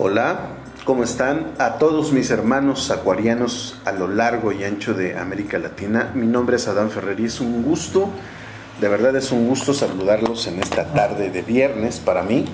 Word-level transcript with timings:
Hola, 0.00 0.50
¿cómo 0.84 1.02
están? 1.02 1.54
A 1.58 1.78
todos 1.78 2.12
mis 2.12 2.30
hermanos 2.30 2.92
acuarianos 2.92 3.80
a 3.84 3.90
lo 3.90 4.06
largo 4.06 4.52
y 4.52 4.62
ancho 4.62 4.94
de 4.94 5.18
América 5.18 5.58
Latina. 5.58 6.12
Mi 6.14 6.28
nombre 6.28 6.54
es 6.54 6.68
Adán 6.68 6.90
Ferrer 6.90 7.18
y 7.18 7.24
es 7.24 7.40
un 7.40 7.64
gusto, 7.64 8.08
de 8.80 8.86
verdad 8.86 9.16
es 9.16 9.32
un 9.32 9.48
gusto 9.48 9.74
saludarlos 9.74 10.46
en 10.46 10.60
esta 10.60 10.84
tarde 10.92 11.30
de 11.30 11.42
viernes 11.42 11.98
para 11.98 12.22
mí, 12.22 12.44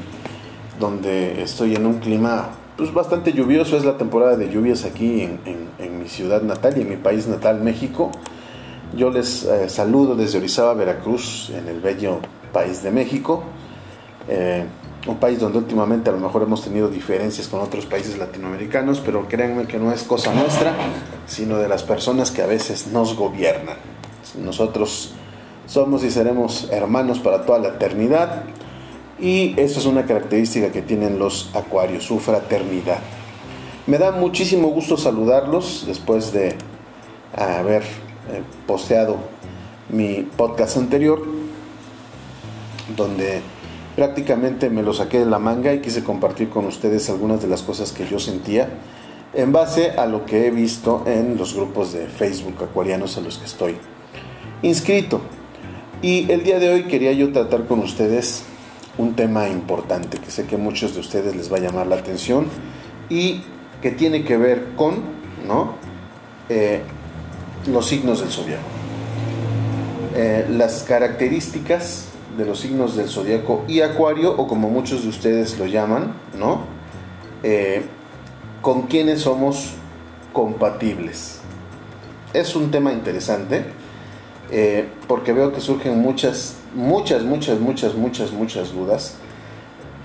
donde 0.80 1.42
estoy 1.42 1.74
en 1.74 1.84
un 1.84 1.98
clima 1.98 2.48
pues, 2.78 2.94
bastante 2.94 3.34
lluvioso. 3.34 3.76
Es 3.76 3.84
la 3.84 3.98
temporada 3.98 4.36
de 4.36 4.48
lluvias 4.48 4.86
aquí 4.86 5.20
en, 5.20 5.98
mi 5.98 6.08
ciudad 6.08 6.40
natal 6.40 6.78
y 6.78 6.80
en 6.80 6.88
mi 6.88 6.96
país 6.96 7.26
natal, 7.26 7.60
México. 7.60 8.10
Yo 8.96 9.10
les 9.10 9.44
eh, 9.44 9.68
saludo 9.68 10.14
desde 10.14 10.38
Orizaba, 10.38 10.72
Veracruz, 10.72 11.52
en 11.54 11.68
el 11.68 11.82
bello 11.82 12.20
país 12.54 12.82
de 12.82 12.90
México. 12.90 13.44
Eh, 14.28 14.64
un 15.06 15.16
país 15.16 15.38
donde 15.38 15.58
últimamente 15.58 16.08
a 16.10 16.12
lo 16.12 16.18
mejor 16.18 16.42
hemos 16.42 16.64
tenido 16.64 16.88
diferencias 16.88 17.48
con 17.48 17.60
otros 17.60 17.84
países 17.86 18.16
latinoamericanos, 18.16 19.00
pero 19.00 19.28
créanme 19.28 19.66
que 19.66 19.78
no 19.78 19.92
es 19.92 20.02
cosa 20.02 20.32
nuestra, 20.32 20.74
sino 21.26 21.58
de 21.58 21.68
las 21.68 21.82
personas 21.82 22.30
que 22.30 22.42
a 22.42 22.46
veces 22.46 22.86
nos 22.88 23.14
gobiernan. 23.14 23.76
Nosotros 24.38 25.12
somos 25.66 26.04
y 26.04 26.10
seremos 26.10 26.68
hermanos 26.70 27.18
para 27.18 27.44
toda 27.44 27.58
la 27.58 27.68
eternidad 27.68 28.44
y 29.20 29.58
eso 29.60 29.78
es 29.78 29.86
una 29.86 30.06
característica 30.06 30.72
que 30.72 30.82
tienen 30.82 31.18
los 31.18 31.50
acuarios, 31.54 32.04
su 32.04 32.18
fraternidad. 32.18 32.98
Me 33.86 33.98
da 33.98 34.12
muchísimo 34.12 34.68
gusto 34.68 34.96
saludarlos 34.96 35.84
después 35.86 36.32
de 36.32 36.56
haber 37.36 37.82
eh, 37.82 38.42
posteado 38.66 39.18
mi 39.90 40.22
podcast 40.36 40.78
anterior, 40.78 41.22
donde 42.96 43.42
prácticamente 43.96 44.70
me 44.70 44.82
lo 44.82 44.92
saqué 44.92 45.20
de 45.20 45.26
la 45.26 45.38
manga 45.38 45.72
y 45.72 45.80
quise 45.80 46.02
compartir 46.02 46.48
con 46.48 46.66
ustedes 46.66 47.08
algunas 47.10 47.40
de 47.42 47.48
las 47.48 47.62
cosas 47.62 47.92
que 47.92 48.06
yo 48.06 48.18
sentía 48.18 48.68
en 49.34 49.52
base 49.52 49.90
a 49.92 50.06
lo 50.06 50.24
que 50.24 50.46
he 50.46 50.50
visto 50.50 51.02
en 51.06 51.36
los 51.36 51.54
grupos 51.54 51.92
de 51.92 52.06
Facebook 52.06 52.62
acuarianos 52.62 53.16
a 53.16 53.20
los 53.20 53.38
que 53.38 53.46
estoy 53.46 53.76
inscrito. 54.62 55.20
Y 56.02 56.30
el 56.30 56.44
día 56.44 56.58
de 56.58 56.72
hoy 56.72 56.84
quería 56.84 57.12
yo 57.12 57.32
tratar 57.32 57.66
con 57.66 57.80
ustedes 57.80 58.44
un 58.96 59.14
tema 59.14 59.48
importante 59.48 60.18
que 60.18 60.30
sé 60.30 60.46
que 60.46 60.54
a 60.54 60.58
muchos 60.58 60.94
de 60.94 61.00
ustedes 61.00 61.34
les 61.34 61.52
va 61.52 61.56
a 61.56 61.60
llamar 61.60 61.86
la 61.86 61.96
atención 61.96 62.46
y 63.08 63.42
que 63.82 63.90
tiene 63.90 64.24
que 64.24 64.36
ver 64.36 64.74
con 64.76 65.02
¿no? 65.46 65.74
Eh, 66.48 66.80
los 67.66 67.86
signos 67.86 68.20
del 68.20 68.30
zodiaco. 68.30 68.62
Eh, 70.14 70.46
las 70.48 70.84
características 70.84 72.08
de 72.36 72.44
los 72.44 72.60
signos 72.60 72.96
del 72.96 73.08
zodiaco 73.08 73.64
y 73.68 73.80
Acuario, 73.80 74.32
o 74.36 74.46
como 74.46 74.68
muchos 74.68 75.02
de 75.02 75.08
ustedes 75.08 75.58
lo 75.58 75.66
llaman, 75.66 76.14
¿no? 76.38 76.62
Eh, 77.42 77.82
con 78.60 78.82
quienes 78.82 79.20
somos 79.20 79.74
compatibles. 80.32 81.40
Es 82.32 82.56
un 82.56 82.70
tema 82.70 82.92
interesante 82.92 83.64
eh, 84.50 84.88
porque 85.06 85.32
veo 85.32 85.52
que 85.52 85.60
surgen 85.60 86.00
muchas, 86.00 86.56
muchas, 86.74 87.22
muchas, 87.22 87.60
muchas, 87.60 87.94
muchas, 87.94 88.32
muchas 88.32 88.72
dudas 88.72 89.16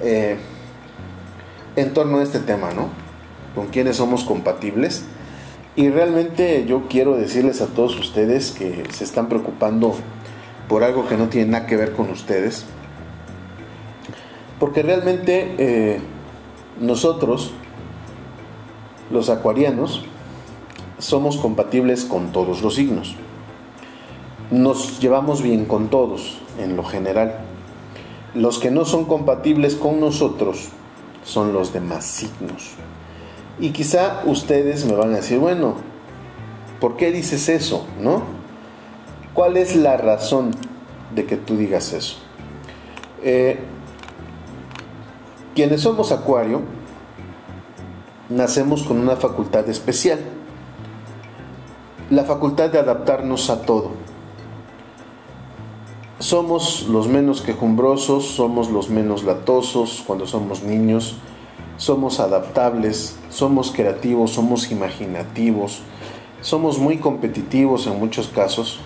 eh, 0.01 0.37
en 1.75 1.93
torno 1.93 2.19
a 2.19 2.23
este 2.23 2.39
tema, 2.39 2.71
¿no? 2.71 2.89
Con 3.55 3.67
quienes 3.67 3.97
somos 3.97 4.23
compatibles. 4.23 5.03
Y 5.75 5.89
realmente 5.89 6.65
yo 6.67 6.87
quiero 6.89 7.15
decirles 7.15 7.61
a 7.61 7.67
todos 7.67 7.97
ustedes 7.97 8.51
que 8.51 8.83
se 8.91 9.03
están 9.03 9.29
preocupando 9.29 9.95
por 10.69 10.83
algo 10.83 11.07
que 11.07 11.17
no 11.17 11.27
tiene 11.27 11.51
nada 11.51 11.65
que 11.65 11.75
ver 11.75 11.93
con 11.93 12.09
ustedes. 12.11 12.65
Porque 14.59 14.83
realmente 14.83 15.55
eh, 15.57 15.99
nosotros, 16.79 17.51
los 19.09 19.29
acuarianos, 19.29 20.05
somos 20.99 21.37
compatibles 21.37 22.05
con 22.05 22.31
todos 22.31 22.61
los 22.61 22.75
signos. 22.75 23.15
Nos 24.51 24.99
llevamos 24.99 25.41
bien 25.41 25.65
con 25.65 25.89
todos, 25.89 26.39
en 26.59 26.77
lo 26.77 26.83
general. 26.83 27.39
Los 28.35 28.59
que 28.59 28.69
no 28.69 28.85
son 28.85 29.05
compatibles 29.05 29.75
con 29.75 29.99
nosotros 29.99 30.69
son 31.23 31.51
los 31.51 31.73
demás 31.73 32.05
signos. 32.05 32.71
Y 33.59 33.71
quizá 33.71 34.21
ustedes 34.25 34.85
me 34.85 34.93
van 34.93 35.13
a 35.13 35.17
decir, 35.17 35.39
bueno, 35.39 35.75
¿por 36.79 36.95
qué 36.95 37.11
dices 37.11 37.49
eso? 37.49 37.87
¿No? 37.99 38.38
¿Cuál 39.39 39.55
es 39.55 39.77
la 39.77 39.95
razón 39.95 40.51
de 41.15 41.25
que 41.25 41.37
tú 41.37 41.55
digas 41.55 41.93
eso? 41.93 42.17
Eh, 43.23 43.57
quienes 45.55 45.79
somos 45.79 46.11
acuario, 46.11 46.59
nacemos 48.27 48.83
con 48.83 48.99
una 48.99 49.15
facultad 49.15 49.69
especial, 49.69 50.19
la 52.09 52.25
facultad 52.25 52.69
de 52.69 52.79
adaptarnos 52.79 53.49
a 53.49 53.61
todo. 53.61 53.91
Somos 56.19 56.89
los 56.89 57.07
menos 57.07 57.41
quejumbrosos, 57.41 58.25
somos 58.25 58.69
los 58.69 58.89
menos 58.89 59.23
latosos 59.23 60.03
cuando 60.05 60.27
somos 60.27 60.63
niños, 60.63 61.15
somos 61.77 62.19
adaptables, 62.19 63.17
somos 63.29 63.71
creativos, 63.71 64.31
somos 64.31 64.69
imaginativos, 64.69 65.79
somos 66.41 66.77
muy 66.77 66.97
competitivos 66.97 67.87
en 67.87 67.97
muchos 67.97 68.27
casos 68.27 68.81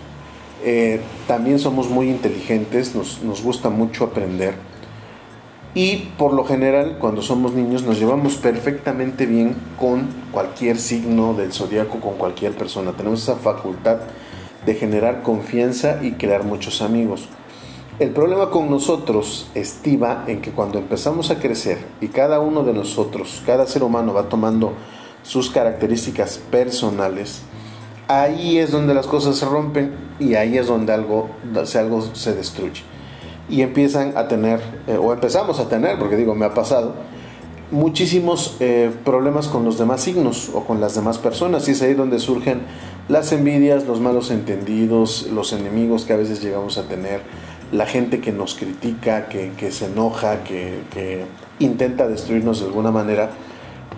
eh, 0.64 1.02
también 1.28 1.60
somos 1.60 1.90
muy 1.90 2.10
inteligentes, 2.10 2.96
nos, 2.96 3.44
gusta 3.44 3.70
mucho 3.70 4.06
aprender. 4.06 4.56
Y 5.76 6.10
por 6.18 6.34
lo 6.34 6.46
general, 6.46 6.98
cuando 7.00 7.22
somos 7.22 7.54
niños, 7.54 7.84
nos 7.84 8.00
llevamos 8.00 8.36
perfectamente 8.36 9.26
bien 9.26 9.56
con 9.80 10.08
cualquier 10.32 10.78
signo 10.78 11.34
del 11.34 11.52
zodiaco, 11.52 12.00
con 12.00 12.14
cualquier 12.16 12.54
persona. 12.54 12.92
Tenemos 12.92 13.24
esa 13.24 13.36
facultad 13.36 13.98
de 14.66 14.76
generar 14.76 15.24
confianza 15.24 16.00
y 16.02 16.12
crear 16.12 16.44
muchos 16.44 16.82
amigos. 16.82 17.28
El 18.00 18.12
problema 18.12 18.50
con 18.50 18.70
nosotros 18.70 19.50
estiva 19.54 20.24
en 20.28 20.42
que 20.42 20.52
cuando 20.52 20.80
empezamos 20.80 21.30
a 21.30 21.40
crecer 21.40 21.78
y 22.02 22.08
cada 22.08 22.40
uno 22.40 22.64
de 22.64 22.74
nosotros, 22.74 23.44
cada 23.46 23.68
ser 23.68 23.84
humano 23.84 24.14
va 24.14 24.30
tomando 24.30 24.74
sus 25.24 25.50
características 25.50 26.38
personales, 26.38 27.42
ahí 28.08 28.58
es 28.58 28.72
donde 28.72 28.94
las 28.94 29.08
cosas 29.08 29.38
se 29.38 29.46
rompen 29.46 29.94
y 30.20 30.36
ahí 30.36 30.58
es 30.58 30.68
donde 30.68 30.94
algo, 30.94 31.30
algo 31.76 32.02
se 32.14 32.34
destruye. 32.34 32.84
Y 33.50 33.62
empiezan 33.62 34.18
a 34.18 34.28
tener, 34.28 34.62
eh, 34.88 34.98
o 34.98 35.14
empezamos 35.14 35.60
a 35.60 35.68
tener, 35.68 36.00
porque 36.00 36.16
digo, 36.16 36.34
me 36.34 36.46
ha 36.46 36.54
pasado, 36.54 36.96
muchísimos 37.72 38.58
eh, 38.60 38.92
problemas 39.04 39.48
con 39.48 39.66
los 39.66 39.78
demás 39.78 40.02
signos 40.02 40.50
o 40.54 40.64
con 40.64 40.80
las 40.80 40.96
demás 40.96 41.18
personas. 41.18 41.68
Y 41.68 41.72
es 41.72 41.82
ahí 41.82 41.94
donde 41.94 42.20
surgen 42.20 42.62
las 43.10 43.32
envidias, 43.32 43.86
los 43.86 44.00
malos 44.00 44.32
entendidos, 44.32 45.28
los 45.32 45.52
enemigos 45.54 46.06
que 46.06 46.14
a 46.14 46.18
veces 46.18 46.42
llegamos 46.42 46.78
a 46.78 46.84
tener, 46.84 47.22
la 47.72 47.86
gente 47.86 48.22
que 48.22 48.32
nos 48.32 48.56
critica, 48.56 49.28
que, 49.28 49.72
se 49.72 49.86
enoja, 49.86 50.44
que, 50.44 50.82
que 50.94 51.26
intenta 51.60 52.08
destruirnos 52.08 52.60
de 52.60 52.68
alguna 52.68 52.92
manera, 52.92 53.32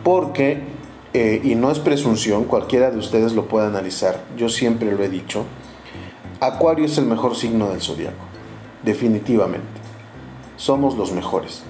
porque 0.04 0.75
eh, 1.18 1.40
y 1.46 1.56
no 1.56 1.72
es 1.72 1.80
presunción, 1.80 2.44
cualquiera 2.44 2.92
de 2.92 2.98
ustedes 2.98 3.32
lo 3.32 3.46
puede 3.46 3.68
analizar, 3.68 4.20
yo 4.36 4.50
siempre 4.50 4.92
lo 4.92 5.02
he 5.02 5.08
dicho, 5.08 5.46
Acuario 6.42 6.84
es 6.84 6.98
el 6.98 7.06
mejor 7.06 7.38
signo 7.38 7.70
del 7.70 7.80
zodiaco, 7.80 8.26
definitivamente. 8.84 9.66
Somos 10.58 10.98
los 10.98 11.14
mejores. 11.14 11.64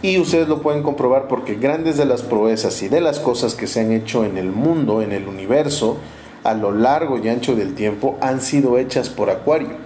Y 0.00 0.18
ustedes 0.18 0.48
lo 0.48 0.62
pueden 0.62 0.82
comprobar 0.82 1.28
porque 1.28 1.56
grandes 1.56 1.98
de 1.98 2.06
las 2.06 2.22
proezas 2.22 2.82
y 2.82 2.88
de 2.88 3.02
las 3.02 3.20
cosas 3.20 3.54
que 3.54 3.66
se 3.66 3.80
han 3.80 3.92
hecho 3.92 4.24
en 4.24 4.38
el 4.38 4.52
mundo, 4.52 5.02
en 5.02 5.12
el 5.12 5.28
universo, 5.28 5.98
a 6.42 6.54
lo 6.54 6.72
largo 6.72 7.18
y 7.18 7.28
ancho 7.28 7.54
del 7.54 7.74
tiempo, 7.74 8.16
han 8.22 8.40
sido 8.40 8.78
hechas 8.78 9.10
por 9.10 9.28
Acuario. 9.28 9.76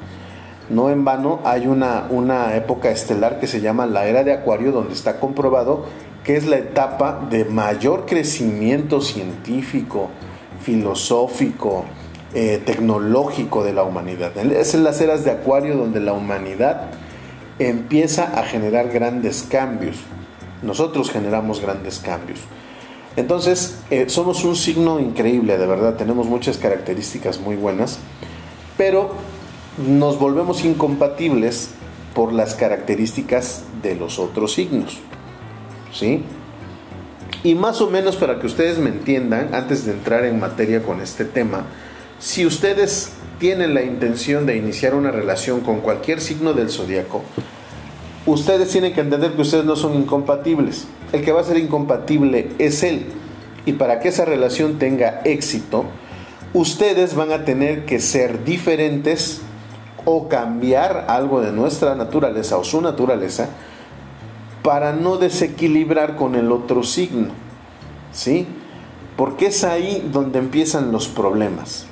No 0.70 0.90
en 0.90 1.04
vano 1.04 1.40
hay 1.42 1.66
una, 1.66 2.06
una 2.08 2.54
época 2.54 2.92
estelar 2.92 3.40
que 3.40 3.48
se 3.48 3.60
llama 3.60 3.86
la 3.86 4.06
era 4.06 4.22
de 4.22 4.32
Acuario, 4.32 4.70
donde 4.70 4.94
está 4.94 5.18
comprobado 5.18 5.86
que 6.24 6.36
es 6.36 6.46
la 6.46 6.58
etapa 6.58 7.26
de 7.30 7.44
mayor 7.44 8.06
crecimiento 8.06 9.00
científico, 9.00 10.10
filosófico, 10.62 11.84
eh, 12.34 12.62
tecnológico 12.64 13.64
de 13.64 13.72
la 13.72 13.82
humanidad. 13.82 14.36
Es 14.36 14.74
en 14.74 14.84
las 14.84 15.00
eras 15.00 15.24
de 15.24 15.32
Acuario 15.32 15.76
donde 15.76 16.00
la 16.00 16.12
humanidad 16.12 16.90
empieza 17.58 18.38
a 18.38 18.44
generar 18.44 18.88
grandes 18.88 19.42
cambios. 19.42 19.96
Nosotros 20.62 21.10
generamos 21.10 21.60
grandes 21.60 21.98
cambios. 21.98 22.40
Entonces, 23.16 23.78
eh, 23.90 24.08
somos 24.08 24.44
un 24.44 24.56
signo 24.56 24.98
increíble, 24.98 25.58
de 25.58 25.66
verdad, 25.66 25.96
tenemos 25.96 26.26
muchas 26.26 26.56
características 26.56 27.40
muy 27.40 27.56
buenas, 27.56 27.98
pero 28.78 29.10
nos 29.76 30.18
volvemos 30.18 30.64
incompatibles 30.64 31.70
por 32.14 32.32
las 32.32 32.54
características 32.54 33.64
de 33.82 33.96
los 33.96 34.18
otros 34.18 34.54
signos. 34.54 34.98
¿Sí? 35.92 36.22
Y 37.44 37.54
más 37.54 37.80
o 37.80 37.90
menos 37.90 38.16
para 38.16 38.38
que 38.38 38.46
ustedes 38.46 38.78
me 38.78 38.90
entiendan, 38.90 39.54
antes 39.54 39.84
de 39.84 39.92
entrar 39.92 40.24
en 40.24 40.38
materia 40.38 40.82
con 40.82 41.00
este 41.00 41.24
tema, 41.24 41.64
si 42.18 42.46
ustedes 42.46 43.12
tienen 43.40 43.74
la 43.74 43.82
intención 43.82 44.46
de 44.46 44.56
iniciar 44.56 44.94
una 44.94 45.10
relación 45.10 45.60
con 45.60 45.80
cualquier 45.80 46.20
signo 46.20 46.52
del 46.52 46.70
zodiaco, 46.70 47.22
ustedes 48.26 48.68
tienen 48.68 48.94
que 48.94 49.00
entender 49.00 49.32
que 49.32 49.42
ustedes 49.42 49.64
no 49.64 49.74
son 49.74 49.94
incompatibles. 49.94 50.86
El 51.12 51.24
que 51.24 51.32
va 51.32 51.40
a 51.40 51.44
ser 51.44 51.58
incompatible 51.58 52.50
es 52.58 52.84
él. 52.84 53.06
Y 53.66 53.72
para 53.72 53.98
que 53.98 54.08
esa 54.08 54.24
relación 54.24 54.78
tenga 54.78 55.20
éxito, 55.24 55.84
ustedes 56.52 57.16
van 57.16 57.32
a 57.32 57.44
tener 57.44 57.84
que 57.84 57.98
ser 57.98 58.44
diferentes 58.44 59.40
o 60.04 60.28
cambiar 60.28 61.06
algo 61.08 61.40
de 61.40 61.52
nuestra 61.52 61.96
naturaleza 61.96 62.56
o 62.56 62.64
su 62.64 62.80
naturaleza 62.80 63.48
para 64.62 64.92
no 64.92 65.16
desequilibrar 65.16 66.16
con 66.16 66.34
el 66.34 66.52
otro 66.52 66.82
signo. 66.82 67.30
¿Sí? 68.12 68.46
Porque 69.16 69.46
es 69.46 69.64
ahí 69.64 70.08
donde 70.12 70.38
empiezan 70.38 70.92
los 70.92 71.08
problemas. 71.08 71.86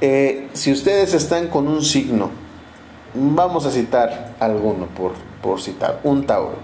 Eh, 0.00 0.48
si 0.52 0.70
ustedes 0.70 1.12
están 1.14 1.48
con 1.48 1.66
un 1.66 1.82
signo, 1.82 2.30
vamos 3.14 3.66
a 3.66 3.70
citar 3.70 4.36
alguno 4.38 4.86
por, 4.86 5.12
por 5.42 5.60
citar, 5.60 6.00
un 6.04 6.24
Tauro, 6.24 6.56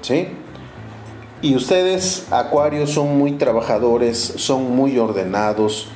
¿sí? 0.00 0.28
Y 1.40 1.54
ustedes, 1.54 2.26
Acuarios, 2.32 2.90
son 2.90 3.16
muy 3.16 3.32
trabajadores, 3.32 4.18
son 4.18 4.74
muy 4.74 4.98
ordenados, 4.98 5.88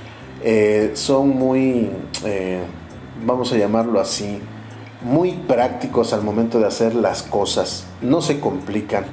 eh, 0.45 0.93
son 0.95 1.31
muy, 1.31 1.91
eh, 2.25 2.63
vamos 3.27 3.53
a 3.53 3.57
llamarlo 3.57 3.99
así, 3.99 4.41
muy 5.05 5.33
prácticos 5.33 6.13
al 6.13 6.23
momento 6.23 6.59
de 6.59 6.67
hacer 6.67 6.95
las 6.95 7.23
cosas, 7.23 7.85
no 8.01 8.21
se 8.21 8.41
complican, 8.41 9.05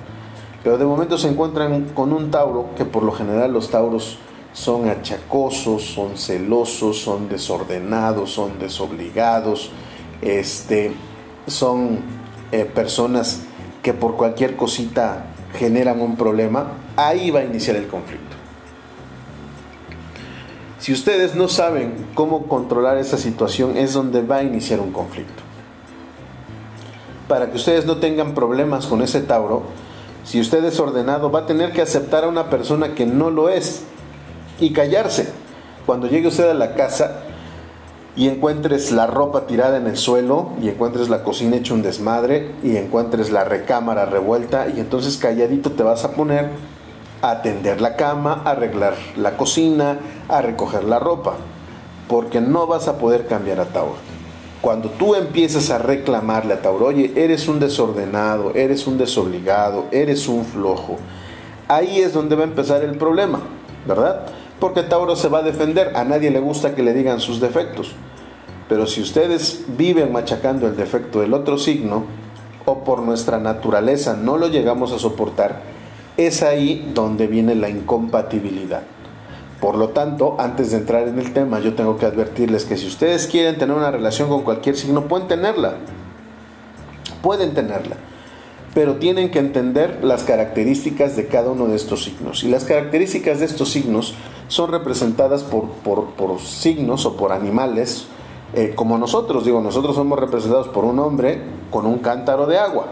pero 0.64 0.78
de 0.78 0.86
momento 0.86 1.18
se 1.18 1.30
encuentran 1.30 1.86
con 1.94 2.14
un 2.14 2.32
Tauro, 2.32 2.70
que 2.76 2.86
por 2.86 3.04
lo 3.04 3.12
general 3.12 3.54
los 3.54 3.70
Tauros 3.70 4.20
son 4.54 4.90
achacosos, 4.90 5.84
son 5.84 6.18
celosos, 6.18 7.00
son 7.00 7.30
desordenados, 7.30 8.32
son 8.32 8.60
desobligados, 8.60 9.72
este, 10.22 10.92
son 11.48 12.00
eh, 12.52 12.66
personas 12.66 13.42
que 13.82 13.94
por 13.94 14.16
cualquier 14.16 14.56
cosita 14.56 15.28
generan 15.58 16.02
un 16.02 16.16
problema, 16.16 16.74
ahí 16.96 17.32
va 17.32 17.40
a 17.40 17.44
iniciar 17.44 17.76
el 17.76 17.88
conflicto. 17.88 18.36
Si 20.80 20.94
ustedes 20.94 21.36
no 21.36 21.48
saben 21.48 21.94
cómo 22.14 22.44
controlar 22.48 22.98
esa 22.98 23.18
situación, 23.18 23.78
es 23.78 23.94
donde 23.94 24.22
va 24.22 24.38
a 24.38 24.44
iniciar 24.44 24.80
un 24.80 24.92
conflicto. 24.92 25.49
Para 27.30 27.50
que 27.50 27.56
ustedes 27.56 27.86
no 27.86 27.98
tengan 27.98 28.34
problemas 28.34 28.88
con 28.88 29.02
ese 29.02 29.22
Tauro, 29.22 29.62
si 30.26 30.42
usted 30.42 30.66
es 30.66 30.80
ordenado, 30.80 31.32
va 31.32 31.42
a 31.42 31.46
tener 31.46 31.72
que 31.72 31.82
aceptar 31.82 32.26
a 32.26 32.28
una 32.28 32.50
persona 32.50 32.96
que 32.96 33.06
no 33.06 33.30
lo 33.30 33.48
es 33.48 33.84
y 34.60 34.74
callarse. 34.74 35.30
Cuando 35.86 36.08
llegue 36.08 36.28
usted 36.28 36.50
a 36.50 36.54
la 36.54 36.74
casa, 36.74 37.22
y 38.16 38.28
encuentres 38.28 38.92
la 38.92 39.08
ropa 39.08 39.48
tirada 39.48 39.78
en 39.78 39.88
el 39.88 39.96
suelo 39.96 40.50
y 40.62 40.68
encuentres 40.68 41.08
la 41.08 41.24
cocina 41.24 41.56
hecha 41.56 41.74
un 41.74 41.84
desmadre 41.84 42.52
y 42.64 42.76
encuentres 42.76 43.32
la 43.32 43.46
recámara 43.46 44.06
revuelta 44.06 44.68
y 44.68 44.82
entonces 44.82 45.16
calladito 45.16 45.72
te 45.72 45.84
vas 45.84 46.04
a 46.04 46.12
poner 46.12 46.50
a 47.22 47.32
atender 47.32 47.80
la 47.80 47.96
cama, 47.96 48.42
a 48.44 48.52
arreglar 48.52 48.96
la 49.16 49.38
cocina, 49.38 50.00
a 50.28 50.42
recoger 50.42 50.84
la 50.84 51.00
ropa, 51.00 51.36
porque 52.10 52.42
no 52.42 52.68
vas 52.68 52.90
a 52.90 52.98
poder 52.98 53.28
cambiar 53.28 53.60
a 53.60 53.66
Tauro. 53.66 54.09
Cuando 54.62 54.90
tú 54.90 55.16
empiezas 55.16 55.70
a 55.70 55.78
reclamarle 55.78 56.54
a 56.54 56.62
Tauro, 56.62 56.88
oye, 56.88 57.14
eres 57.16 57.48
un 57.48 57.60
desordenado, 57.60 58.54
eres 58.56 58.88
un 58.88 58.98
desobligado, 58.98 59.86
eres 59.92 60.28
un 60.28 60.44
flojo, 60.44 60.98
ahí 61.70 62.02
es 62.02 62.14
donde 62.14 62.36
va 62.36 62.42
a 62.42 62.48
empezar 62.48 62.84
el 62.84 62.98
problema, 62.98 63.40
¿verdad? 63.88 64.26
Porque 64.60 64.84
Tauro 64.84 65.16
se 65.16 65.30
va 65.30 65.40
a 65.40 65.44
defender, 65.44 65.96
a 65.96 66.04
nadie 66.04 66.30
le 66.30 66.42
gusta 66.42 66.76
que 66.76 66.84
le 66.84 66.94
digan 66.94 67.22
sus 67.22 67.40
defectos. 67.40 67.94
Pero 68.68 68.86
si 68.86 69.02
ustedes 69.02 69.64
viven 69.78 70.12
machacando 70.12 70.68
el 70.68 70.76
defecto 70.76 71.22
del 71.22 71.34
otro 71.34 71.58
signo, 71.58 72.04
o 72.66 72.84
por 72.84 73.02
nuestra 73.02 73.40
naturaleza 73.40 74.16
no 74.16 74.38
lo 74.38 74.48
llegamos 74.50 74.92
a 74.92 75.00
soportar, 75.00 75.62
es 76.18 76.44
ahí 76.44 76.92
donde 76.94 77.28
viene 77.28 77.56
la 77.56 77.70
incompatibilidad. 77.70 78.82
Por 79.62 79.76
lo 79.76 79.90
tanto, 79.90 80.36
antes 80.40 80.72
de 80.72 80.78
entrar 80.78 81.08
en 81.08 81.20
el 81.20 81.34
tema, 81.34 81.60
yo 81.60 81.76
tengo 81.76 81.98
que 81.98 82.06
advertirles 82.06 82.66
que 82.66 82.78
si 82.78 82.88
ustedes 82.88 83.28
quieren 83.28 83.58
tener 83.58 83.76
una 83.76 83.92
relación 83.92 84.30
con 84.30 84.44
cualquier 84.44 84.78
signo, 84.78 85.08
pueden 85.08 85.28
tenerla. 85.28 85.76
Pueden 87.22 87.54
tenerla. 87.54 87.98
Pero 88.74 88.96
tienen 88.96 89.32
que 89.32 89.40
entender 89.40 90.00
las 90.04 90.24
características 90.24 91.16
de 91.16 91.28
cada 91.28 91.50
uno 91.52 91.68
de 91.68 91.76
estos 91.76 92.04
signos. 92.04 92.44
Y 92.44 92.50
las 92.50 92.64
características 92.64 93.40
de 93.40 93.46
estos 93.46 93.70
signos 93.70 94.14
son 94.48 94.72
representadas 94.72 95.44
por, 95.44 95.66
por 95.74 96.40
signos 96.40 97.06
o 97.06 97.18
por 97.18 97.34
animales 97.34 98.08
eh, 98.54 98.74
como 98.76 98.98
nosotros, 98.98 99.46
digo, 99.46 99.62
nosotros 99.62 99.96
somos 99.96 100.18
representados 100.18 100.68
por 100.70 100.84
un 100.84 100.98
hombre 101.00 101.40
con 101.70 101.86
un 101.86 102.00
cántaro 102.00 102.48
de 102.48 102.58
agua, 102.58 102.88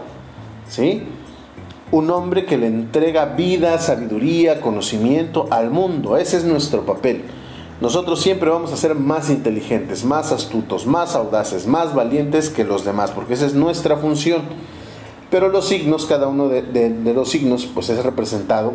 ¿sí? 0.68 1.02
Un 1.90 2.10
hombre 2.10 2.44
que 2.44 2.58
le 2.58 2.66
entrega 2.66 3.24
vida, 3.24 3.78
sabiduría, 3.78 4.60
conocimiento 4.60 5.46
al 5.50 5.70
mundo, 5.70 6.16
ese 6.16 6.36
es 6.36 6.44
nuestro 6.44 6.84
papel. 6.84 7.22
Nosotros 7.80 8.20
siempre 8.20 8.50
vamos 8.50 8.72
a 8.72 8.76
ser 8.76 8.94
más 8.94 9.30
inteligentes, 9.30 10.04
más 10.04 10.32
astutos, 10.32 10.86
más 10.86 11.14
audaces, 11.14 11.66
más 11.66 11.94
valientes 11.94 12.50
que 12.50 12.64
los 12.64 12.84
demás, 12.84 13.12
porque 13.12 13.34
esa 13.34 13.46
es 13.46 13.54
nuestra 13.54 13.96
función. 13.96 14.42
Pero 15.30 15.48
los 15.48 15.68
signos, 15.68 16.04
cada 16.06 16.28
uno 16.28 16.48
de, 16.48 17.12
los 17.14 17.30
signos, 17.30 17.66
pues 17.66 17.88
es 17.88 18.04
representado 18.04 18.72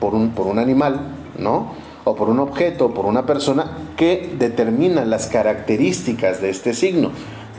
por 0.00 0.14
un, 0.14 0.30
por 0.30 0.46
un 0.46 0.58
animal, 0.58 1.00
¿no? 1.38 1.72
o 2.06 2.14
por 2.14 2.28
un 2.28 2.38
objeto 2.38 2.86
o 2.86 2.94
por 2.94 3.04
una 3.04 3.26
persona 3.26 3.78
que 3.96 4.32
determina 4.38 5.04
las 5.04 5.26
características 5.26 6.40
de 6.40 6.50
este 6.50 6.72
signo. 6.72 7.10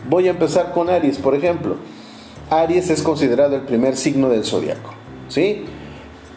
Voy 0.09 0.27
a 0.27 0.31
empezar 0.31 0.71
con 0.71 0.89
Aries, 0.89 1.17
por 1.17 1.35
ejemplo. 1.35 1.75
Aries 2.49 2.89
es 2.89 3.01
considerado 3.01 3.55
el 3.55 3.61
primer 3.63 3.97
signo 3.97 4.29
del 4.29 4.45
zodiaco. 4.45 4.93
¿Sí? 5.29 5.65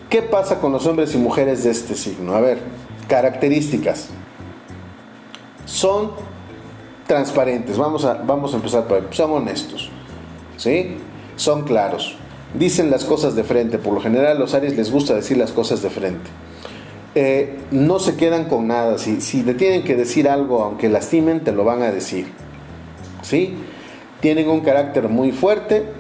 ¿Qué 0.09 0.23
pasa 0.23 0.59
con 0.59 0.73
los 0.73 0.87
hombres 0.87 1.15
y 1.15 1.19
mujeres 1.19 1.63
de 1.63 1.71
este 1.71 1.95
signo? 1.95 2.35
A 2.35 2.41
ver, 2.41 2.59
características. 3.07 4.09
Son 5.65 6.11
transparentes. 7.07 7.79
Vamos 7.79 8.05
a, 8.05 8.15
vamos 8.15 8.53
a 8.53 8.57
empezar 8.57 8.89
por 8.89 8.99
ahí. 8.99 9.07
Son 9.11 9.31
honestos. 9.31 9.89
¿Sí? 10.57 10.97
Son 11.37 11.63
claros. 11.63 12.17
Dicen 12.55 12.91
las 12.91 13.05
cosas 13.05 13.37
de 13.37 13.45
frente. 13.45 13.79
Por 13.79 13.95
lo 13.95 14.01
general 14.01 14.37
a 14.37 14.41
los 14.41 14.55
Aries 14.55 14.77
les 14.77 14.91
gusta 14.91 15.15
decir 15.15 15.37
las 15.37 15.53
cosas 15.53 15.81
de 15.81 15.91
frente. 15.91 16.29
Eh, 17.15 17.59
no 17.71 18.01
se 18.01 18.17
quedan 18.17 18.47
con 18.47 18.67
nada. 18.67 18.99
Si, 18.99 19.21
si 19.21 19.45
le 19.45 19.55
tienen 19.55 19.85
que 19.85 19.95
decir 19.95 20.29
algo, 20.29 20.65
aunque 20.65 20.89
lastimen, 20.89 21.45
te 21.45 21.53
lo 21.53 21.63
van 21.63 21.83
a 21.83 21.93
decir. 21.93 22.27
¿Sí? 23.23 23.55
Tienen 24.21 24.49
un 24.49 24.61
carácter 24.61 25.09
muy 25.09 25.31
fuerte 25.31 26.00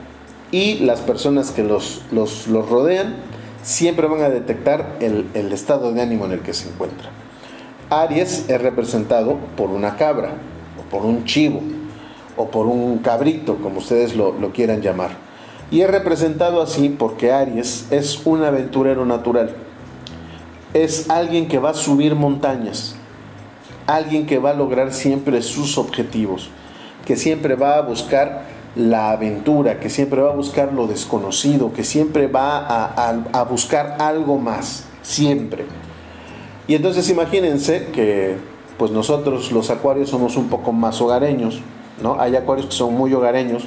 y 0.51 0.81
las 0.81 1.01
personas 1.01 1.51
que 1.51 1.63
los, 1.63 2.03
los, 2.11 2.47
rodean 2.49 3.17
siempre 3.63 4.07
van 4.07 4.23
a 4.23 4.31
detectar 4.31 4.97
el, 5.01 5.53
estado 5.53 5.93
de 5.93 6.03
ánimo 6.03 6.25
en 6.27 6.33
el 6.33 6.41
que 6.41 6.55
se 6.55 6.69
encuentra. 6.69 7.11
Aries 7.91 8.49
es 8.49 8.61
representado 8.61 9.39
por 9.57 9.71
una 9.71 9.97
cabra, 9.97 10.33
o 10.79 10.91
por 10.91 11.05
un 11.05 11.25
chivo, 11.25 11.61
o 12.37 12.51
por 12.51 12.67
un 12.67 12.99
cabrito, 12.99 13.57
como 13.57 13.79
ustedes 13.79 14.17
lo, 14.17 14.33
lo 14.33 14.53
quieran 14.53 14.81
llamar. 14.81 15.11
Y 15.71 15.83
es 15.83 15.91
representado 15.91 16.63
así 16.63 16.89
porque 16.89 17.33
Aries 17.33 17.87
es 17.91 18.25
un 18.25 18.43
aventurero 18.43 19.05
natural 19.07 19.55
es 20.75 21.11
alguien 21.11 21.49
que 21.49 21.59
va 21.59 21.71
a 21.71 21.75
subir 21.75 22.15
montañas, 22.15 22.95
alguien 23.87 24.27
que 24.27 24.39
va 24.39 24.51
a 24.51 24.55
lograr 24.55 24.93
siempre 24.93 25.43
sus 25.43 25.79
objetivos, 25.79 26.49
que 27.05 27.17
siempre 27.17 27.57
va 27.57 27.77
a 27.77 27.81
buscar 27.81 28.45
la 28.77 29.11
aventura, 29.11 29.81
que 29.81 29.91
siempre 29.91 30.21
va 30.21 30.31
a 30.31 30.35
buscar 30.35 30.73
lo 30.73 30.87
desconocido, 30.87 31.73
que 31.73 31.85
siempre 31.85 32.27
va 32.27 32.59
a, 32.63 33.45
buscar 33.45 33.97
algo 33.99 34.39
más, 34.39 34.85
siempre. 35.03 35.65
Y 36.69 36.75
entonces 36.75 37.09
imagínense 37.11 37.87
que 37.93 38.37
pues 38.79 38.93
nosotros 38.93 39.53
los 39.53 39.71
acuarios 39.71 40.09
somos 40.11 40.37
un 40.37 40.49
poco 40.49 40.73
más 40.73 41.01
hogareños, 41.01 41.61
¿no? 42.03 42.19
Hay 42.21 42.37
acuarios 42.37 42.69
que 42.69 42.73
son 42.73 42.95
muy 42.95 43.13
hogareños, 43.13 43.65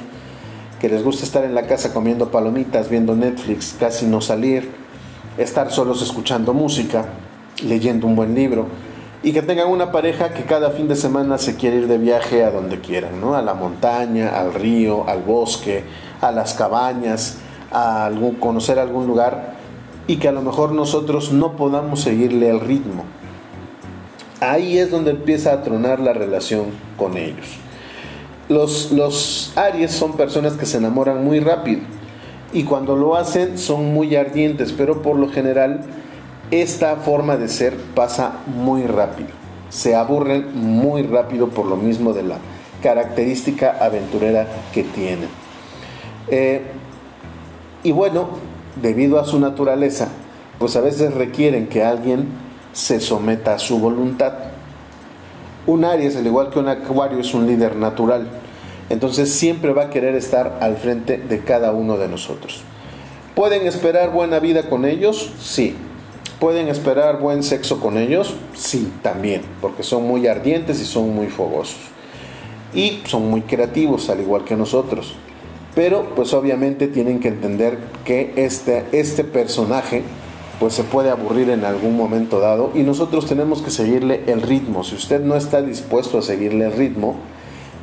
que 0.80 0.88
les 0.88 1.04
gusta 1.04 1.24
estar 1.24 1.44
en 1.44 1.54
la 1.54 1.66
casa 1.66 1.92
comiendo 1.92 2.30
palomitas, 2.30 2.88
viendo 2.88 3.14
Netflix, 3.14 3.76
casi 3.78 4.06
no 4.06 4.20
salir, 4.20 4.70
estar 5.38 5.70
solos 5.70 6.02
escuchando 6.02 6.52
música, 6.52 7.06
leyendo 7.62 8.06
un 8.06 8.16
buen 8.16 8.34
libro 8.34 8.66
y 9.24 9.32
que 9.32 9.40
tengan 9.40 9.70
una 9.70 9.90
pareja 9.90 10.34
que 10.34 10.42
cada 10.42 10.70
fin 10.70 10.86
de 10.86 10.96
semana 10.96 11.38
se 11.38 11.56
quiere 11.56 11.78
ir 11.78 11.88
de 11.88 11.96
viaje 11.96 12.44
a 12.44 12.50
donde 12.50 12.80
quieran, 12.80 13.22
¿no? 13.22 13.34
A 13.34 13.40
la 13.40 13.54
montaña, 13.54 14.38
al 14.38 14.52
río, 14.52 15.08
al 15.08 15.22
bosque, 15.22 15.82
a 16.20 16.30
las 16.30 16.52
cabañas, 16.52 17.38
a 17.72 18.10
conocer 18.38 18.78
algún 18.78 19.06
lugar 19.06 19.54
y 20.06 20.18
que 20.18 20.28
a 20.28 20.32
lo 20.32 20.42
mejor 20.42 20.72
nosotros 20.72 21.32
no 21.32 21.56
podamos 21.56 22.02
seguirle 22.02 22.50
el 22.50 22.60
ritmo. 22.60 23.04
Ahí 24.40 24.76
es 24.76 24.90
donde 24.90 25.12
empieza 25.12 25.54
a 25.54 25.62
tronar 25.62 26.00
la 26.00 26.12
relación 26.12 26.66
con 26.98 27.16
ellos. 27.16 27.56
Los, 28.50 28.92
los 28.92 29.56
Aries 29.56 29.92
son 29.92 30.18
personas 30.18 30.52
que 30.52 30.66
se 30.66 30.76
enamoran 30.76 31.24
muy 31.24 31.40
rápido 31.40 31.80
y 32.52 32.64
cuando 32.64 32.94
lo 32.94 33.16
hacen 33.16 33.56
son 33.56 33.94
muy 33.94 34.16
ardientes, 34.16 34.72
pero 34.72 35.00
por 35.00 35.16
lo 35.16 35.30
general 35.30 35.80
esta 36.50 36.96
forma 36.96 37.36
de 37.36 37.48
ser 37.48 37.76
pasa 37.94 38.40
muy 38.46 38.84
rápido. 38.86 39.30
Se 39.70 39.94
aburren 39.94 40.54
muy 40.54 41.02
rápido 41.02 41.48
por 41.48 41.66
lo 41.66 41.76
mismo 41.76 42.12
de 42.12 42.22
la 42.22 42.38
característica 42.82 43.78
aventurera 43.80 44.46
que 44.72 44.84
tienen. 44.84 45.28
Eh, 46.28 46.62
y 47.82 47.92
bueno, 47.92 48.28
debido 48.80 49.18
a 49.18 49.24
su 49.24 49.40
naturaleza, 49.40 50.08
pues 50.58 50.76
a 50.76 50.80
veces 50.80 51.14
requieren 51.14 51.68
que 51.68 51.84
alguien 51.84 52.28
se 52.72 53.00
someta 53.00 53.54
a 53.54 53.58
su 53.58 53.78
voluntad. 53.78 54.34
Un 55.66 55.84
Aries, 55.84 56.16
al 56.16 56.26
igual 56.26 56.50
que 56.50 56.58
un 56.58 56.68
Acuario, 56.68 57.18
es 57.18 57.34
un 57.34 57.46
líder 57.46 57.76
natural. 57.76 58.28
Entonces 58.90 59.32
siempre 59.32 59.72
va 59.72 59.84
a 59.84 59.90
querer 59.90 60.14
estar 60.14 60.58
al 60.60 60.76
frente 60.76 61.18
de 61.18 61.40
cada 61.40 61.72
uno 61.72 61.96
de 61.96 62.08
nosotros. 62.08 62.62
¿Pueden 63.34 63.66
esperar 63.66 64.10
buena 64.10 64.38
vida 64.38 64.68
con 64.68 64.84
ellos? 64.84 65.32
Sí. 65.40 65.74
¿Pueden 66.40 66.68
esperar 66.68 67.20
buen 67.20 67.42
sexo 67.42 67.80
con 67.80 67.96
ellos? 67.96 68.34
Sí, 68.54 68.92
también, 69.02 69.42
porque 69.60 69.82
son 69.82 70.06
muy 70.06 70.26
ardientes 70.26 70.80
y 70.80 70.84
son 70.84 71.14
muy 71.14 71.28
fogosos. 71.28 71.78
Y 72.74 73.02
son 73.06 73.30
muy 73.30 73.42
creativos, 73.42 74.10
al 74.10 74.20
igual 74.20 74.44
que 74.44 74.56
nosotros. 74.56 75.14
Pero 75.74 76.14
pues 76.14 76.34
obviamente 76.34 76.88
tienen 76.88 77.20
que 77.20 77.28
entender 77.28 77.78
que 78.04 78.32
este, 78.36 78.84
este 78.92 79.24
personaje 79.24 80.02
pues 80.60 80.74
se 80.74 80.84
puede 80.84 81.10
aburrir 81.10 81.50
en 81.50 81.64
algún 81.64 81.96
momento 81.96 82.38
dado 82.38 82.70
y 82.74 82.82
nosotros 82.82 83.26
tenemos 83.26 83.60
que 83.62 83.70
seguirle 83.70 84.22
el 84.26 84.42
ritmo. 84.42 84.84
Si 84.84 84.94
usted 84.94 85.20
no 85.20 85.36
está 85.36 85.62
dispuesto 85.62 86.18
a 86.18 86.22
seguirle 86.22 86.66
el 86.66 86.72
ritmo, 86.72 87.16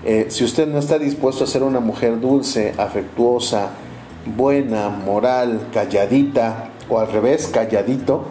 eh, 0.06 0.28
si 0.30 0.44
usted 0.44 0.68
no 0.68 0.80
está 0.80 0.98
dispuesto 0.98 1.44
a 1.44 1.48
ser 1.48 1.64
una 1.64 1.80
mujer 1.80 2.20
dulce, 2.20 2.74
afectuosa, 2.78 3.72
buena, 4.26 4.90
moral, 4.90 5.68
calladita 5.74 6.70
o 6.90 7.00
al 7.00 7.12
revés, 7.12 7.48
calladito, 7.48 8.26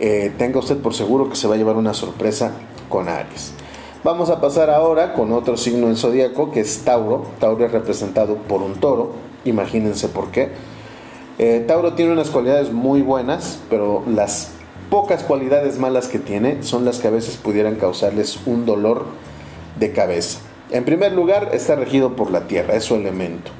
eh, 0.00 0.32
tenga 0.36 0.58
usted 0.58 0.76
por 0.78 0.94
seguro 0.94 1.28
que 1.28 1.36
se 1.36 1.48
va 1.48 1.54
a 1.54 1.58
llevar 1.58 1.76
una 1.76 1.94
sorpresa 1.94 2.52
con 2.88 3.08
Aries. 3.08 3.52
Vamos 4.04 4.30
a 4.30 4.40
pasar 4.40 4.70
ahora 4.70 5.14
con 5.14 5.32
otro 5.32 5.56
signo 5.56 5.88
del 5.88 5.96
zodiaco 5.96 6.52
que 6.52 6.60
es 6.60 6.84
Tauro. 6.84 7.26
Tauro 7.40 7.64
es 7.64 7.72
representado 7.72 8.36
por 8.36 8.62
un 8.62 8.74
toro, 8.74 9.12
imagínense 9.44 10.08
por 10.08 10.30
qué. 10.30 10.50
Eh, 11.38 11.64
Tauro 11.66 11.94
tiene 11.94 12.12
unas 12.12 12.30
cualidades 12.30 12.72
muy 12.72 13.02
buenas, 13.02 13.58
pero 13.68 14.04
las 14.06 14.52
pocas 14.90 15.24
cualidades 15.24 15.78
malas 15.78 16.08
que 16.08 16.18
tiene 16.18 16.62
son 16.62 16.84
las 16.84 16.98
que 16.98 17.08
a 17.08 17.10
veces 17.10 17.36
pudieran 17.36 17.74
causarles 17.76 18.38
un 18.46 18.64
dolor 18.64 19.06
de 19.78 19.92
cabeza. 19.92 20.38
En 20.70 20.84
primer 20.84 21.12
lugar, 21.12 21.50
está 21.52 21.74
regido 21.74 22.16
por 22.16 22.30
la 22.30 22.46
Tierra, 22.46 22.74
es 22.74 22.84
su 22.84 22.94
elemento. 22.94 23.50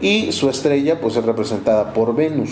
Y 0.00 0.32
su 0.32 0.48
estrella 0.48 1.00
pues 1.00 1.16
es 1.16 1.24
representada 1.24 1.92
por 1.92 2.14
Venus. 2.14 2.50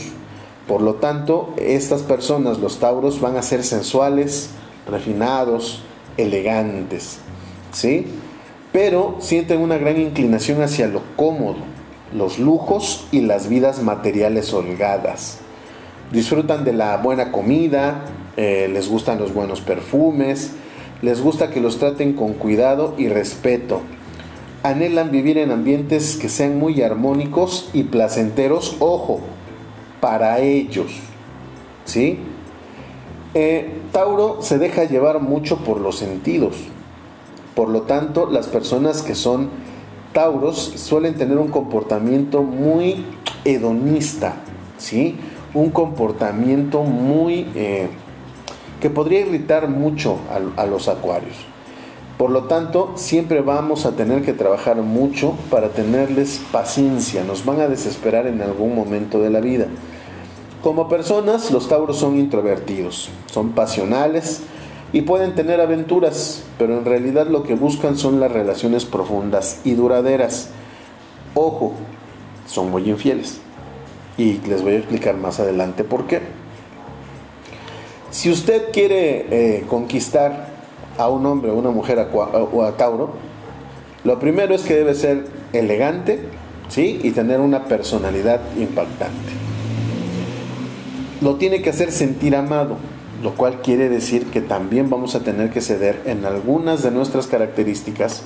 Por 0.68 0.82
lo 0.82 0.96
tanto, 0.96 1.54
estas 1.56 2.02
personas, 2.02 2.58
los 2.58 2.78
Tauros, 2.78 3.22
van 3.22 3.38
a 3.38 3.42
ser 3.42 3.64
sensuales, 3.64 4.50
refinados, 4.86 5.82
elegantes. 6.18 7.20
¿sí? 7.72 8.06
Pero 8.70 9.16
sienten 9.18 9.62
una 9.62 9.78
gran 9.78 9.98
inclinación 9.98 10.60
hacia 10.62 10.86
lo 10.86 11.00
cómodo, 11.16 11.56
los 12.14 12.38
lujos 12.38 13.06
y 13.10 13.22
las 13.22 13.48
vidas 13.48 13.82
materiales 13.82 14.52
holgadas. 14.52 15.38
Disfrutan 16.12 16.64
de 16.64 16.74
la 16.74 16.98
buena 16.98 17.32
comida, 17.32 18.04
eh, 18.36 18.68
les 18.70 18.88
gustan 18.88 19.18
los 19.18 19.32
buenos 19.32 19.62
perfumes, 19.62 20.52
les 21.00 21.22
gusta 21.22 21.50
que 21.50 21.60
los 21.60 21.78
traten 21.78 22.12
con 22.12 22.34
cuidado 22.34 22.94
y 22.98 23.08
respeto. 23.08 23.80
Anhelan 24.62 25.12
vivir 25.12 25.38
en 25.38 25.50
ambientes 25.50 26.16
que 26.16 26.28
sean 26.28 26.58
muy 26.58 26.82
armónicos 26.82 27.70
y 27.72 27.84
placenteros, 27.84 28.76
ojo, 28.80 29.20
para 30.00 30.40
ellos. 30.40 30.92
¿Sí? 31.84 32.18
Eh, 33.34 33.80
Tauro 33.92 34.38
se 34.40 34.58
deja 34.58 34.84
llevar 34.84 35.20
mucho 35.20 35.58
por 35.58 35.80
los 35.80 35.96
sentidos. 35.96 36.56
Por 37.54 37.68
lo 37.68 37.82
tanto, 37.82 38.30
las 38.30 38.46
personas 38.46 39.02
que 39.02 39.14
son 39.14 39.50
Tauros 40.12 40.56
suelen 40.76 41.16
tener 41.16 41.38
un 41.38 41.48
comportamiento 41.48 42.42
muy 42.42 43.04
hedonista, 43.44 44.36
¿sí? 44.78 45.16
Un 45.54 45.70
comportamiento 45.70 46.82
muy... 46.82 47.46
Eh, 47.54 47.88
que 48.80 48.90
podría 48.90 49.20
irritar 49.20 49.68
mucho 49.68 50.18
a, 50.30 50.62
a 50.62 50.66
los 50.66 50.88
acuarios. 50.88 51.47
Por 52.18 52.30
lo 52.30 52.44
tanto, 52.44 52.92
siempre 52.96 53.40
vamos 53.40 53.86
a 53.86 53.92
tener 53.92 54.22
que 54.22 54.32
trabajar 54.32 54.76
mucho 54.76 55.34
para 55.50 55.68
tenerles 55.68 56.40
paciencia. 56.50 57.22
Nos 57.22 57.44
van 57.44 57.60
a 57.60 57.68
desesperar 57.68 58.26
en 58.26 58.42
algún 58.42 58.74
momento 58.74 59.20
de 59.20 59.30
la 59.30 59.40
vida. 59.40 59.66
Como 60.62 60.88
personas, 60.88 61.52
los 61.52 61.68
tauros 61.68 61.96
son 61.96 62.18
introvertidos, 62.18 63.10
son 63.26 63.50
pasionales, 63.50 64.42
y 64.92 65.02
pueden 65.02 65.34
tener 65.34 65.60
aventuras, 65.60 66.44
pero 66.58 66.78
en 66.78 66.84
realidad 66.84 67.26
lo 67.26 67.42
que 67.42 67.54
buscan 67.54 67.96
son 67.96 68.20
las 68.20 68.32
relaciones 68.32 68.84
profundas 68.84 69.60
y 69.64 69.74
duraderas. 69.74 70.48
Ojo, 71.34 71.74
son 72.46 72.70
muy 72.70 72.88
infieles. 72.88 73.40
Y 74.16 74.38
les 74.48 74.62
voy 74.62 74.72
a 74.72 74.78
explicar 74.78 75.16
más 75.16 75.40
adelante 75.40 75.84
por 75.84 76.06
qué. 76.06 76.20
Si 78.10 78.30
usted 78.30 78.72
quiere 78.72 79.26
eh, 79.30 79.64
conquistar 79.68 80.47
a 80.98 81.08
un 81.08 81.24
hombre 81.24 81.50
o 81.50 81.54
una 81.54 81.70
mujer 81.70 82.06
o 82.12 82.62
a 82.62 82.76
Tauro, 82.76 83.12
lo 84.04 84.18
primero 84.18 84.54
es 84.54 84.62
que 84.62 84.74
debe 84.74 84.94
ser 84.94 85.26
elegante 85.52 86.20
¿sí? 86.68 87.00
y 87.02 87.12
tener 87.12 87.40
una 87.40 87.64
personalidad 87.64 88.40
impactante. 88.58 89.32
Lo 91.20 91.36
tiene 91.36 91.62
que 91.62 91.70
hacer 91.70 91.90
sentir 91.90 92.36
amado 92.36 92.76
lo 93.22 93.34
cual 93.34 93.60
quiere 93.62 93.88
decir 93.88 94.26
que 94.26 94.40
también 94.40 94.90
vamos 94.90 95.14
a 95.14 95.20
tener 95.20 95.50
que 95.50 95.60
ceder 95.60 96.02
en 96.06 96.24
algunas 96.24 96.82
de 96.82 96.90
nuestras 96.90 97.26
características 97.26 98.22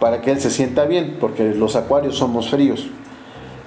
para 0.00 0.22
que 0.22 0.30
él 0.30 0.40
se 0.40 0.50
sienta 0.50 0.84
bien, 0.84 1.16
porque 1.20 1.54
los 1.54 1.76
acuarios 1.76 2.16
somos 2.16 2.50
fríos. 2.50 2.88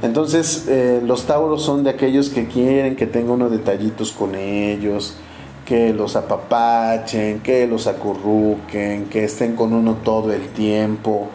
Entonces, 0.02 0.66
eh, 0.68 1.02
los 1.06 1.26
tauros 1.26 1.62
son 1.64 1.84
de 1.84 1.92
aquellos 1.92 2.30
que 2.30 2.48
quieren 2.48 2.96
que 2.96 3.06
tenga 3.06 3.34
unos 3.34 3.52
detallitos 3.52 4.12
con 4.12 4.36
ellos, 4.36 5.18
que 5.70 5.94
los 5.94 6.16
apapachen, 6.16 7.42
que 7.42 7.68
los 7.68 7.86
acurruquen, 7.86 9.06
que 9.06 9.26
estén 9.26 9.56
con 9.56 9.72
uno 9.72 9.98
todo 10.04 10.34
el 10.34 10.48
tiempo, 10.48 11.28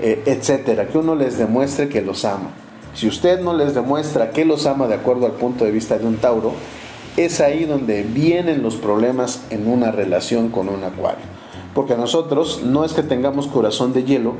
eh, 0.00 0.22
etcétera, 0.24 0.88
que 0.88 0.96
uno 0.96 1.14
les 1.14 1.36
demuestre 1.36 1.90
que 1.90 2.00
los 2.00 2.24
ama. 2.24 2.48
Si 2.94 3.06
usted 3.06 3.42
no 3.42 3.52
les 3.52 3.74
demuestra 3.74 4.30
que 4.30 4.46
los 4.46 4.64
ama 4.64 4.88
de 4.88 4.94
acuerdo 4.94 5.26
al 5.26 5.32
punto 5.32 5.66
de 5.66 5.70
vista 5.70 5.98
de 5.98 6.06
un 6.06 6.16
tauro, 6.16 6.54
es 7.18 7.42
ahí 7.42 7.66
donde 7.66 8.04
vienen 8.04 8.62
los 8.62 8.76
problemas 8.76 9.42
en 9.50 9.68
una 9.68 9.90
relación 9.90 10.48
con 10.48 10.70
un 10.70 10.82
acuario. 10.82 11.26
Porque 11.74 11.94
nosotros 11.94 12.62
no 12.64 12.86
es 12.86 12.94
que 12.94 13.02
tengamos 13.02 13.48
corazón 13.48 13.92
de 13.92 14.04
hielo, 14.04 14.32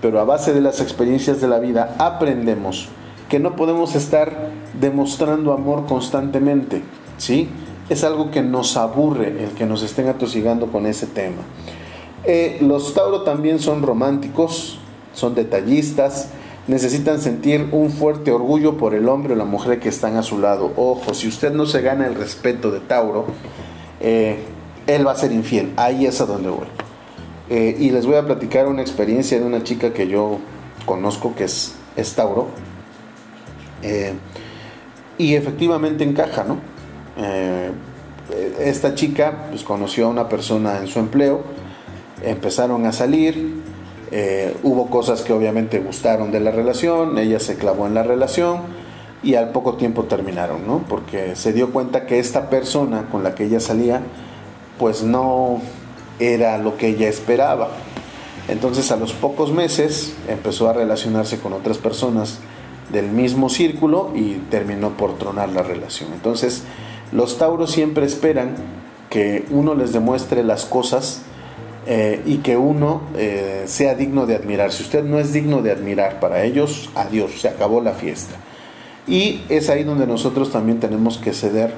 pero 0.00 0.18
a 0.18 0.24
base 0.24 0.54
de 0.54 0.62
las 0.62 0.80
experiencias 0.80 1.42
de 1.42 1.48
la 1.48 1.58
vida 1.58 1.94
aprendemos 1.98 2.88
que 3.28 3.38
no 3.38 3.54
podemos 3.54 3.94
estar 3.94 4.48
demostrando 4.80 5.52
amor 5.52 5.84
constantemente, 5.84 6.80
¿sí? 7.18 7.50
Es 7.88 8.04
algo 8.04 8.30
que 8.30 8.42
nos 8.42 8.76
aburre 8.76 9.28
el 9.28 9.50
que 9.50 9.64
nos 9.64 9.82
estén 9.82 10.08
atosigando 10.08 10.66
con 10.66 10.86
ese 10.86 11.06
tema. 11.06 11.42
Eh, 12.24 12.58
los 12.60 12.92
Tauro 12.94 13.22
también 13.22 13.58
son 13.58 13.82
románticos, 13.82 14.78
son 15.14 15.34
detallistas, 15.34 16.28
necesitan 16.66 17.20
sentir 17.20 17.68
un 17.72 17.90
fuerte 17.90 18.30
orgullo 18.30 18.76
por 18.76 18.94
el 18.94 19.08
hombre 19.08 19.32
o 19.32 19.36
la 19.36 19.46
mujer 19.46 19.80
que 19.80 19.88
están 19.88 20.16
a 20.16 20.22
su 20.22 20.38
lado. 20.38 20.72
Ojo, 20.76 21.14
si 21.14 21.28
usted 21.28 21.52
no 21.52 21.64
se 21.64 21.80
gana 21.80 22.06
el 22.06 22.14
respeto 22.14 22.70
de 22.70 22.80
Tauro, 22.80 23.24
eh, 24.00 24.38
él 24.86 25.06
va 25.06 25.12
a 25.12 25.16
ser 25.16 25.32
infiel. 25.32 25.72
Ahí 25.76 26.04
es 26.04 26.20
a 26.20 26.26
donde 26.26 26.50
voy. 26.50 26.66
Eh, 27.48 27.76
y 27.78 27.90
les 27.90 28.04
voy 28.04 28.16
a 28.16 28.26
platicar 28.26 28.66
una 28.66 28.82
experiencia 28.82 29.38
de 29.38 29.46
una 29.46 29.62
chica 29.62 29.94
que 29.94 30.08
yo 30.08 30.38
conozco 30.84 31.34
que 31.34 31.44
es, 31.44 31.74
Tauro. 32.14 32.48
Y 35.16 35.34
efectivamente 35.34 36.04
encaja, 36.04 36.44
¿no? 36.44 36.58
Esta 38.60 38.94
chica 38.94 39.46
pues, 39.50 39.62
conoció 39.62 40.06
a 40.06 40.08
una 40.08 40.28
persona 40.28 40.78
en 40.78 40.86
su 40.86 40.98
empleo, 40.98 41.42
empezaron 42.22 42.86
a 42.86 42.92
salir, 42.92 43.62
eh, 44.10 44.56
hubo 44.62 44.88
cosas 44.88 45.22
que 45.22 45.32
obviamente 45.32 45.80
gustaron 45.80 46.30
de 46.30 46.40
la 46.40 46.50
relación, 46.50 47.18
ella 47.18 47.40
se 47.40 47.56
clavó 47.56 47.86
en 47.86 47.94
la 47.94 48.02
relación 48.02 48.62
y 49.22 49.34
al 49.34 49.50
poco 49.50 49.74
tiempo 49.74 50.04
terminaron, 50.04 50.66
¿no? 50.66 50.84
Porque 50.88 51.36
se 51.36 51.52
dio 51.52 51.72
cuenta 51.72 52.06
que 52.06 52.18
esta 52.18 52.48
persona 52.48 53.06
con 53.10 53.22
la 53.22 53.34
que 53.34 53.44
ella 53.44 53.60
salía, 53.60 54.00
pues 54.78 55.02
no 55.02 55.60
era 56.18 56.58
lo 56.58 56.76
que 56.76 56.88
ella 56.88 57.08
esperaba. 57.08 57.68
Entonces 58.48 58.90
a 58.92 58.96
los 58.96 59.12
pocos 59.12 59.52
meses 59.52 60.14
empezó 60.28 60.70
a 60.70 60.72
relacionarse 60.72 61.38
con 61.38 61.52
otras 61.52 61.78
personas 61.78 62.38
del 62.90 63.10
mismo 63.10 63.50
círculo 63.50 64.10
y 64.14 64.36
terminó 64.50 64.96
por 64.96 65.18
tronar 65.18 65.50
la 65.50 65.62
relación. 65.62 66.10
Entonces 66.14 66.62
los 67.12 67.38
tauros 67.38 67.70
siempre 67.70 68.06
esperan 68.06 68.54
que 69.10 69.46
uno 69.50 69.74
les 69.74 69.92
demuestre 69.92 70.42
las 70.42 70.64
cosas 70.64 71.22
eh, 71.86 72.20
y 72.26 72.38
que 72.38 72.56
uno 72.56 73.02
eh, 73.16 73.64
sea 73.66 73.94
digno 73.94 74.26
de 74.26 74.36
admirar. 74.36 74.72
Si 74.72 74.82
usted 74.82 75.02
no 75.04 75.18
es 75.18 75.32
digno 75.32 75.62
de 75.62 75.70
admirar 75.70 76.20
para 76.20 76.44
ellos, 76.44 76.90
adiós, 76.94 77.40
se 77.40 77.48
acabó 77.48 77.80
la 77.80 77.92
fiesta. 77.92 78.34
Y 79.06 79.40
es 79.48 79.70
ahí 79.70 79.84
donde 79.84 80.06
nosotros 80.06 80.52
también 80.52 80.80
tenemos 80.80 81.16
que 81.16 81.32
ceder 81.32 81.72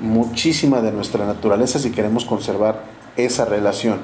muchísima 0.00 0.80
de 0.80 0.90
nuestra 0.90 1.24
naturaleza 1.24 1.78
si 1.78 1.92
queremos 1.92 2.24
conservar 2.24 2.82
esa 3.16 3.44
relación. 3.44 4.00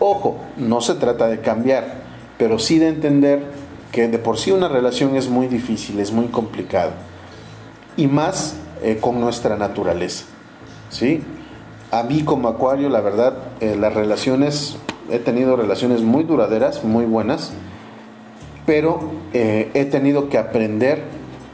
Ojo, 0.00 0.38
no 0.56 0.80
se 0.80 0.94
trata 0.94 1.28
de 1.28 1.40
cambiar, 1.40 2.02
pero 2.38 2.58
sí 2.58 2.80
de 2.80 2.88
entender 2.88 3.44
que 3.92 4.08
de 4.08 4.18
por 4.18 4.36
sí 4.36 4.50
una 4.50 4.66
relación 4.66 5.14
es 5.14 5.28
muy 5.28 5.46
difícil, 5.46 6.00
es 6.00 6.10
muy 6.10 6.26
complicado, 6.26 6.92
y 7.96 8.08
más 8.08 8.56
eh, 8.82 8.98
con 9.00 9.20
nuestra 9.20 9.56
naturaleza. 9.56 10.24
¿sí? 10.90 11.22
A 11.90 12.02
mí 12.02 12.22
como 12.22 12.48
acuario, 12.48 12.88
la 12.88 13.00
verdad, 13.00 13.34
eh, 13.60 13.76
las 13.78 13.94
relaciones, 13.94 14.76
he 15.10 15.18
tenido 15.18 15.56
relaciones 15.56 16.02
muy 16.02 16.24
duraderas, 16.24 16.84
muy 16.84 17.04
buenas, 17.04 17.52
pero 18.66 19.00
eh, 19.32 19.70
he 19.74 19.84
tenido 19.84 20.28
que 20.28 20.38
aprender 20.38 21.02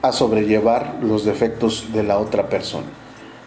a 0.02 0.12
sobrellevar 0.12 0.98
los 1.02 1.24
defectos 1.24 1.92
de 1.92 2.02
la 2.02 2.18
otra 2.18 2.48
persona. 2.48 2.86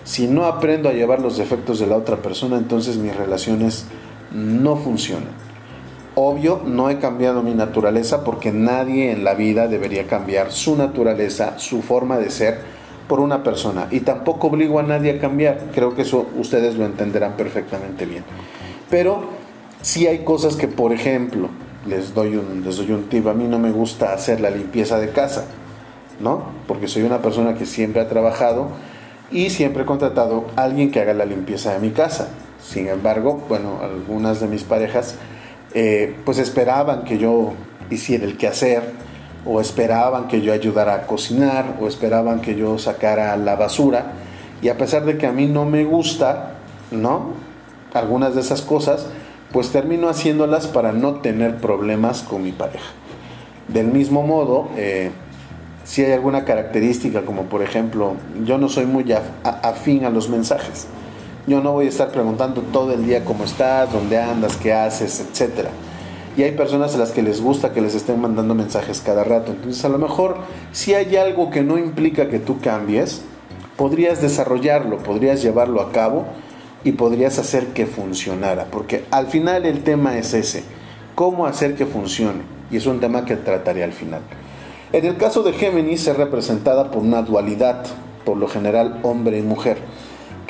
Si 0.03 0.27
no 0.27 0.45
aprendo 0.45 0.89
a 0.89 0.93
llevar 0.93 1.21
los 1.21 1.37
defectos 1.37 1.79
de 1.79 1.87
la 1.87 1.95
otra 1.95 2.17
persona, 2.17 2.57
entonces 2.57 2.97
mis 2.97 3.15
relaciones 3.15 3.85
no 4.33 4.75
funcionan. 4.75 5.29
Obvio, 6.15 6.61
no 6.65 6.89
he 6.89 6.99
cambiado 6.99 7.41
mi 7.41 7.53
naturaleza 7.53 8.23
porque 8.25 8.51
nadie 8.51 9.11
en 9.11 9.23
la 9.23 9.33
vida 9.33 9.67
debería 9.67 10.07
cambiar 10.07 10.51
su 10.51 10.75
naturaleza, 10.75 11.57
su 11.57 11.81
forma 11.81 12.17
de 12.17 12.29
ser 12.31 12.59
por 13.11 13.19
una 13.19 13.43
persona. 13.43 13.89
Y 13.91 13.99
tampoco 13.99 14.47
obligo 14.47 14.79
a 14.79 14.83
nadie 14.83 15.11
a 15.11 15.19
cambiar. 15.19 15.63
Creo 15.75 15.93
que 15.93 16.03
eso 16.03 16.29
ustedes 16.37 16.77
lo 16.77 16.85
entenderán 16.85 17.33
perfectamente 17.33 18.05
bien. 18.05 18.23
Pero 18.89 19.25
si 19.81 20.07
hay 20.07 20.19
cosas 20.19 20.55
que, 20.55 20.69
por 20.69 20.93
ejemplo, 20.93 21.49
les 21.85 22.13
doy 22.13 22.37
un, 22.37 22.63
les 22.63 22.77
doy 22.77 22.93
un 22.93 23.09
tip, 23.09 23.27
a 23.27 23.33
mí 23.33 23.49
no 23.49 23.59
me 23.59 23.69
gusta 23.69 24.13
hacer 24.13 24.39
la 24.39 24.49
limpieza 24.49 24.97
de 24.97 25.09
casa, 25.09 25.43
¿no? 26.21 26.41
Porque 26.69 26.87
soy 26.87 27.03
una 27.03 27.21
persona 27.21 27.55
que 27.55 27.65
siempre 27.65 28.01
ha 28.01 28.07
trabajado 28.07 28.69
y 29.29 29.49
siempre 29.49 29.83
he 29.83 29.85
contratado 29.85 30.45
a 30.55 30.63
alguien 30.63 30.89
que 30.89 31.01
haga 31.01 31.13
la 31.13 31.25
limpieza 31.25 31.73
de 31.73 31.79
mi 31.79 31.89
casa. 31.89 32.29
Sin 32.63 32.87
embargo, 32.87 33.43
bueno, 33.49 33.79
algunas 33.83 34.39
de 34.39 34.47
mis 34.47 34.63
parejas 34.63 35.15
eh, 35.73 36.15
pues 36.23 36.37
esperaban 36.37 37.03
que 37.03 37.17
yo 37.17 37.51
hiciera 37.89 38.23
el 38.23 38.37
quehacer 38.37 38.83
o 39.45 39.59
esperaban 39.59 40.27
que 40.27 40.41
yo 40.41 40.53
ayudara 40.53 40.93
a 40.93 41.07
cocinar 41.07 41.77
o 41.79 41.87
esperaban 41.87 42.41
que 42.41 42.55
yo 42.55 42.77
sacara 42.77 43.35
la 43.37 43.55
basura 43.55 44.13
y 44.61 44.69
a 44.69 44.77
pesar 44.77 45.05
de 45.05 45.17
que 45.17 45.25
a 45.25 45.31
mí 45.31 45.47
no 45.47 45.65
me 45.65 45.83
gusta, 45.83 46.53
¿no? 46.91 47.33
Algunas 47.93 48.35
de 48.35 48.41
esas 48.41 48.61
cosas, 48.61 49.07
pues 49.51 49.71
termino 49.71 50.07
haciéndolas 50.07 50.67
para 50.67 50.91
no 50.91 51.15
tener 51.15 51.57
problemas 51.57 52.21
con 52.21 52.43
mi 52.43 52.51
pareja. 52.51 52.91
Del 53.67 53.87
mismo 53.87 54.21
modo, 54.21 54.69
eh, 54.77 55.11
si 55.83 56.03
hay 56.03 56.11
alguna 56.11 56.45
característica, 56.45 57.23
como 57.23 57.43
por 57.43 57.63
ejemplo, 57.63 58.13
yo 58.45 58.57
no 58.57 58.69
soy 58.69 58.85
muy 58.85 59.05
afín 59.43 60.05
a 60.05 60.09
los 60.09 60.29
mensajes. 60.29 60.87
Yo 61.47 61.61
no 61.61 61.71
voy 61.71 61.87
a 61.87 61.89
estar 61.89 62.09
preguntando 62.11 62.61
todo 62.61 62.93
el 62.93 63.05
día 63.05 63.25
cómo 63.25 63.45
estás, 63.45 63.91
dónde 63.91 64.19
andas, 64.19 64.57
qué 64.57 64.73
haces, 64.73 65.19
etc. 65.19 65.69
Y 66.37 66.43
hay 66.43 66.51
personas 66.51 66.95
a 66.95 66.97
las 66.97 67.11
que 67.11 67.21
les 67.21 67.41
gusta 67.41 67.73
que 67.73 67.81
les 67.81 67.93
estén 67.93 68.21
mandando 68.21 68.55
mensajes 68.55 69.01
cada 69.05 69.23
rato. 69.23 69.51
Entonces 69.51 69.83
a 69.83 69.89
lo 69.89 69.97
mejor 69.97 70.37
si 70.71 70.93
hay 70.93 71.15
algo 71.17 71.49
que 71.49 71.61
no 71.61 71.77
implica 71.77 72.29
que 72.29 72.39
tú 72.39 72.59
cambies, 72.61 73.21
podrías 73.75 74.21
desarrollarlo, 74.21 74.99
podrías 74.99 75.41
llevarlo 75.41 75.81
a 75.81 75.91
cabo 75.91 76.25
y 76.83 76.93
podrías 76.93 77.37
hacer 77.37 77.67
que 77.67 77.85
funcionara. 77.85 78.65
Porque 78.65 79.03
al 79.11 79.27
final 79.27 79.65
el 79.65 79.83
tema 79.83 80.17
es 80.17 80.33
ese, 80.33 80.63
cómo 81.15 81.45
hacer 81.45 81.75
que 81.75 81.85
funcione. 81.85 82.41
Y 82.71 82.77
es 82.77 82.85
un 82.85 83.01
tema 83.01 83.25
que 83.25 83.35
trataré 83.35 83.83
al 83.83 83.91
final. 83.91 84.21
En 84.93 85.05
el 85.05 85.17
caso 85.17 85.43
de 85.43 85.53
Géminis 85.53 86.07
es 86.07 86.15
representada 86.15 86.91
por 86.91 87.01
una 87.01 87.21
dualidad, 87.21 87.85
por 88.25 88.37
lo 88.37 88.47
general 88.47 88.99
hombre 89.03 89.39
y 89.39 89.41
mujer. 89.41 89.77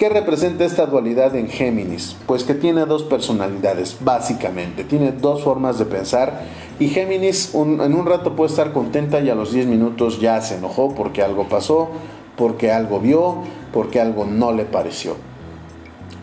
¿Qué 0.01 0.10
representa 0.10 0.65
esta 0.65 0.88
dualidad 0.88 1.36
en 1.36 1.48
Géminis? 1.48 2.15
Pues 2.25 2.43
que 2.43 2.55
tiene 2.55 2.88
dos 2.88 3.03
personalidades, 3.03 3.98
básicamente. 4.00 4.84
Tiene 4.84 5.12
dos 5.12 5.43
formas 5.43 5.77
de 5.77 5.86
pensar. 5.86 6.41
Y 6.79 6.88
Géminis 6.88 7.53
en 7.53 7.93
un 7.93 8.08
rato 8.08 8.36
puede 8.36 8.50
estar 8.50 8.74
contenta 8.74 9.20
y 9.20 9.29
a 9.29 9.36
los 9.36 9.53
10 9.53 9.67
minutos 9.67 10.20
ya 10.20 10.41
se 10.41 10.55
enojó 10.55 10.96
porque 10.96 11.22
algo 11.22 11.48
pasó, 11.48 11.91
porque 12.36 12.72
algo 12.72 13.00
vio, 13.00 13.43
porque 13.71 14.02
algo 14.02 14.25
no 14.25 14.52
le 14.54 14.65
pareció. 14.65 15.17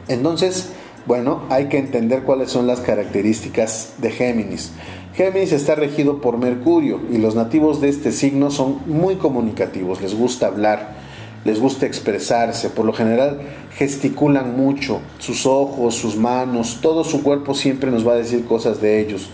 Entonces, 0.09 0.71
bueno, 1.07 1.43
hay 1.49 1.69
que 1.69 1.79
entender 1.79 2.25
cuáles 2.25 2.51
son 2.51 2.67
las 2.67 2.81
características 2.81 3.93
de 3.99 4.11
Géminis. 4.11 4.73
Géminis 5.15 5.53
está 5.53 5.77
regido 5.77 6.21
por 6.21 6.37
Mercurio 6.37 7.01
y 7.13 7.19
los 7.19 7.37
nativos 7.37 7.81
de 7.81 7.91
este 7.91 8.11
signo 8.11 8.51
son 8.51 8.81
muy 8.87 9.19
comunicativos, 9.19 10.03
les 10.03 10.17
gusta 10.17 10.49
hablar, 10.49 11.08
les 11.45 11.61
gusta 11.61 11.87
expresarse, 11.87 12.71
por 12.71 12.85
lo 12.85 12.93
general 12.93 13.41
gesticulan 13.77 14.57
mucho, 14.57 15.01
sus 15.19 15.47
ojos, 15.47 15.95
sus 15.95 16.17
manos, 16.17 16.81
todo 16.83 17.05
su 17.05 17.23
cuerpo 17.23 17.55
siempre 17.55 17.91
nos 17.91 18.07
va 18.07 18.13
a 18.13 18.17
decir 18.17 18.45
cosas 18.45 18.81
de 18.81 19.01
ellos. 19.01 19.31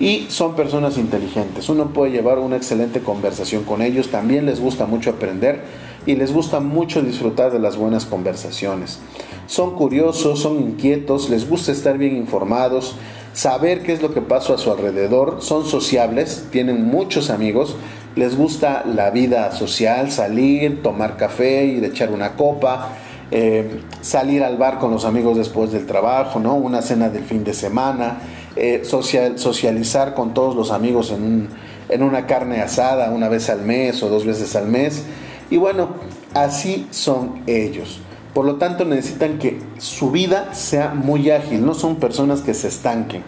Y 0.00 0.26
son 0.30 0.56
personas 0.56 0.96
inteligentes, 0.96 1.68
uno 1.68 1.92
puede 1.92 2.12
llevar 2.12 2.38
una 2.38 2.56
excelente 2.56 3.00
conversación 3.00 3.64
con 3.64 3.82
ellos, 3.82 4.08
también 4.08 4.46
les 4.46 4.60
gusta 4.60 4.86
mucho 4.86 5.10
aprender 5.10 5.60
y 6.06 6.16
les 6.16 6.32
gusta 6.32 6.60
mucho 6.60 7.02
disfrutar 7.02 7.52
de 7.52 7.58
las 7.58 7.76
buenas 7.76 8.06
conversaciones. 8.06 8.98
Son 9.46 9.74
curiosos, 9.74 10.40
son 10.40 10.60
inquietos, 10.60 11.28
les 11.28 11.48
gusta 11.48 11.72
estar 11.72 11.98
bien 11.98 12.16
informados, 12.16 12.96
saber 13.34 13.82
qué 13.82 13.92
es 13.92 14.02
lo 14.02 14.12
que 14.12 14.22
pasa 14.22 14.54
a 14.54 14.58
su 14.58 14.72
alrededor, 14.72 15.36
son 15.40 15.66
sociables, 15.66 16.46
tienen 16.50 16.86
muchos 16.86 17.30
amigos, 17.30 17.76
les 18.16 18.36
gusta 18.36 18.84
la 18.86 19.10
vida 19.10 19.52
social, 19.52 20.10
salir, 20.10 20.82
tomar 20.82 21.16
café, 21.16 21.60
a 21.82 21.86
echar 21.86 22.10
una 22.10 22.34
copa, 22.36 22.90
eh, 23.30 23.80
salir 24.00 24.42
al 24.42 24.56
bar 24.58 24.78
con 24.78 24.90
los 24.90 25.04
amigos 25.04 25.38
después 25.38 25.72
del 25.72 25.86
trabajo, 25.86 26.38
¿no? 26.38 26.54
una 26.54 26.82
cena 26.82 27.08
del 27.08 27.24
fin 27.24 27.44
de 27.44 27.54
semana, 27.54 28.18
eh, 28.56 28.82
socializar 28.84 30.14
con 30.14 30.34
todos 30.34 30.54
los 30.54 30.70
amigos 30.70 31.10
en, 31.10 31.48
en 31.88 32.02
una 32.02 32.26
carne 32.26 32.60
asada 32.60 33.10
una 33.10 33.28
vez 33.28 33.48
al 33.48 33.62
mes 33.62 34.02
o 34.02 34.08
dos 34.08 34.26
veces 34.26 34.54
al 34.56 34.68
mes. 34.68 35.04
Y 35.50 35.56
bueno, 35.56 35.90
así 36.34 36.86
son 36.90 37.42
ellos. 37.46 38.00
Por 38.34 38.46
lo 38.46 38.56
tanto, 38.56 38.84
necesitan 38.84 39.38
que 39.38 39.60
su 39.78 40.10
vida 40.10 40.54
sea 40.54 40.94
muy 40.94 41.30
ágil, 41.30 41.64
no 41.64 41.74
son 41.74 41.96
personas 41.96 42.40
que 42.40 42.54
se 42.54 42.68
estanquen. 42.68 43.22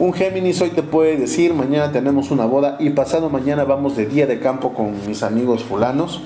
Un 0.00 0.14
Géminis 0.14 0.62
hoy 0.62 0.70
te 0.70 0.82
puede 0.82 1.18
decir, 1.18 1.52
mañana 1.52 1.92
tenemos 1.92 2.30
una 2.30 2.46
boda 2.46 2.78
y 2.80 2.88
pasado 2.88 3.28
mañana 3.28 3.64
vamos 3.64 3.98
de 3.98 4.06
día 4.06 4.26
de 4.26 4.40
campo 4.40 4.72
con 4.72 4.94
mis 5.06 5.22
amigos 5.22 5.62
fulanos. 5.62 6.22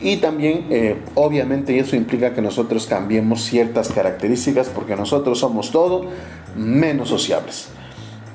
Y 0.00 0.16
también, 0.16 0.64
eh, 0.70 0.96
obviamente, 1.14 1.78
eso 1.78 1.94
implica 1.94 2.32
que 2.32 2.40
nosotros 2.40 2.86
cambiemos 2.86 3.42
ciertas 3.42 3.90
características 3.90 4.70
porque 4.70 4.96
nosotros 4.96 5.40
somos 5.40 5.72
todo 5.72 6.06
menos 6.56 7.10
sociables. 7.10 7.68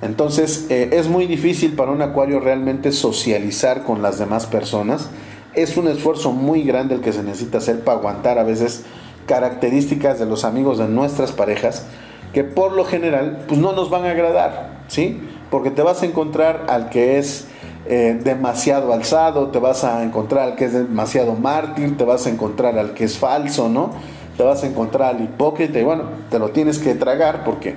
Entonces, 0.03 0.67
eh, 0.69 0.89
es 0.91 1.07
muy 1.07 1.25
difícil 1.25 1.73
para 1.73 1.89
un 1.89 2.03
acuario 2.03 2.39
realmente 2.39 2.91
socializar 2.91 3.85
con 3.85 4.03
las 4.03 4.19
demás 4.19 4.45
personas. 4.45 5.09
Es 5.55 5.75
un 5.75 5.87
esfuerzo 5.87 6.31
muy 6.31 6.61
grande 6.61 6.93
el 6.93 7.01
que 7.01 7.13
se 7.13 7.23
necesita 7.23 7.57
hacer 7.57 7.83
para 7.83 7.97
aguantar 7.97 8.37
a 8.37 8.43
veces 8.43 8.83
características 9.25 10.19
de 10.19 10.27
los 10.27 10.45
amigos 10.45 10.77
de 10.77 10.87
nuestras 10.87 11.31
parejas 11.31 11.87
que 12.33 12.43
por 12.43 12.73
lo 12.73 12.83
general 12.83 13.45
pues 13.47 13.59
no 13.59 13.73
nos 13.73 13.89
van 13.89 14.05
a 14.05 14.11
agradar, 14.11 14.72
¿sí? 14.93 15.19
Porque 15.49 15.71
te 15.71 15.81
vas 15.81 16.03
a 16.03 16.05
encontrar 16.05 16.65
al 16.69 16.89
que 16.89 17.17
es 17.17 17.47
eh, 17.87 18.19
demasiado 18.23 18.93
alzado, 18.93 19.47
te 19.47 19.57
vas 19.57 19.83
a 19.83 20.03
encontrar 20.03 20.49
al 20.49 20.55
que 20.55 20.65
es 20.65 20.73
demasiado 20.73 21.33
mártir, 21.33 21.97
te 21.97 22.03
vas 22.03 22.27
a 22.27 22.29
encontrar 22.29 22.77
al 22.77 22.93
que 22.93 23.05
es 23.05 23.17
falso, 23.17 23.69
¿no? 23.69 23.91
Te 24.37 24.43
vas 24.43 24.63
a 24.63 24.67
encontrar 24.67 25.15
al 25.15 25.23
hipócrita 25.23 25.79
y 25.79 25.83
bueno, 25.83 26.03
te 26.29 26.37
lo 26.37 26.49
tienes 26.49 26.77
que 26.77 26.93
tragar 26.93 27.43
porque 27.43 27.75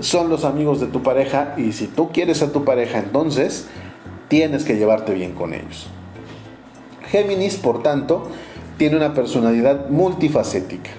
son 0.00 0.28
los 0.28 0.44
amigos 0.44 0.80
de 0.80 0.88
tu 0.88 1.02
pareja 1.02 1.54
y 1.56 1.72
si 1.72 1.86
tú 1.86 2.10
quieres 2.12 2.42
a 2.42 2.52
tu 2.52 2.64
pareja 2.64 2.98
entonces 2.98 3.68
tienes 4.28 4.64
que 4.64 4.76
llevarte 4.76 5.14
bien 5.14 5.32
con 5.32 5.54
ellos. 5.54 5.86
Géminis, 7.08 7.56
por 7.56 7.82
tanto, 7.82 8.28
tiene 8.76 8.96
una 8.96 9.14
personalidad 9.14 9.88
multifacética, 9.88 10.90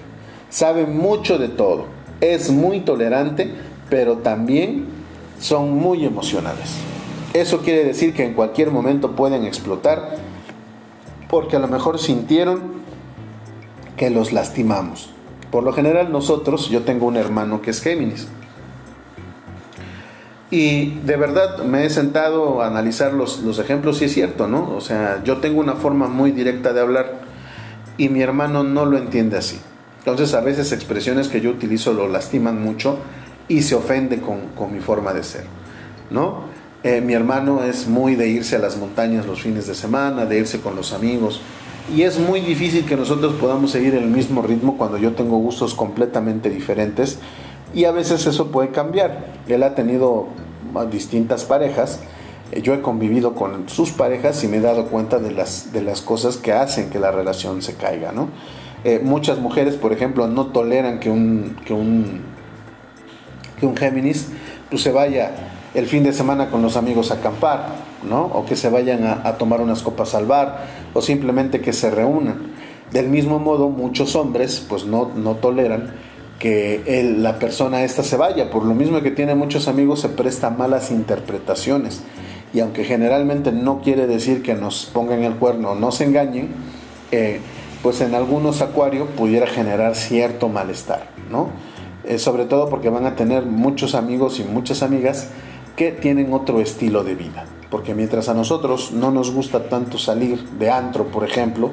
sabe 0.48 0.86
mucho 0.86 1.38
de 1.38 1.48
todo, 1.48 1.84
es 2.20 2.50
muy 2.50 2.80
tolerante, 2.80 3.52
pero 3.88 4.18
también 4.18 4.97
son 5.40 5.76
muy 5.76 6.04
emocionales. 6.04 6.74
Eso 7.34 7.58
quiere 7.58 7.84
decir 7.84 8.14
que 8.14 8.24
en 8.24 8.34
cualquier 8.34 8.70
momento 8.70 9.12
pueden 9.12 9.44
explotar 9.44 10.16
porque 11.28 11.56
a 11.56 11.58
lo 11.58 11.68
mejor 11.68 11.98
sintieron 11.98 12.78
que 13.96 14.10
los 14.10 14.32
lastimamos. 14.32 15.10
Por 15.50 15.62
lo 15.64 15.72
general 15.72 16.10
nosotros, 16.10 16.68
yo 16.68 16.82
tengo 16.82 17.06
un 17.06 17.16
hermano 17.16 17.60
que 17.60 17.70
es 17.70 17.80
Géminis. 17.80 18.28
Y 20.50 20.92
de 21.00 21.16
verdad 21.16 21.64
me 21.64 21.84
he 21.84 21.90
sentado 21.90 22.62
a 22.62 22.66
analizar 22.66 23.12
los, 23.12 23.40
los 23.40 23.58
ejemplos 23.58 24.00
y 24.00 24.06
es 24.06 24.14
cierto, 24.14 24.48
¿no? 24.48 24.74
O 24.74 24.80
sea, 24.80 25.22
yo 25.22 25.38
tengo 25.38 25.60
una 25.60 25.74
forma 25.74 26.08
muy 26.08 26.32
directa 26.32 26.72
de 26.72 26.80
hablar 26.80 27.20
y 27.98 28.08
mi 28.08 28.22
hermano 28.22 28.62
no 28.62 28.86
lo 28.86 28.96
entiende 28.96 29.36
así. 29.36 29.60
Entonces 29.98 30.32
a 30.32 30.40
veces 30.40 30.72
expresiones 30.72 31.28
que 31.28 31.42
yo 31.42 31.50
utilizo 31.50 31.92
lo 31.92 32.08
lastiman 32.08 32.62
mucho 32.62 32.98
y 33.48 33.62
se 33.62 33.74
ofende 33.74 34.20
con, 34.20 34.72
mi 34.72 34.80
forma 34.80 35.12
de 35.12 35.22
ser. 35.22 35.44
¿no? 36.10 36.42
Eh, 36.82 37.00
mi 37.00 37.14
hermano 37.14 37.62
es 37.64 37.88
muy 37.88 38.14
de 38.14 38.28
irse 38.28 38.56
a 38.56 38.58
las 38.58 38.76
montañas 38.76 39.26
los 39.26 39.42
fines 39.42 39.66
de 39.66 39.74
semana, 39.74 40.26
de 40.26 40.38
irse 40.38 40.60
con 40.60 40.76
los 40.76 40.92
amigos. 40.92 41.40
Y 41.94 42.02
es 42.02 42.18
muy 42.18 42.40
difícil 42.40 42.84
que 42.84 42.96
nosotros 42.96 43.34
podamos 43.34 43.70
seguir 43.70 43.94
el 43.94 44.06
mismo 44.06 44.42
ritmo 44.42 44.76
cuando 44.76 44.98
yo 44.98 45.14
tengo 45.14 45.38
gustos 45.38 45.74
completamente 45.74 46.50
diferentes. 46.50 47.18
Y 47.74 47.84
a 47.84 47.92
veces 47.92 48.26
eso 48.26 48.50
puede 48.50 48.70
cambiar. 48.70 49.32
Él 49.48 49.62
ha 49.62 49.74
tenido 49.74 50.28
distintas 50.90 51.44
parejas 51.44 52.00
Eh, 52.50 52.62
yo 52.62 52.74
he 52.74 52.80
convivido 52.80 53.34
con 53.34 53.68
sus 53.68 53.90
parejas 53.90 54.42
y 54.44 54.48
me 54.48 54.58
he 54.58 54.60
dado 54.60 54.86
cuenta 54.86 55.18
de 55.18 55.30
las, 55.30 55.72
de 55.72 55.82
las 55.82 56.00
cosas 56.00 56.36
que 56.36 56.52
hacen 56.52 56.90
que 56.90 56.98
la 56.98 57.10
relación 57.10 57.62
se 57.62 57.74
caiga, 57.74 58.12
¿no? 58.12 58.28
Eh, 58.84 59.00
muchas 59.02 59.38
mujeres, 59.38 59.74
por 59.74 59.92
ejemplo, 59.92 60.28
no 60.28 60.46
toleran 60.46 61.00
que 61.00 61.10
un, 61.10 61.56
que 61.64 61.74
un, 61.74 62.22
que 63.58 63.66
un 63.66 63.76
Géminis 63.76 64.28
pues, 64.70 64.82
se 64.82 64.92
vaya 64.92 65.32
el 65.74 65.86
fin 65.86 66.02
de 66.02 66.12
semana 66.12 66.50
con 66.50 66.62
los 66.62 66.76
amigos 66.76 67.10
a 67.10 67.14
acampar, 67.14 67.66
¿no? 68.08 68.22
O 68.26 68.46
que 68.46 68.56
se 68.56 68.68
vayan 68.68 69.04
a, 69.04 69.36
tomar 69.36 69.60
unas 69.60 69.82
copas 69.82 70.14
al 70.14 70.26
bar, 70.26 70.66
o 70.94 71.02
simplemente 71.02 71.60
que 71.60 71.72
se 71.72 71.90
reúnan. 71.90 72.52
Del 72.90 73.08
mismo 73.08 73.38
modo, 73.38 73.68
muchos 73.68 74.16
hombres 74.16 74.64
pues 74.66 74.86
no, 74.86 75.10
no 75.14 75.36
toleran 75.36 75.92
que 76.38 77.14
la 77.18 77.38
persona 77.38 77.82
esta 77.82 78.02
se 78.02 78.16
vaya, 78.16 78.50
por 78.50 78.64
lo 78.64 78.74
mismo 78.74 79.02
que 79.02 79.10
tiene 79.10 79.34
muchos 79.34 79.68
amigos 79.68 80.00
se 80.00 80.08
presta 80.08 80.50
malas 80.50 80.90
interpretaciones. 80.90 82.02
Y 82.54 82.60
aunque 82.60 82.84
generalmente 82.84 83.52
no 83.52 83.82
quiere 83.82 84.06
decir 84.06 84.42
que 84.42 84.54
nos 84.54 84.86
pongan 84.86 85.22
el 85.22 85.34
cuerno 85.34 85.72
o 85.72 85.74
nos 85.74 86.00
engañen, 86.00 86.54
eh, 87.10 87.40
pues 87.82 88.00
en 88.00 88.14
algunos 88.14 88.62
acuarios 88.62 89.08
pudiera 89.16 89.46
generar 89.46 89.94
cierto 89.96 90.48
malestar, 90.48 91.10
¿no? 91.30 91.50
Eh, 92.08 92.18
sobre 92.18 92.46
todo 92.46 92.70
porque 92.70 92.88
van 92.88 93.04
a 93.04 93.16
tener 93.16 93.44
muchos 93.44 93.94
amigos 93.94 94.40
y 94.40 94.44
muchas 94.44 94.82
amigas 94.82 95.28
que 95.76 95.92
tienen 95.92 96.32
otro 96.32 96.62
estilo 96.62 97.04
de 97.04 97.14
vida. 97.14 97.44
Porque 97.70 97.94
mientras 97.94 98.30
a 98.30 98.34
nosotros 98.34 98.92
no 98.92 99.10
nos 99.10 99.30
gusta 99.30 99.68
tanto 99.68 99.98
salir 99.98 100.42
de 100.58 100.70
antro, 100.70 101.08
por 101.08 101.22
ejemplo, 101.22 101.70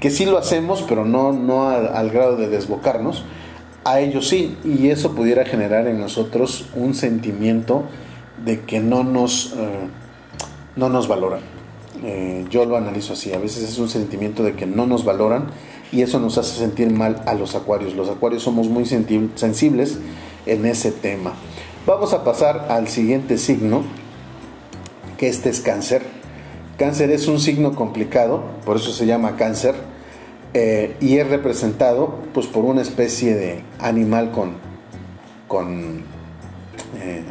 que 0.00 0.10
sí 0.10 0.26
lo 0.26 0.36
hacemos, 0.36 0.84
pero 0.86 1.06
no, 1.06 1.32
no 1.32 1.70
al, 1.70 2.10
grado 2.10 2.36
de 2.36 2.48
desbocarnos, 2.48 3.24
a 3.84 4.00
ellos 4.00 4.28
sí, 4.28 4.54
y 4.64 4.88
eso 4.88 5.14
pudiera 5.14 5.46
generar 5.46 5.86
en 5.86 5.98
nosotros 5.98 6.66
un 6.76 6.92
sentimiento 6.92 7.84
de 8.44 8.60
que 8.60 8.80
no 8.80 9.02
nos, 9.02 9.54
eh, 9.56 9.88
no 10.76 10.90
nos 10.90 11.08
valoran. 11.08 11.40
Eh, 12.02 12.44
yo 12.50 12.66
lo 12.66 12.76
analizo 12.76 13.14
así, 13.14 13.32
a 13.32 13.38
veces 13.38 13.66
es 13.66 13.78
un 13.78 13.88
sentimiento 13.88 14.42
de 14.42 14.56
que 14.56 14.66
no 14.66 14.86
nos 14.86 15.06
valoran 15.06 15.46
y 15.94 16.02
eso 16.02 16.18
nos 16.18 16.38
hace 16.38 16.58
sentir 16.58 16.90
mal 16.90 17.22
a 17.24 17.34
los 17.34 17.54
acuarios. 17.54 17.94
Los 17.94 18.08
acuarios 18.08 18.42
somos 18.42 18.68
muy 18.68 18.84
sensibles 18.84 19.98
en 20.44 20.66
ese 20.66 20.90
tema. 20.90 21.34
Vamos 21.86 22.12
a 22.12 22.24
pasar 22.24 22.66
al 22.68 22.88
siguiente 22.88 23.38
signo, 23.38 23.82
que 25.18 25.28
este 25.28 25.50
es 25.50 25.60
cáncer. 25.60 26.02
Cáncer 26.78 27.10
es 27.10 27.28
un 27.28 27.38
signo 27.38 27.76
complicado, 27.76 28.42
por 28.64 28.76
eso 28.76 28.90
se 28.90 29.06
llama 29.06 29.36
cáncer, 29.36 29.76
eh, 30.52 30.96
y 31.00 31.18
es 31.18 31.28
representado 31.28 32.18
pues, 32.32 32.46
por 32.46 32.64
una 32.64 32.82
especie 32.82 33.36
de 33.36 33.62
animal 33.78 34.32
con, 34.32 34.54
con, 35.46 36.02
eh, 37.00 37.22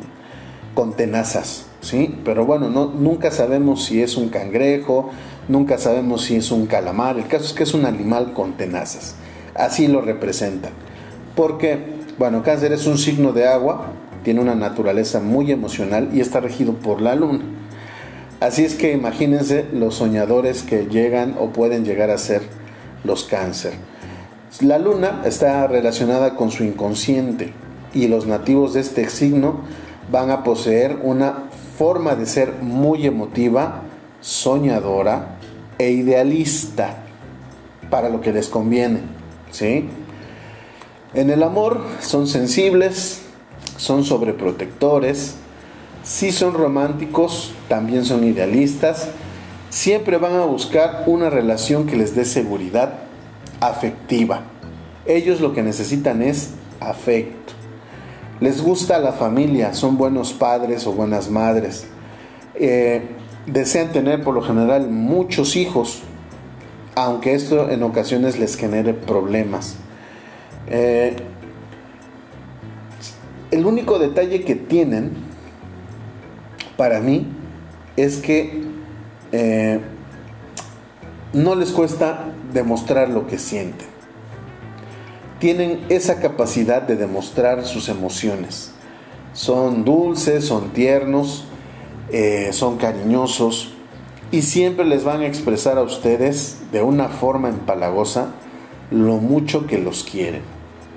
con 0.73 0.93
tenazas. 0.93 1.65
¿sí? 1.81 2.17
Pero 2.23 2.45
bueno, 2.45 2.69
no, 2.69 2.85
nunca 2.85 3.29
sabemos 3.29 3.83
si 3.83 4.01
es 4.01 4.15
un 4.15 4.29
cangrejo, 4.29 5.09
nunca 5.47 5.77
sabemos 5.77 6.23
si 6.23 6.35
es 6.35 6.51
un 6.51 6.65
calamar, 6.67 7.17
el 7.17 7.27
caso 7.27 7.45
es 7.45 7.53
que 7.53 7.63
es 7.63 7.73
un 7.73 7.85
animal 7.85 8.33
con 8.33 8.53
tenazas, 8.53 9.15
así 9.55 9.87
lo 9.87 10.01
representan. 10.01 10.71
Porque, 11.35 11.79
bueno, 12.17 12.43
cáncer 12.43 12.73
es 12.73 12.85
un 12.85 12.97
signo 12.97 13.33
de 13.33 13.47
agua, 13.47 13.87
tiene 14.23 14.39
una 14.39 14.55
naturaleza 14.55 15.19
muy 15.19 15.51
emocional 15.51 16.09
y 16.13 16.21
está 16.21 16.39
regido 16.39 16.73
por 16.73 17.01
la 17.01 17.15
luna. 17.15 17.43
Así 18.39 18.65
es 18.65 18.75
que 18.75 18.91
imagínense 18.91 19.65
los 19.73 19.95
soñadores 19.95 20.63
que 20.63 20.85
llegan 20.85 21.35
o 21.39 21.49
pueden 21.49 21.85
llegar 21.85 22.09
a 22.09 22.17
ser 22.17 22.41
los 23.03 23.23
cáncer. 23.23 23.73
La 24.61 24.77
luna 24.77 25.21
está 25.25 25.65
relacionada 25.67 26.35
con 26.35 26.51
su 26.51 26.63
inconsciente 26.63 27.53
y 27.93 28.07
los 28.07 28.27
nativos 28.27 28.73
de 28.73 28.81
este 28.81 29.09
signo 29.09 29.61
van 30.11 30.29
a 30.29 30.43
poseer 30.43 30.99
una 31.01 31.45
forma 31.77 32.15
de 32.15 32.25
ser 32.25 32.53
muy 32.61 33.07
emotiva, 33.07 33.81
soñadora 34.21 35.32
e 35.83 35.91
idealista 35.91 36.97
para 37.89 38.09
lo 38.09 38.21
que 38.21 38.31
les 38.31 38.47
conviene. 38.47 39.01
¿sí? 39.51 39.85
En 41.13 41.29
el 41.29 41.43
amor 41.43 41.81
son 41.99 42.27
sensibles, 42.27 43.21
son 43.77 44.03
sobreprotectores, 44.03 45.35
si 46.03 46.31
son 46.31 46.53
románticos, 46.53 47.53
también 47.67 48.05
son 48.05 48.23
idealistas, 48.23 49.09
siempre 49.69 50.17
van 50.17 50.35
a 50.35 50.45
buscar 50.45 51.03
una 51.07 51.29
relación 51.29 51.85
que 51.85 51.97
les 51.97 52.15
dé 52.15 52.25
seguridad 52.25 52.93
afectiva. 53.59 54.41
Ellos 55.05 55.41
lo 55.41 55.53
que 55.53 55.63
necesitan 55.63 56.21
es 56.21 56.51
afecto. 56.79 57.53
Les 58.39 58.61
gusta 58.61 58.99
la 58.99 59.11
familia, 59.11 59.73
son 59.73 59.97
buenos 59.97 60.33
padres 60.33 60.87
o 60.87 60.93
buenas 60.93 61.29
madres. 61.29 61.85
Eh, 62.55 63.01
desean 63.45 63.91
tener 63.91 64.23
por 64.23 64.33
lo 64.33 64.41
general 64.41 64.89
muchos 64.89 65.55
hijos, 65.55 66.01
aunque 66.95 67.33
esto 67.33 67.69
en 67.69 67.83
ocasiones 67.83 68.39
les 68.39 68.55
genere 68.55 68.93
problemas. 68.93 69.75
Eh, 70.67 71.15
el 73.51 73.65
único 73.65 73.99
detalle 73.99 74.43
que 74.43 74.55
tienen 74.55 75.11
para 76.77 76.99
mí 76.99 77.27
es 77.97 78.17
que 78.17 78.63
eh, 79.31 79.79
no 81.33 81.55
les 81.55 81.71
cuesta 81.71 82.31
demostrar 82.51 83.09
lo 83.09 83.27
que 83.27 83.37
sienten 83.37 83.93
tienen 85.43 85.81
esa 85.89 86.21
capacidad 86.21 86.83
de 86.83 86.95
demostrar 86.95 87.65
sus 87.65 87.89
emociones. 87.89 88.71
Son 89.33 89.83
dulces, 89.83 90.45
son 90.45 90.69
tiernos, 90.69 91.43
eh, 92.13 92.53
son 92.53 92.77
cariñosos 92.77 93.73
y 94.31 94.43
siempre 94.43 94.85
les 94.85 95.03
van 95.03 95.21
a 95.21 95.25
expresar 95.25 95.79
a 95.79 95.81
ustedes 95.81 96.59
de 96.71 96.83
una 96.83 97.09
forma 97.09 97.49
empalagosa 97.49 98.27
lo 98.91 99.15
mucho 99.15 99.65
que 99.65 99.79
los 99.79 100.03
quieren. 100.03 100.43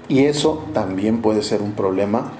Y 0.08 0.24
eso 0.26 0.66
también 0.74 1.22
puede 1.22 1.42
ser 1.42 1.62
un 1.62 1.72
problema 1.72 2.32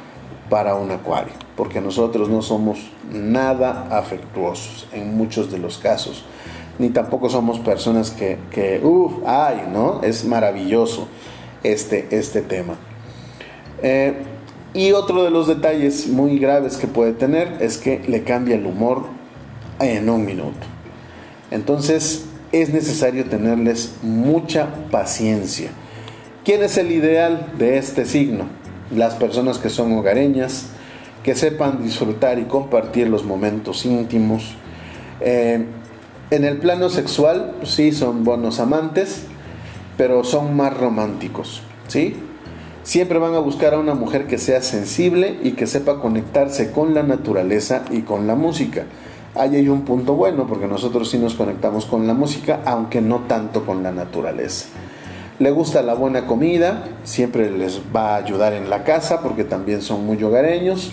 para 0.50 0.74
un 0.74 0.90
acuario, 0.90 1.32
porque 1.56 1.80
nosotros 1.80 2.28
no 2.28 2.42
somos 2.42 2.78
nada 3.10 3.88
afectuosos 3.90 4.86
en 4.92 5.16
muchos 5.16 5.50
de 5.50 5.58
los 5.58 5.78
casos, 5.78 6.24
ni 6.78 6.90
tampoco 6.90 7.30
somos 7.30 7.58
personas 7.58 8.10
que, 8.10 8.36
que 8.50 8.80
uff, 8.84 9.26
ay, 9.26 9.68
¿no? 9.72 10.02
Es 10.02 10.26
maravilloso 10.26 11.08
este, 11.62 12.06
este 12.10 12.42
tema. 12.42 12.74
Eh, 13.82 14.35
y 14.76 14.92
otro 14.92 15.24
de 15.24 15.30
los 15.30 15.48
detalles 15.48 16.06
muy 16.06 16.38
graves 16.38 16.76
que 16.76 16.86
puede 16.86 17.12
tener 17.12 17.56
es 17.60 17.78
que 17.78 18.02
le 18.06 18.24
cambia 18.24 18.56
el 18.56 18.66
humor 18.66 19.04
en 19.80 20.10
un 20.10 20.26
minuto. 20.26 20.66
Entonces 21.50 22.26
es 22.52 22.74
necesario 22.74 23.24
tenerles 23.24 23.94
mucha 24.02 24.68
paciencia. 24.90 25.70
¿Quién 26.44 26.62
es 26.62 26.76
el 26.76 26.92
ideal 26.92 27.54
de 27.58 27.78
este 27.78 28.04
signo? 28.04 28.44
Las 28.94 29.14
personas 29.14 29.56
que 29.56 29.70
son 29.70 29.96
hogareñas, 29.96 30.66
que 31.22 31.34
sepan 31.34 31.82
disfrutar 31.82 32.38
y 32.38 32.44
compartir 32.44 33.08
los 33.08 33.24
momentos 33.24 33.86
íntimos. 33.86 34.56
Eh, 35.22 35.64
en 36.30 36.44
el 36.44 36.58
plano 36.58 36.90
sexual, 36.90 37.54
sí 37.64 37.92
son 37.92 38.24
buenos 38.24 38.60
amantes, 38.60 39.22
pero 39.96 40.22
son 40.22 40.54
más 40.54 40.76
románticos, 40.76 41.62
¿sí? 41.88 42.14
Siempre 42.86 43.18
van 43.18 43.34
a 43.34 43.40
buscar 43.40 43.74
a 43.74 43.80
una 43.80 43.94
mujer 43.94 44.28
que 44.28 44.38
sea 44.38 44.62
sensible 44.62 45.40
y 45.42 45.54
que 45.54 45.66
sepa 45.66 45.98
conectarse 45.98 46.70
con 46.70 46.94
la 46.94 47.02
naturaleza 47.02 47.84
y 47.90 48.02
con 48.02 48.28
la 48.28 48.36
música. 48.36 48.84
Ahí 49.34 49.56
hay 49.56 49.68
un 49.68 49.82
punto 49.82 50.14
bueno 50.14 50.46
porque 50.46 50.68
nosotros 50.68 51.10
sí 51.10 51.18
nos 51.18 51.34
conectamos 51.34 51.84
con 51.84 52.06
la 52.06 52.14
música, 52.14 52.60
aunque 52.64 53.00
no 53.00 53.22
tanto 53.26 53.66
con 53.66 53.82
la 53.82 53.90
naturaleza. 53.90 54.68
Le 55.40 55.50
gusta 55.50 55.82
la 55.82 55.94
buena 55.94 56.28
comida, 56.28 56.84
siempre 57.02 57.50
les 57.50 57.80
va 57.94 58.14
a 58.14 58.18
ayudar 58.18 58.52
en 58.52 58.70
la 58.70 58.84
casa 58.84 59.20
porque 59.20 59.42
también 59.42 59.82
son 59.82 60.06
muy 60.06 60.22
hogareños, 60.22 60.92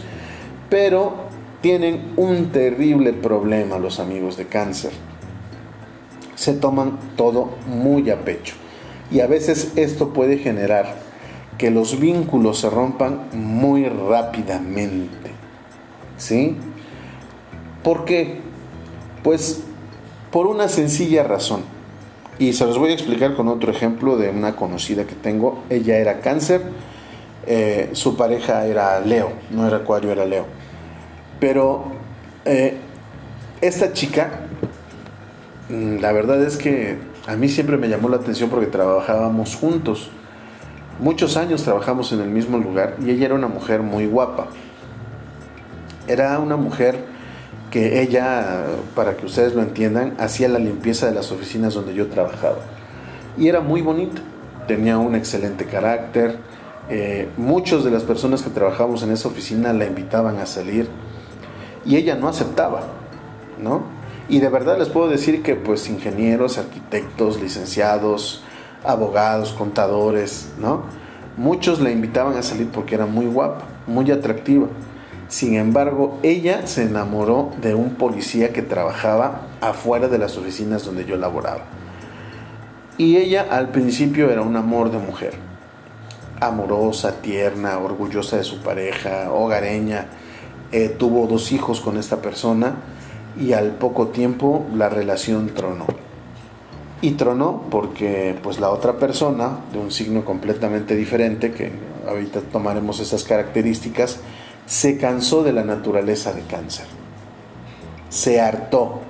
pero 0.72 1.14
tienen 1.62 2.14
un 2.18 2.52
terrible 2.52 3.14
problema 3.14 3.78
los 3.78 4.00
amigos 4.00 4.36
de 4.36 4.48
cáncer. 4.48 4.94
Se 6.34 6.54
toman 6.54 6.98
todo 7.16 7.52
muy 7.68 8.10
a 8.10 8.26
pecho 8.26 8.56
y 9.12 9.20
a 9.20 9.28
veces 9.28 9.74
esto 9.76 10.12
puede 10.12 10.40
generar 10.40 11.03
que 11.64 11.72
los 11.72 11.98
vínculos 11.98 12.60
se 12.60 12.70
rompan 12.70 13.30
muy 13.32 13.88
rápidamente. 13.88 15.32
¿Sí? 16.18 16.58
¿Por 17.82 18.04
qué? 18.04 18.42
Pues 19.24 19.64
por 20.30 20.48
una 20.48 20.68
sencilla 20.68 21.24
razón. 21.24 21.62
Y 22.38 22.52
se 22.52 22.66
los 22.66 22.78
voy 22.78 22.92
a 22.92 22.94
explicar 22.96 23.34
con 23.38 23.48
otro 23.48 23.72
ejemplo 23.72 24.18
de 24.18 24.30
una 24.30 24.58
conocida 24.58 25.06
que 25.06 25.16
tengo. 25.16 25.64
Ella 25.70 26.00
era 26.00 26.20
cáncer, 26.20 26.64
eh, 27.48 27.92
su 27.94 28.18
pareja 28.18 28.66
era 28.66 29.00
Leo, 29.00 29.32
no 29.50 29.66
era 29.66 29.78
Acuario, 29.78 30.12
era 30.12 30.26
Leo. 30.26 30.48
Pero 31.40 31.86
eh, 32.44 32.76
esta 33.62 33.94
chica, 33.94 34.48
mm, 35.70 36.00
la 36.00 36.12
verdad 36.12 36.44
es 36.44 36.58
que 36.58 36.98
a 37.26 37.38
mí 37.38 37.48
siempre 37.48 37.78
me 37.78 37.88
llamó 37.88 38.10
la 38.10 38.18
atención 38.18 38.50
porque 38.50 38.68
trabajábamos 38.68 39.56
juntos. 39.56 40.12
Muchos 41.00 41.38
años 41.38 41.64
trabajamos 41.64 42.12
en 42.12 42.22
el 42.22 42.30
mismo 42.30 42.58
lugar 42.58 42.96
y 43.04 43.10
ella 43.10 43.26
era 43.26 43.36
una 43.36 43.48
mujer 43.48 43.82
muy 43.82 44.06
guapa. 44.06 44.48
Era 46.08 46.38
una 46.40 46.56
mujer 46.56 47.04
que 47.72 48.02
ella, 48.02 48.66
para 48.94 49.18
que 49.18 49.26
ustedes 49.26 49.56
lo 49.56 49.64
entiendan, 49.64 50.14
hacía 50.20 50.48
la 50.48 50.60
limpieza 50.60 51.08
de 51.08 51.14
las 51.14 51.32
oficinas 51.32 51.74
donde 51.74 51.96
yo 51.96 52.08
trabajaba. 52.08 52.60
Y 53.38 53.48
era 53.48 53.62
muy 53.62 53.82
bonita, 53.82 54.22
tenía 54.68 55.00
un 55.00 55.16
excelente 55.16 55.66
carácter. 55.66 56.38
Eh, 56.90 57.30
muchos 57.38 57.84
de 57.84 57.90
las 57.90 58.04
personas 58.04 58.44
que 58.44 58.52
trabajamos 58.52 59.02
en 59.02 59.12
esa 59.12 59.28
oficina 59.28 59.74
la 59.74 59.86
invitaban 59.86 60.38
a 60.38 60.46
salir 60.46 60.88
y 61.86 61.96
ella 61.96 62.16
no 62.16 62.28
aceptaba, 62.28 62.84
¿no? 63.60 63.84
Y 64.30 64.40
de 64.40 64.50
verdad 64.50 64.78
les 64.78 64.90
puedo 64.90 65.10
decir 65.10 65.42
que 65.42 65.56
pues 65.56 65.90
ingenieros, 65.90 66.58
arquitectos, 66.58 67.42
licenciados, 67.42 68.44
abogados, 68.84 69.54
contadores, 69.54 70.52
¿no? 70.60 70.84
Muchos 71.38 71.80
la 71.80 71.92
invitaban 71.92 72.38
a 72.38 72.44
salir 72.44 72.70
porque 72.70 72.96
era 72.96 73.06
muy 73.06 73.26
guapa, 73.26 73.66
muy 73.88 74.10
atractiva. 74.12 74.68
Sin 75.28 75.56
embargo, 75.56 76.20
ella 76.22 76.68
se 76.68 76.84
enamoró 76.84 77.52
de 77.62 77.74
un 77.74 77.96
policía 77.96 78.54
que 78.54 78.62
trabajaba 78.62 79.48
afuera 79.62 80.08
de 80.08 80.20
las 80.20 80.38
oficinas 80.38 80.86
donde 80.86 81.06
yo 81.06 81.18
laboraba. 81.18 81.64
Y 82.98 83.18
ella 83.18 83.48
al 83.50 83.70
principio 83.70 84.30
era 84.30 84.44
un 84.44 84.56
amor 84.56 84.92
de 84.92 85.00
mujer. 85.00 85.34
Amorosa, 86.40 87.22
tierna, 87.22 87.80
orgullosa 87.80 88.38
de 88.38 88.44
su 88.44 88.62
pareja, 88.62 89.32
hogareña. 89.32 90.06
Eh, 90.72 90.90
tuvo 90.90 91.26
dos 91.26 91.52
hijos 91.52 91.82
con 91.82 91.98
esta 91.98 92.18
persona 92.22 92.76
y 93.40 93.54
al 93.54 93.72
poco 93.72 94.10
tiempo 94.10 94.66
la 94.76 94.90
relación 94.90 95.48
tronó. 95.48 95.88
Y 97.04 97.12
tronó 97.12 97.64
porque 97.70 98.34
pues 98.42 98.62
la 98.62 98.70
otra 98.70 98.94
persona, 98.94 99.60
de 99.74 99.78
un 99.78 99.92
signo 99.92 100.24
completamente 100.24 100.96
diferente, 100.96 101.52
que 101.52 101.70
ahorita 102.08 102.40
tomaremos 102.40 103.02
esas 103.02 103.26
características, 103.26 104.22
se 104.66 104.98
cansó 104.98 105.44
de 105.44 105.52
la 105.52 105.66
naturaleza 105.66 106.32
de 106.32 106.44
cáncer. 106.44 106.86
Se 108.08 108.40
hartó 108.40 109.02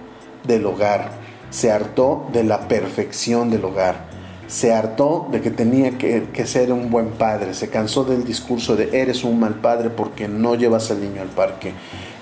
del 0.43 0.65
hogar, 0.65 1.11
se 1.51 1.71
hartó 1.71 2.25
de 2.33 2.43
la 2.43 2.67
perfección 2.67 3.51
del 3.51 3.63
hogar, 3.63 4.07
se 4.47 4.73
hartó 4.73 5.27
de 5.31 5.41
que 5.41 5.51
tenía 5.51 5.95
que, 5.99 6.29
que, 6.33 6.47
ser 6.47 6.73
un 6.73 6.89
buen 6.89 7.09
padre, 7.09 7.53
se 7.53 7.69
cansó 7.69 8.05
del 8.05 8.23
discurso 8.23 8.75
de 8.75 8.89
eres 8.99 9.23
un 9.23 9.39
mal 9.39 9.53
padre 9.61 9.91
porque 9.91 10.27
no 10.27 10.55
llevas 10.55 10.89
al 10.89 10.99
niño 10.99 11.21
al 11.21 11.29
parque, 11.29 11.73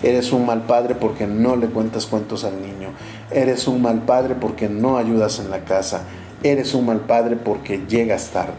Eres 0.04 0.32
un 0.32 0.48
mal 0.48 0.64
padre 0.64 0.96
porque 0.96 1.28
no 1.28 1.56
le 1.56 1.68
cuentas 1.68 2.08
cuentos 2.08 2.44
al 2.44 2.60
niño. 2.60 2.90
Eres 3.34 3.68
un 3.68 3.82
mal 3.82 4.02
padre 4.02 4.36
porque 4.36 4.70
no 4.70 4.98
ayudas 4.98 5.40
en 5.40 5.50
la 5.50 5.60
casa. 5.60 6.04
Eres 6.44 6.74
un 6.74 6.86
mal 6.86 7.02
padre 7.02 7.36
porque 7.36 7.86
llegas 7.88 8.30
tarde. 8.30 8.54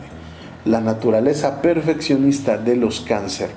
La 0.65 0.81
naturaleza 0.81 1.61
perfeccionista 1.61 2.57
de 2.57 2.77
los 2.77 3.01
cáncer 3.01 3.51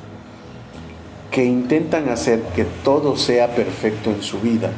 que 1.31 1.43
intentan 1.43 2.09
hacer 2.09 2.41
que 2.55 2.63
todo 2.63 3.17
sea 3.17 3.55
perfecto 3.55 4.09
en 4.09 4.23
su 4.23 4.39
vida, 4.39 4.71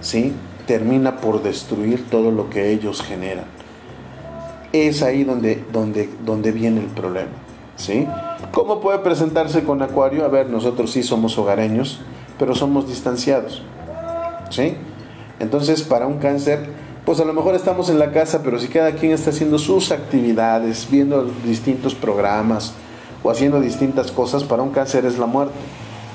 ¿sí? 0.00 0.32
termina 0.66 1.16
por 1.16 1.42
destruir 1.42 2.08
todo 2.08 2.30
lo 2.30 2.48
que 2.48 2.70
ellos 2.70 3.02
generan. 3.02 3.46
Es 4.72 5.02
ahí 5.02 5.24
donde, 5.24 5.64
donde, 5.72 6.08
donde 6.24 6.52
viene 6.52 6.80
el 6.80 6.86
problema. 6.86 7.32
¿sí? 7.74 8.06
¿Cómo 8.52 8.80
puede 8.80 9.00
presentarse 9.00 9.64
con 9.64 9.82
Acuario? 9.82 10.24
A 10.24 10.28
ver, 10.28 10.48
nosotros 10.48 10.92
sí 10.92 11.02
somos 11.02 11.36
hogareños, 11.38 12.00
pero 12.38 12.54
somos 12.54 12.86
distanciados. 12.86 13.62
¿Sí? 14.50 14.76
Entonces, 15.40 15.82
para 15.82 16.06
un 16.06 16.18
cáncer, 16.18 16.68
pues 17.04 17.18
a 17.18 17.24
lo 17.24 17.32
mejor 17.32 17.54
estamos 17.54 17.88
en 17.88 17.98
la 17.98 18.12
casa, 18.12 18.42
pero 18.44 18.58
si 18.58 18.68
cada 18.68 18.92
quien 18.92 19.12
está 19.12 19.30
haciendo 19.30 19.58
sus 19.58 19.90
actividades, 19.90 20.86
viendo 20.88 21.28
distintos 21.44 21.94
programas 21.94 22.74
o 23.22 23.30
haciendo 23.30 23.60
distintas 23.60 24.12
cosas, 24.12 24.44
para 24.44 24.62
un 24.62 24.70
cáncer 24.70 25.06
es 25.06 25.18
la 25.18 25.26
muerte, 25.26 25.54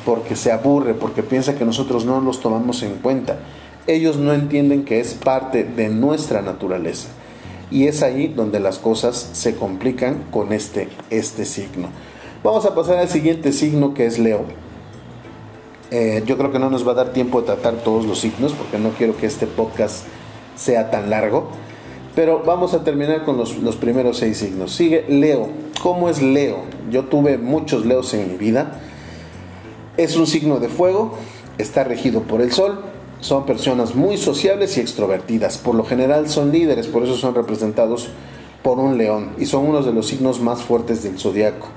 porque 0.05 0.35
se 0.35 0.51
aburre, 0.51 0.93
porque 0.93 1.23
piensa 1.23 1.55
que 1.55 1.65
nosotros 1.65 2.05
no 2.05 2.21
los 2.21 2.39
tomamos 2.39 2.83
en 2.83 2.95
cuenta. 2.97 3.39
Ellos 3.87 4.17
no 4.17 4.33
entienden 4.33 4.85
que 4.85 4.99
es 4.99 5.15
parte 5.15 5.63
de 5.63 5.89
nuestra 5.89 6.41
naturaleza. 6.41 7.09
Y 7.71 7.87
es 7.87 8.03
ahí 8.03 8.27
donde 8.27 8.59
las 8.59 8.77
cosas 8.77 9.29
se 9.33 9.55
complican 9.55 10.23
con 10.31 10.53
este, 10.53 10.87
este 11.09 11.45
signo. 11.45 11.89
Vamos 12.43 12.65
a 12.65 12.75
pasar 12.75 12.97
al 12.99 13.09
siguiente 13.09 13.51
signo 13.51 13.95
que 13.95 14.05
es 14.05 14.19
Leo. 14.19 14.45
Eh, 15.91 16.23
yo 16.25 16.37
creo 16.37 16.51
que 16.51 16.59
no 16.59 16.69
nos 16.69 16.87
va 16.87 16.91
a 16.91 16.95
dar 16.95 17.13
tiempo 17.13 17.41
de 17.41 17.47
tratar 17.47 17.75
todos 17.83 18.05
los 18.05 18.19
signos 18.19 18.53
porque 18.53 18.77
no 18.77 18.89
quiero 18.89 19.15
que 19.17 19.25
este 19.25 19.47
podcast 19.47 20.05
sea 20.55 20.89
tan 20.91 21.09
largo. 21.09 21.49
Pero 22.15 22.43
vamos 22.45 22.73
a 22.73 22.83
terminar 22.83 23.25
con 23.25 23.37
los, 23.37 23.57
los 23.57 23.75
primeros 23.75 24.17
seis 24.17 24.37
signos. 24.37 24.73
Sigue 24.73 25.05
Leo. 25.09 25.49
¿Cómo 25.81 26.09
es 26.09 26.21
Leo? 26.21 26.63
Yo 26.89 27.05
tuve 27.05 27.37
muchos 27.37 27.85
Leos 27.85 28.13
en 28.13 28.31
mi 28.31 28.37
vida. 28.37 28.79
Es 29.97 30.15
un 30.17 30.27
signo 30.27 30.59
de 30.59 30.69
fuego, 30.69 31.13
está 31.57 31.83
regido 31.83 32.21
por 32.23 32.41
el 32.41 32.51
Sol, 32.51 32.81
son 33.21 33.45
personas 33.45 33.95
muy 33.95 34.17
sociables 34.17 34.77
y 34.77 34.81
extrovertidas. 34.81 35.57
Por 35.57 35.75
lo 35.75 35.85
general 35.85 36.29
son 36.29 36.51
líderes, 36.51 36.87
por 36.87 37.03
eso 37.03 37.15
son 37.15 37.33
representados 37.33 38.09
por 38.61 38.79
un 38.79 38.97
león 38.97 39.31
y 39.37 39.45
son 39.45 39.65
uno 39.65 39.83
de 39.83 39.93
los 39.93 40.07
signos 40.07 40.41
más 40.41 40.63
fuertes 40.63 41.03
del 41.03 41.17
zodiaco. 41.17 41.67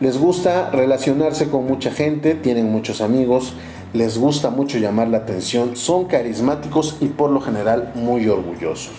Les 0.00 0.16
gusta 0.16 0.70
relacionarse 0.70 1.48
con 1.48 1.66
mucha 1.66 1.90
gente, 1.90 2.34
tienen 2.34 2.70
muchos 2.70 3.00
amigos, 3.00 3.54
les 3.92 4.16
gusta 4.16 4.50
mucho 4.50 4.78
llamar 4.78 5.08
la 5.08 5.18
atención, 5.18 5.76
son 5.76 6.04
carismáticos 6.04 6.98
y 7.00 7.06
por 7.06 7.30
lo 7.30 7.40
general 7.40 7.92
muy 7.96 8.28
orgullosos. 8.28 8.92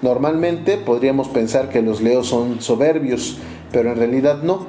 Normalmente 0.00 0.78
podríamos 0.78 1.28
pensar 1.28 1.68
que 1.68 1.82
los 1.82 2.00
leos 2.00 2.28
son 2.28 2.62
soberbios, 2.62 3.36
pero 3.72 3.92
en 3.92 3.98
realidad 3.98 4.42
no. 4.42 4.66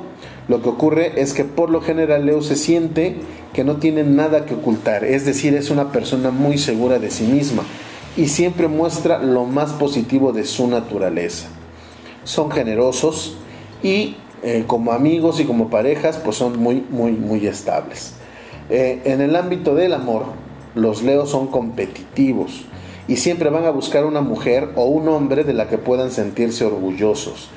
Lo 0.49 0.61
que 0.61 0.69
ocurre 0.69 1.21
es 1.21 1.33
que 1.33 1.45
por 1.45 1.69
lo 1.69 1.81
general 1.81 2.25
Leo 2.25 2.41
se 2.41 2.57
siente 2.57 3.15
que 3.53 3.63
no 3.63 3.77
tiene 3.77 4.03
nada 4.03 4.45
que 4.45 4.55
ocultar, 4.55 5.05
es 5.05 5.25
decir, 5.25 5.53
es 5.55 5.69
una 5.69 5.93
persona 5.93 6.31
muy 6.31 6.57
segura 6.57 6.99
de 6.99 7.09
sí 7.09 7.23
misma 7.23 7.63
y 8.17 8.27
siempre 8.27 8.67
muestra 8.67 9.19
lo 9.19 9.45
más 9.45 9.71
positivo 9.71 10.33
de 10.33 10.43
su 10.43 10.67
naturaleza. 10.67 11.47
Son 12.25 12.51
generosos 12.51 13.37
y 13.81 14.17
eh, 14.43 14.65
como 14.67 14.91
amigos 14.91 15.39
y 15.39 15.45
como 15.45 15.69
parejas, 15.69 16.17
pues 16.17 16.35
son 16.35 16.59
muy, 16.59 16.83
muy, 16.89 17.13
muy 17.13 17.47
estables. 17.47 18.13
Eh, 18.69 19.01
en 19.05 19.21
el 19.21 19.35
ámbito 19.37 19.73
del 19.73 19.93
amor, 19.93 20.25
los 20.75 21.01
leos 21.01 21.29
son 21.29 21.47
competitivos 21.47 22.65
y 23.07 23.17
siempre 23.17 23.49
van 23.49 23.65
a 23.65 23.69
buscar 23.69 24.05
una 24.05 24.21
mujer 24.21 24.69
o 24.75 24.85
un 24.85 25.07
hombre 25.07 25.43
de 25.43 25.53
la 25.53 25.69
que 25.69 25.77
puedan 25.77 26.11
sentirse 26.11 26.65
orgullosos. 26.65 27.49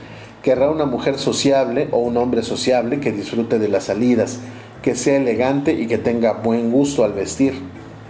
Querrá 0.42 0.70
una 0.70 0.84
mujer 0.84 1.18
sociable 1.18 1.88
o 1.90 1.98
un 1.98 2.16
hombre 2.16 2.42
sociable 2.42 3.00
que 3.00 3.10
disfrute 3.10 3.58
de 3.58 3.68
las 3.68 3.84
salidas, 3.84 4.38
que 4.82 4.94
sea 4.94 5.16
elegante 5.16 5.72
y 5.72 5.88
que 5.88 5.98
tenga 5.98 6.34
buen 6.34 6.70
gusto 6.70 7.04
al 7.04 7.14
vestir. 7.14 7.54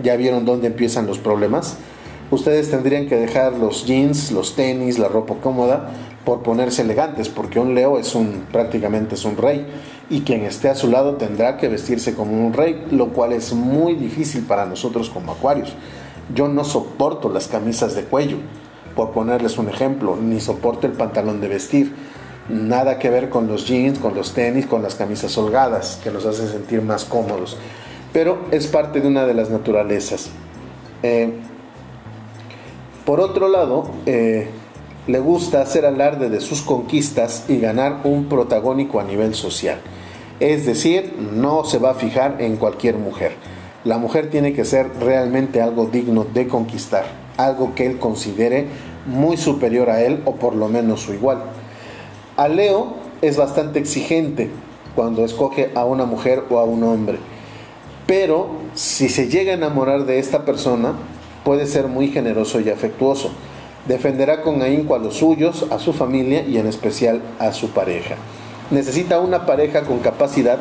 ¿Ya 0.03 0.17
vieron 0.17 0.45
dónde 0.45 0.67
empiezan 0.67 1.07
los 1.07 1.19
problemas? 1.19 1.79
Ustedes 2.31 2.71
tendrían 2.71 3.07
que 3.07 3.17
dejar 3.17 3.55
los 3.55 3.87
jeans, 3.87 4.33
los 4.33 4.55
tenis, 4.55 4.99
la 4.99 5.09
ropa 5.09 5.37
cómoda 5.43 5.93
por 6.27 6.43
ponerse 6.43 6.83
elegantes, 6.83 7.29
porque 7.29 7.61
un 7.61 7.77
Leo 7.77 8.01
es 8.01 8.17
un 8.17 8.47
prácticamente 8.51 9.15
es 9.15 9.25
un 9.25 9.37
rey 9.37 9.65
y 10.11 10.23
quien 10.23 10.43
esté 10.43 10.69
a 10.69 10.75
su 10.75 10.91
lado 10.91 11.15
tendrá 11.15 11.57
que 11.57 11.69
vestirse 11.69 12.17
como 12.17 12.45
un 12.45 12.53
rey, 12.53 12.85
lo 12.91 13.11
cual 13.11 13.33
es 13.33 13.53
muy 13.53 13.95
difícil 13.95 14.43
para 14.43 14.67
nosotros 14.67 15.09
como 15.09 15.31
acuarios. 15.31 15.73
Yo 16.35 16.49
no 16.49 16.65
soporto 16.65 17.29
las 17.29 17.47
camisas 17.47 17.95
de 17.95 18.03
cuello, 18.03 18.39
por 18.97 19.12
ponerles 19.12 19.57
un 19.57 19.69
ejemplo, 19.69 20.17
ni 20.17 20.41
soporto 20.41 20.89
el 20.89 20.95
pantalón 20.95 21.41
de 21.41 21.47
vestir. 21.47 21.95
Nada 22.49 22.99
que 22.99 23.09
ver 23.09 23.31
con 23.31 23.47
los 23.47 23.69
jeans, 23.69 24.01
con 24.01 24.17
los 24.17 24.35
tenis, 24.35 24.67
con 24.67 24.83
las 24.83 24.97
camisas 24.97 25.39
holgadas, 25.39 26.01
que 26.03 26.11
nos 26.11 26.27
hacen 26.27 26.49
sentir 26.49 26.83
más 26.83 27.05
cómodos. 27.05 27.57
Pero 28.12 28.47
es 28.51 28.67
parte 28.67 29.01
de 29.01 29.07
una 29.07 29.27
de 29.27 29.35
las 29.35 29.49
naturalezas. 29.49 30.31
Eh, 31.05 31.35
por 33.05 33.21
otro 33.21 33.49
lado, 33.49 33.93
eh, 34.07 34.49
le 35.07 35.21
gusta 35.21 35.61
hacer 35.61 35.87
alarde 35.87 36.29
de 36.29 36.40
sus 36.40 36.62
conquistas 36.62 37.45
y 37.49 37.59
ganar 37.59 38.01
un 38.05 38.25
protagónico 38.25 38.99
a 38.99 39.05
nivel 39.05 39.35
social. 39.35 39.79
Es 40.40 40.66
decir, 40.66 41.14
no 41.33 41.64
se 41.64 41.79
va 41.79 41.90
a 41.90 41.95
fijar 41.95 42.37
en 42.40 42.57
cualquier 42.57 42.97
mujer. 42.97 43.33
La 43.85 43.99
mujer 43.99 44.31
tiene 44.31 44.53
que 44.53 44.64
ser 44.64 44.90
realmente 45.01 45.62
algo 45.62 45.87
digno 45.87 46.27
de 46.35 46.49
conquistar, 46.49 47.05
algo 47.37 47.75
que 47.75 47.87
él 47.87 47.99
considere 47.99 48.66
muy 49.07 49.37
superior 49.37 49.90
a 49.90 50.03
él 50.03 50.23
o 50.25 50.35
por 50.35 50.57
lo 50.57 50.69
menos 50.69 51.03
su 51.03 51.14
igual. 51.14 51.38
A 52.37 52.49
Leo 52.49 52.95
es 53.23 53.37
bastante 53.37 53.79
exigente 53.79 54.51
cuando 54.97 55.25
escoge 55.25 55.71
a 55.77 55.85
una 55.85 56.05
mujer 56.05 56.42
o 56.51 56.59
a 56.59 56.64
un 56.64 56.83
hombre, 56.83 57.19
pero 58.07 58.49
si 58.75 59.09
se 59.09 59.29
llega 59.29 59.53
a 59.53 59.57
enamorar 59.57 60.05
de 60.05 60.19
esta 60.19 60.45
persona, 60.45 60.95
puede 61.45 61.66
ser 61.66 61.87
muy 61.87 62.09
generoso 62.09 62.61
y 62.61 62.71
afectuoso 62.71 63.31
Defenderá 63.88 64.42
con 64.42 64.62
ahínco 64.62 64.94
a 64.94 64.99
los 64.99 65.16
suyos, 65.16 65.66
a 65.70 65.79
su 65.79 65.92
familia 65.92 66.42
y 66.46 66.59
en 66.59 66.66
especial 66.66 67.22
a 67.38 67.53
su 67.53 67.70
pareja. 67.70 68.16
Necesita 68.70 69.20
una 69.20 69.46
pareja 69.46 69.83
con 69.83 70.01
capacidad 70.01 70.59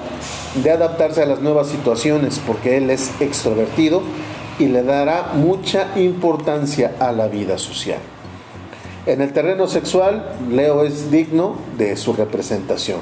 de 0.64 0.72
adaptarse 0.72 1.24
a 1.24 1.26
las 1.26 1.42
nuevas 1.42 1.68
situaciones 1.68 2.40
porque 2.46 2.78
él 2.78 2.90
es 2.92 3.12
extrovertido 3.20 4.02
y 4.60 4.68
le 4.68 4.84
dará 4.84 5.32
mucha 5.34 5.88
importancia 5.98 6.94
a 7.00 7.12
la 7.12 7.28
vida 7.28 7.58
social. 7.58 8.00
En 9.08 9.22
el 9.22 9.34
terreno 9.34 9.68
sexual, 9.68 10.36
Leo 10.50 10.84
es 10.84 11.12
digno 11.12 11.56
de 11.78 11.96
su 11.96 12.14
representación. 12.14 13.00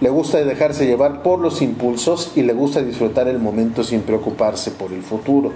Le 0.00 0.08
gusta 0.08 0.38
dejarse 0.38 0.86
llevar 0.86 1.22
por 1.22 1.40
los 1.40 1.60
impulsos 1.60 2.32
y 2.36 2.42
le 2.42 2.52
gusta 2.52 2.82
disfrutar 2.82 3.28
el 3.28 3.38
momento 3.38 3.84
sin 3.84 4.02
preocuparse 4.02 4.70
por 4.70 4.92
el 4.92 5.02
futuro. 5.02 5.52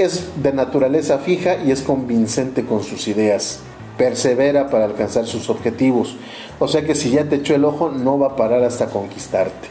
Es 0.00 0.42
de 0.42 0.54
naturaleza 0.54 1.18
fija 1.18 1.58
y 1.62 1.72
es 1.72 1.82
convincente 1.82 2.64
con 2.64 2.82
sus 2.82 3.06
ideas. 3.06 3.58
Persevera 3.98 4.70
para 4.70 4.86
alcanzar 4.86 5.26
sus 5.26 5.50
objetivos. 5.50 6.16
O 6.58 6.68
sea 6.68 6.86
que 6.86 6.94
si 6.94 7.10
ya 7.10 7.24
te 7.24 7.36
echó 7.36 7.54
el 7.54 7.66
ojo, 7.66 7.90
no 7.90 8.18
va 8.18 8.28
a 8.28 8.36
parar 8.36 8.64
hasta 8.64 8.86
conquistarte. 8.86 9.68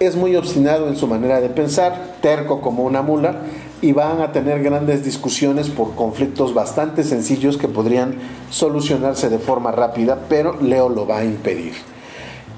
Es 0.00 0.16
muy 0.16 0.36
obstinado 0.36 0.86
en 0.88 0.96
su 0.96 1.06
manera 1.06 1.40
de 1.40 1.48
pensar, 1.48 2.16
terco 2.20 2.60
como 2.60 2.84
una 2.84 3.00
mula, 3.00 3.36
y 3.80 3.92
van 3.92 4.20
a 4.20 4.32
tener 4.32 4.62
grandes 4.62 5.02
discusiones 5.02 5.70
por 5.70 5.94
conflictos 5.94 6.52
bastante 6.52 7.02
sencillos 7.02 7.56
que 7.56 7.68
podrían 7.68 8.16
solucionarse 8.50 9.30
de 9.30 9.38
forma 9.38 9.72
rápida, 9.72 10.26
pero 10.28 10.60
Leo 10.60 10.90
lo 10.90 11.06
va 11.06 11.20
a 11.20 11.24
impedir. 11.24 11.72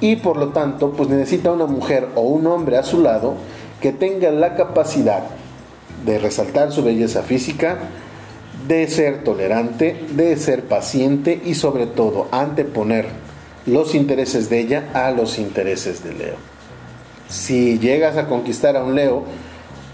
Y 0.01 0.17
por 0.17 0.37
lo 0.37 0.49
tanto, 0.49 0.91
pues 0.91 1.09
necesita 1.09 1.53
una 1.53 1.67
mujer 1.67 2.09
o 2.17 2.23
un 2.23 2.49
hombre 2.49 2.79
a 2.79 2.83
su 2.83 3.01
lado 3.01 3.35
que 3.81 3.93
tenga 3.93 4.33
la 4.33 4.57
capacidad 4.57 5.39
de 6.05 6.19
resaltar 6.19 6.73
su 6.73 6.83
belleza 6.83 7.23
física, 7.23 7.79
de 8.67 8.89
ser 8.89 9.25
tolerante, 9.25 10.05
de 10.13 10.37
ser 10.37 10.65
paciente 10.65 11.41
y 11.45 11.55
sobre 11.55 11.87
todo 11.87 12.29
anteponer 12.31 13.07
los 13.67 13.95
intereses 13.95 14.51
de 14.51 14.61
ella 14.61 14.91
a 14.95 15.11
los 15.11 15.39
intereses 15.39 16.03
de 16.05 16.15
Leo. 16.15 16.37
Si 17.29 17.79
llegas 17.79 18.17
a 18.17 18.27
conquistar 18.27 18.77
a 18.77 18.85
un 18.85 18.95
Leo 18.95 19.25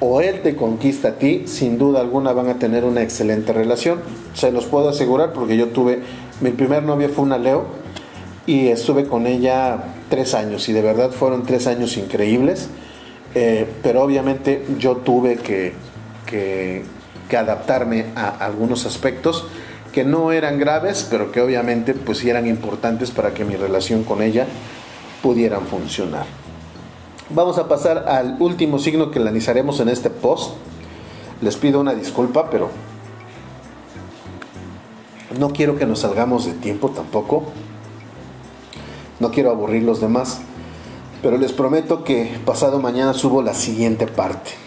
o 0.01 0.21
él 0.21 0.43
te 0.43 0.57
conquista 0.57 1.09
a 1.09 1.13
ti, 1.13 1.45
sin 1.47 1.79
duda 1.79 2.01
alguna 2.01 2.33
van 2.33 2.49
a 2.49 2.59
tener 2.59 2.85
una 2.85 3.03
excelente 3.03 3.53
relación. 3.53 4.01
Se 4.35 4.53
los 4.53 4.67
puedo 4.67 4.89
asegurar 4.89 5.33
porque 5.33 5.57
yo 5.57 5.69
tuve, 5.69 6.01
mi 6.41 6.51
primer 6.51 6.83
novia 6.83 7.09
fue 7.09 7.25
una 7.25 7.39
Leo 7.39 7.65
y 8.47 8.69
estuve 8.69 9.07
con 9.07 9.27
ella 9.27 9.85
tres 10.09 10.35
años 10.35 10.69
y 10.69 10.73
de 10.73 10.83
verdad 10.83 11.11
fueron 11.11 11.45
tres 11.45 11.67
años 11.67 11.97
increíbles. 11.97 12.69
Eh, 13.35 13.67
pero 13.83 14.03
obviamente 14.03 14.65
yo 14.79 14.97
tuve 14.97 15.37
que, 15.37 15.75
que, 16.27 16.85
adaptarme 17.37 18.07
a 18.15 18.29
algunos 18.29 18.87
aspectos 18.87 19.47
que 19.93 20.05
no 20.05 20.33
eran 20.33 20.59
graves, 20.59 21.07
pero 21.11 21.33
que 21.33 21.41
obviamente 21.41 21.93
pues 21.95 22.25
eran 22.25 22.47
importantes 22.47 23.11
para 23.11 23.35
que 23.35 23.45
mi 23.45 23.57
relación 23.57 24.05
con 24.05 24.23
ella 24.23 24.47
pudieran 25.23 25.67
funcionar. 25.67 26.27
Vamos 27.31 27.59
a 27.59 27.67
pasar 27.67 28.05
al 28.09 28.37
último 28.39 28.79
signo 28.79 29.11
que 29.11 29.19
analizaremos 29.19 29.81
en 29.81 29.89
este 29.89 30.11
post. 30.11 30.55
Les 31.41 31.57
pido 31.57 31.81
una 31.81 31.95
disculpa, 31.95 32.49
pero 32.51 32.71
no 35.39 35.51
quiero 35.51 35.77
que 35.77 35.87
nos 35.87 36.01
salgamos 36.01 36.47
de 36.47 36.53
tiempo 36.53 36.91
tampoco. 36.91 37.45
No 39.19 39.31
quiero 39.31 39.51
aburrir 39.51 39.83
los 39.83 40.01
demás, 40.01 40.41
pero 41.23 41.39
les 41.39 41.53
prometo 41.53 42.05
que 42.05 42.39
pasado 42.45 42.79
mañana 42.81 43.15
subo 43.15 43.43
la 43.43 43.55
siguiente 43.55 44.07
parte. 44.07 44.66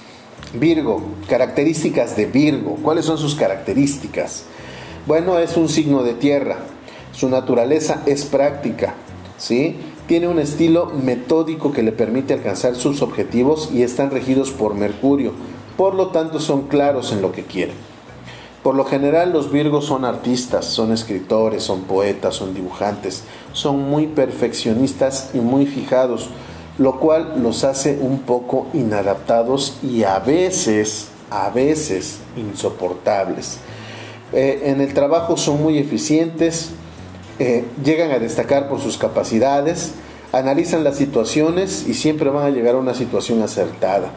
Virgo, 0.53 1.01
características 1.27 2.15
de 2.15 2.25
Virgo. 2.25 2.77
¿Cuáles 2.81 3.05
son 3.05 3.17
sus 3.17 3.35
características? 3.35 4.43
Bueno, 5.05 5.37
es 5.37 5.57
un 5.57 5.69
signo 5.69 6.03
de 6.03 6.13
tierra. 6.13 6.57
Su 7.11 7.29
naturaleza 7.29 8.01
es 8.05 8.25
práctica, 8.25 8.95
¿sí? 9.37 9.75
Tiene 10.07 10.27
un 10.27 10.39
estilo 10.39 10.87
metódico 10.87 11.71
que 11.71 11.83
le 11.83 11.91
permite 11.91 12.33
alcanzar 12.33 12.75
sus 12.75 13.01
objetivos 13.01 13.69
y 13.73 13.83
están 13.83 14.09
regidos 14.09 14.49
por 14.49 14.73
Mercurio. 14.73 15.33
Por 15.77 15.93
lo 15.93 16.07
tanto, 16.07 16.39
son 16.39 16.63
claros 16.63 17.11
en 17.11 17.21
lo 17.21 17.31
que 17.31 17.43
quieren. 17.43 17.75
Por 18.63 18.75
lo 18.75 18.83
general 18.83 19.31
los 19.31 19.51
virgos 19.51 19.85
son 19.85 20.03
artistas, 20.03 20.65
son 20.65 20.91
escritores, 20.91 21.63
son 21.63 21.83
poetas, 21.83 22.35
son 22.35 22.53
dibujantes, 22.53 23.23
son 23.53 23.89
muy 23.89 24.07
perfeccionistas 24.07 25.29
y 25.33 25.39
muy 25.39 25.65
fijados 25.65 26.29
lo 26.79 26.97
cual 26.97 27.33
los 27.43 27.65
hace 27.65 27.99
un 28.01 28.19
poco 28.19 28.67
inadaptados 28.73 29.77
y 29.83 30.03
a 30.03 30.17
veces, 30.19 31.09
a 31.29 31.49
veces 31.49 32.19
insoportables. 32.37 33.57
Eh, 34.31 34.61
en 34.65 34.79
el 34.79 34.93
trabajo 34.93 35.35
son 35.35 35.61
muy 35.61 35.77
eficientes, 35.77 36.69
eh, 37.37 37.65
llegan 37.83 38.11
a 38.11 38.19
destacar 38.19 38.69
por 38.69 38.79
sus 38.79 38.97
capacidades, 38.97 39.91
analizan 40.31 40.85
las 40.85 40.95
situaciones 40.95 41.85
y 41.85 41.93
siempre 41.93 42.29
van 42.29 42.45
a 42.45 42.49
llegar 42.49 42.75
a 42.75 42.79
una 42.79 42.93
situación 42.93 43.43
acertada. 43.43 44.11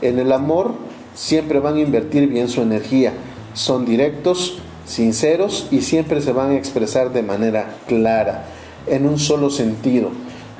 En 0.00 0.18
el 0.18 0.32
amor 0.32 0.74
siempre 1.14 1.60
van 1.60 1.76
a 1.76 1.80
invertir 1.80 2.26
bien 2.28 2.48
su 2.48 2.62
energía, 2.62 3.12
son 3.52 3.84
directos, 3.84 4.60
sinceros 4.86 5.68
y 5.70 5.82
siempre 5.82 6.22
se 6.22 6.32
van 6.32 6.52
a 6.52 6.56
expresar 6.56 7.12
de 7.12 7.22
manera 7.22 7.76
clara, 7.86 8.46
en 8.86 9.06
un 9.06 9.18
solo 9.18 9.50
sentido 9.50 10.10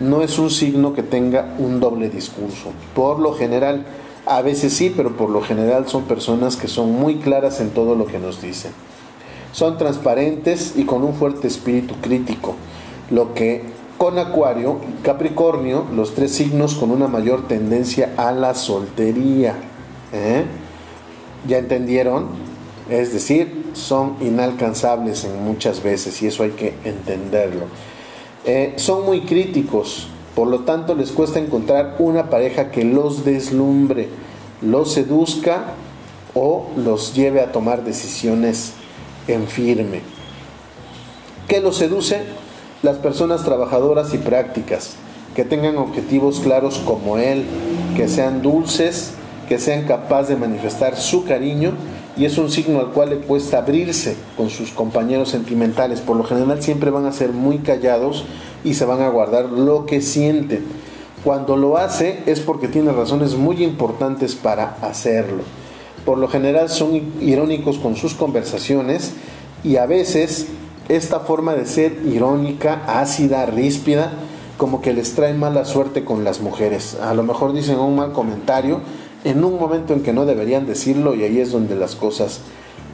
no 0.01 0.23
es 0.23 0.39
un 0.39 0.51
signo 0.51 0.95
que 0.95 1.03
tenga 1.03 1.55
un 1.59 1.81
doble 1.81 2.09
discurso. 2.09 2.73
Por 2.95 3.19
lo 3.19 3.35
general, 3.35 3.87
a 4.27 4.43
veces 4.43 4.73
sí, 4.73 4.93
pero 4.95 5.17
por 5.17 5.31
lo 5.31 5.43
general 5.43 5.89
son 5.89 6.05
personas 6.05 6.57
que 6.57 6.69
son 6.69 6.93
muy 6.93 7.17
claras 7.17 7.61
en 7.61 7.71
todo 7.71 7.95
lo 7.95 8.07
que 8.07 8.19
nos 8.19 8.41
dicen. 8.41 8.73
Son 9.53 9.79
transparentes 9.79 10.75
y 10.77 10.85
con 10.85 11.03
un 11.03 11.15
fuerte 11.15 11.49
espíritu 11.49 11.95
crítico, 12.01 12.55
lo 13.11 13.35
que 13.35 13.63
con 13.97 14.19
Acuario 14.19 14.79
y 14.89 15.03
Capricornio, 15.03 15.85
los 15.95 16.15
tres 16.15 16.33
signos 16.33 16.75
con 16.75 16.91
una 16.91 17.09
mayor 17.09 17.49
tendencia 17.49 18.13
a 18.17 18.31
la 18.31 18.55
soltería. 18.55 19.57
¿eh? 20.13 20.45
¿Ya 21.49 21.59
entendieron? 21.59 22.27
Es 22.89 23.13
decir, 23.13 23.71
son 23.73 24.17
inalcanzables 24.21 25.25
en 25.25 25.45
muchas 25.45 25.83
veces 25.83 26.23
y 26.23 26.29
eso 26.29 26.45
hay 26.45 26.51
que 26.51 26.75
entenderlo. 26.85 27.65
Eh, 28.51 28.73
son 28.77 29.05
muy 29.05 29.21
críticos, 29.21 30.07
por 30.35 30.49
lo 30.49 30.61
tanto 30.61 30.95
les 30.95 31.13
cuesta 31.13 31.39
encontrar 31.39 31.97
una 31.99 32.31
pareja 32.31 32.71
que 32.71 32.83
los 32.83 33.23
deslumbre, 33.23 34.09
los 34.63 34.95
seduzca 34.95 35.75
o 36.33 36.71
los 36.75 37.15
lleve 37.15 37.43
a 37.43 37.53
tomar 37.53 37.85
decisiones 37.85 38.73
en 39.27 39.49
firme. 39.49 40.01
¿Qué 41.47 41.61
los 41.61 41.77
seduce? 41.77 42.23
Las 42.83 42.97
personas 42.97 43.45
trabajadoras 43.45 44.15
y 44.15 44.17
prácticas, 44.19 44.95
que 45.37 45.45
tengan 45.45 45.77
objetivos 45.77 46.41
claros 46.41 46.79
como 46.87 47.19
él, 47.19 47.45
que 47.99 48.09
sean 48.09 48.41
dulces, 48.41 49.13
que 49.47 49.59
sean 49.59 49.85
capaces 49.85 50.31
de 50.31 50.37
manifestar 50.37 50.97
su 50.97 51.27
cariño 51.27 51.73
y 52.18 52.24
es 52.24 52.37
un 52.37 52.50
signo 52.50 52.81
al 52.81 52.88
cual 52.88 53.11
le 53.11 53.18
cuesta 53.18 53.59
abrirse 53.59 54.16
con 54.37 54.50
sus 54.50 54.72
compañeros 54.72 55.28
sentimentales. 55.28 56.00
Por 56.00 56.16
lo 56.16 56.24
general 56.24 56.61
siempre 56.62 56.90
van 56.90 57.07
a 57.07 57.12
ser 57.12 57.33
muy 57.33 57.59
callados 57.59 58.24
y 58.64 58.74
se 58.74 58.85
van 58.85 59.02
a 59.02 59.09
guardar 59.09 59.46
lo 59.46 59.87
que 59.87 60.00
sienten. 60.00 60.64
Cuando 61.22 61.57
lo 61.57 61.78
hace 61.78 62.22
es 62.26 62.40
porque 62.40 62.66
tiene 62.66 62.92
razones 62.92 63.37
muy 63.37 63.62
importantes 63.62 64.35
para 64.35 64.76
hacerlo. 64.83 65.44
Por 66.04 66.18
lo 66.18 66.26
general 66.26 66.68
son 66.68 67.12
irónicos 67.20 67.78
con 67.78 67.94
sus 67.94 68.14
conversaciones 68.14 69.12
y 69.62 69.76
a 69.76 69.87
veces 69.87 70.48
esta 70.88 71.20
forma 71.20 71.54
de 71.54 71.66
ser 71.66 72.00
irónica, 72.04 72.83
ácida, 73.00 73.46
ríspida, 73.46 74.12
como 74.57 74.81
que 74.81 74.92
les 74.92 75.14
trae 75.14 75.35
mala 75.35 75.64
suerte 75.64 76.04
con 76.04 76.24
las 76.24 76.40
mujeres. 76.40 76.96
A 77.00 77.14
lo 77.14 77.22
mejor 77.22 77.52
dicen 77.52 77.78
un 77.78 77.94
mal 77.94 78.12
comentario 78.12 78.81
en 79.29 79.45
un 79.45 79.59
momento 79.59 79.93
en 79.93 80.03
que 80.03 80.14
no 80.14 80.25
deberían 80.25 80.67
decirlo 80.67 81.14
y 81.14 81.23
ahí 81.23 81.38
es 81.38 81.53
donde 81.53 81.77
las 81.77 81.95
cosas 81.97 82.41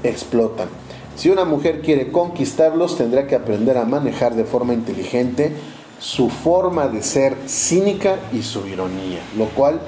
explotan. 0.03 0.68
Si 1.14 1.31
una 1.31 1.44
mujer 1.44 1.81
quiere 1.81 2.11
conquistarlos, 2.11 2.99
tendrá 2.99 3.29
que 3.29 3.37
aprender 3.37 3.79
a 3.79 3.85
manejar 3.85 4.35
de 4.35 4.44
forma 4.44 4.75
inteligente 4.75 5.53
su 6.01 6.29
forma 6.29 6.88
de 6.88 7.05
ser 7.05 7.37
cínica 7.47 8.16
y 8.33 8.42
su 8.42 8.66
ironía, 8.66 9.20
lo 9.38 9.47
cual 9.47 9.81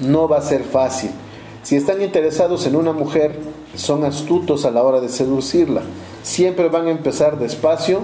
no 0.00 0.26
va 0.26 0.38
a 0.38 0.42
ser 0.42 0.64
fácil. 0.64 1.10
Si 1.62 1.76
están 1.76 2.00
interesados 2.00 2.66
en 2.66 2.76
una 2.76 2.92
mujer, 2.92 3.38
son 3.76 4.04
astutos 4.04 4.64
a 4.64 4.70
la 4.70 4.82
hora 4.82 5.00
de 5.00 5.10
seducirla. 5.10 5.82
Siempre 6.22 6.70
van 6.70 6.86
a 6.86 6.92
empezar 6.92 7.38
despacio, 7.38 8.00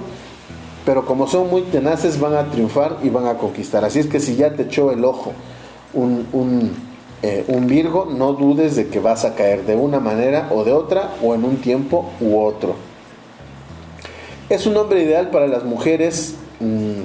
pero 0.84 1.06
como 1.06 1.26
son 1.26 1.48
muy 1.48 1.62
tenaces, 1.62 2.20
van 2.20 2.34
a 2.34 2.50
triunfar 2.50 2.98
y 3.02 3.08
van 3.08 3.26
a 3.26 3.38
conquistar. 3.38 3.86
Así 3.86 4.00
es 4.00 4.06
que 4.06 4.20
si 4.20 4.36
ya 4.36 4.54
te 4.54 4.64
echó 4.64 4.92
el 4.92 5.02
ojo 5.02 5.32
un, 5.94 6.26
un 6.32 6.89
eh, 7.22 7.44
un 7.48 7.66
Virgo, 7.66 8.06
no 8.06 8.32
dudes 8.32 8.76
de 8.76 8.88
que 8.88 8.98
vas 8.98 9.26
a 9.26 9.34
caer 9.34 9.66
de 9.66 9.76
una 9.76 10.00
manera 10.00 10.48
o 10.50 10.64
de 10.64 10.72
otra 10.72 11.10
o 11.22 11.34
en 11.34 11.44
un 11.44 11.56
tiempo 11.56 12.10
u 12.20 12.40
otro. 12.40 12.76
Es 14.48 14.66
un 14.66 14.76
hombre 14.78 15.02
ideal 15.02 15.30
para 15.30 15.46
las 15.46 15.64
mujeres 15.64 16.36
mm, 16.60 17.02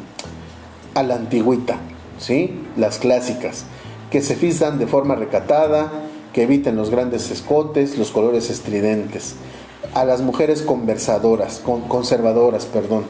a 0.96 1.04
la 1.04 1.16
antigüita, 1.16 1.80
¿sí? 2.18 2.62
las 2.78 2.98
clásicas, 2.98 3.66
que 4.10 4.22
se 4.22 4.36
fistan 4.36 4.80
de 4.80 4.88
forma 4.88 5.16
recatada, 5.16 5.92
que 6.32 6.44
eviten 6.44 6.78
los 6.78 6.90
grandes 6.90 7.30
escotes, 7.30 7.98
los 7.98 8.12
colores 8.12 8.50
estridentes. 8.50 9.36
A 9.94 10.06
las 10.06 10.22
mujeres 10.22 10.62
conversadoras, 10.62 11.62
conservadoras, 11.88 12.66
perdón. 12.66 13.04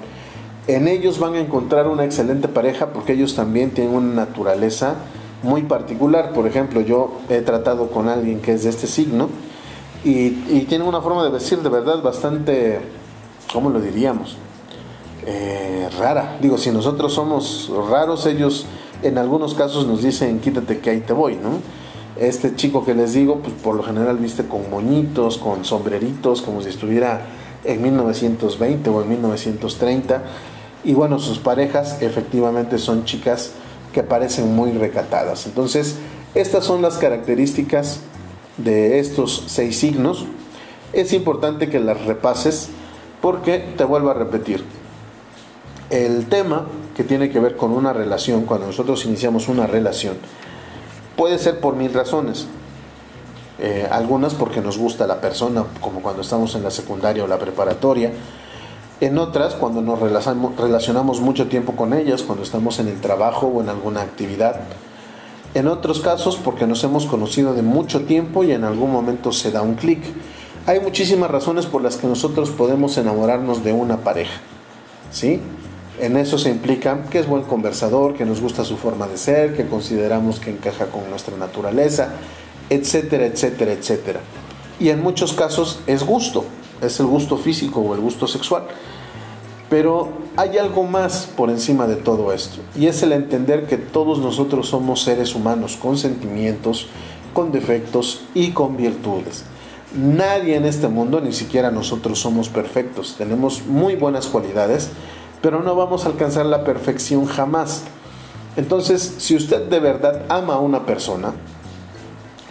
En 0.67 0.87
ellos 0.87 1.19
van 1.19 1.35
a 1.35 1.39
encontrar 1.39 1.87
una 1.87 2.03
excelente 2.03 2.47
pareja 2.47 2.87
porque 2.87 3.13
ellos 3.13 3.35
también 3.35 3.71
tienen 3.71 3.93
una 3.93 4.25
naturaleza 4.25 4.95
muy 5.45 5.63
particular. 5.63 6.33
Por 6.33 6.47
ejemplo, 6.47 6.81
yo 6.81 7.21
he 7.29 7.41
tratado 7.41 7.89
con 7.89 8.09
alguien 8.09 8.41
que 8.41 8.53
es 8.53 8.63
de 8.63 8.71
este 8.71 8.87
signo 8.87 9.29
y, 10.03 10.29
tiene 10.67 10.83
una 10.83 11.01
forma 11.01 11.23
de 11.23 11.29
vestir 11.29 11.59
de 11.59 11.69
verdad 11.69 12.01
bastante, 12.01 12.81
¿cómo 13.53 13.69
lo 13.69 13.79
diríamos? 13.79 14.37
eh, 15.25 15.89
rara. 15.97 16.37
Digo, 16.41 16.57
si 16.57 16.71
nosotros 16.71 17.13
somos 17.13 17.71
raros, 17.89 18.25
ellos 18.25 18.65
en 19.01 19.17
algunos 19.17 19.53
casos 19.53 19.87
nos 19.87 20.03
dicen 20.03 20.39
quítate 20.39 20.79
que 20.79 20.91
ahí 20.91 21.01
te 21.01 21.13
voy, 21.13 21.35
¿no? 21.35 21.59
Este 22.17 22.55
chico 22.55 22.85
que 22.85 22.93
les 22.93 23.13
digo, 23.13 23.39
pues 23.39 23.53
por 23.53 23.75
lo 23.75 23.83
general 23.83 24.17
viste 24.17 24.47
con 24.47 24.69
moñitos, 24.69 25.37
con 25.37 25.65
sombreritos, 25.65 26.41
como 26.41 26.61
si 26.61 26.69
estuviera 26.69 27.25
en 27.63 27.81
1920 27.81 28.89
o 28.89 29.01
en 29.01 29.09
1930. 29.09 30.23
Y 30.85 30.93
bueno, 30.93 31.19
sus 31.19 31.39
parejas 31.39 32.01
efectivamente 32.01 32.77
son 32.77 33.03
chicas 33.05 33.51
que 33.95 34.03
parecen 34.03 34.53
muy 34.53 34.73
recatadas. 34.73 35.45
Entonces, 35.45 35.95
estas 36.33 36.65
son 36.65 36.81
las 36.81 36.97
características 36.97 38.01
de 38.57 38.99
estos 38.99 39.45
seis 39.47 39.79
signos. 39.79 40.25
Es 40.91 41.13
importante 41.13 41.69
que 41.69 41.79
las 41.79 42.03
repases 42.03 42.71
porque 43.21 43.59
te 43.77 43.85
vuelvo 43.85 44.09
a 44.09 44.13
repetir. 44.13 44.65
El 45.89 46.25
tema 46.25 46.65
que 46.93 47.05
tiene 47.05 47.29
que 47.29 47.39
ver 47.39 47.55
con 47.55 47.71
una 47.71 47.93
relación, 47.93 48.43
cuando 48.43 48.67
nosotros 48.67 49.05
iniciamos 49.05 49.47
una 49.47 49.65
relación, 49.65 50.17
puede 51.15 51.39
ser 51.39 51.61
por 51.61 51.77
mil 51.77 51.93
razones. 51.93 52.47
Eh, 53.59 53.87
algunas 53.89 54.33
porque 54.33 54.59
nos 54.59 54.77
gusta 54.77 55.07
la 55.07 55.21
persona, 55.21 55.63
como 55.79 56.01
cuando 56.01 56.21
estamos 56.21 56.53
en 56.55 56.63
la 56.63 56.71
secundaria 56.71 57.23
o 57.23 57.27
la 57.27 57.39
preparatoria. 57.39 58.11
En 59.01 59.17
otras, 59.17 59.55
cuando 59.55 59.81
nos 59.81 59.99
relacionamos 59.99 61.19
mucho 61.19 61.47
tiempo 61.47 61.73
con 61.75 61.93
ellas, 61.93 62.23
cuando 62.23 62.43
estamos 62.43 62.79
en 62.79 62.87
el 62.87 63.01
trabajo 63.01 63.47
o 63.47 63.61
en 63.61 63.67
alguna 63.67 64.01
actividad. 64.01 64.61
En 65.53 65.67
otros 65.67 65.99
casos, 65.99 66.37
porque 66.37 66.65
nos 66.65 66.83
hemos 66.85 67.05
conocido 67.05 67.53
de 67.53 67.61
mucho 67.61 68.05
tiempo 68.05 68.45
y 68.45 68.53
en 68.53 68.63
algún 68.63 68.91
momento 68.91 69.33
se 69.33 69.51
da 69.51 69.61
un 69.61 69.75
clic. 69.75 70.01
Hay 70.65 70.79
muchísimas 70.79 71.29
razones 71.29 71.65
por 71.65 71.81
las 71.81 71.97
que 71.97 72.07
nosotros 72.07 72.51
podemos 72.51 72.97
enamorarnos 72.97 73.63
de 73.65 73.73
una 73.73 73.97
pareja. 73.97 74.39
¿Sí? 75.11 75.41
En 75.99 76.15
eso 76.15 76.37
se 76.37 76.49
implica 76.49 77.03
que 77.09 77.19
es 77.19 77.27
buen 77.27 77.43
conversador, 77.43 78.15
que 78.15 78.25
nos 78.25 78.41
gusta 78.41 78.63
su 78.63 78.77
forma 78.77 79.07
de 79.07 79.17
ser, 79.17 79.55
que 79.55 79.67
consideramos 79.67 80.39
que 80.39 80.51
encaja 80.51 80.87
con 80.87 81.09
nuestra 81.09 81.35
naturaleza, 81.37 82.13
etcétera, 82.69 83.25
etcétera, 83.25 83.73
etcétera. 83.73 84.19
Y 84.79 84.89
en 84.89 85.01
muchos 85.01 85.33
casos 85.33 85.79
es 85.87 86.03
gusto, 86.03 86.43
es 86.81 86.99
el 86.99 87.05
gusto 87.05 87.37
físico 87.37 87.79
o 87.79 87.93
el 87.95 88.01
gusto 88.01 88.27
sexual. 88.27 88.63
Pero 89.69 90.09
hay 90.37 90.57
algo 90.57 90.83
más 90.83 91.27
por 91.35 91.49
encima 91.49 91.87
de 91.87 91.95
todo 91.95 92.31
esto, 92.31 92.61
y 92.75 92.87
es 92.87 93.01
el 93.01 93.13
entender 93.13 93.65
que 93.65 93.77
todos 93.77 94.19
nosotros 94.19 94.69
somos 94.69 95.01
seres 95.01 95.33
humanos 95.33 95.77
con 95.81 95.97
sentimientos, 95.97 96.87
con 97.33 97.51
defectos 97.51 98.21
y 98.33 98.51
con 98.51 98.77
virtudes. 98.77 99.43
Nadie 99.95 100.55
en 100.55 100.65
este 100.65 100.87
mundo, 100.87 101.21
ni 101.21 101.33
siquiera 101.33 101.71
nosotros 101.71 102.19
somos 102.19 102.49
perfectos. 102.49 103.15
Tenemos 103.17 103.65
muy 103.65 103.95
buenas 103.95 104.27
cualidades, 104.27 104.89
pero 105.41 105.63
no 105.63 105.75
vamos 105.75 106.05
a 106.05 106.09
alcanzar 106.09 106.45
la 106.45 106.63
perfección 106.63 107.25
jamás. 107.25 107.83
Entonces, 108.57 109.15
si 109.17 109.35
usted 109.35 109.69
de 109.69 109.79
verdad 109.79 110.23
ama 110.29 110.55
a 110.55 110.59
una 110.59 110.85
persona, 110.85 111.33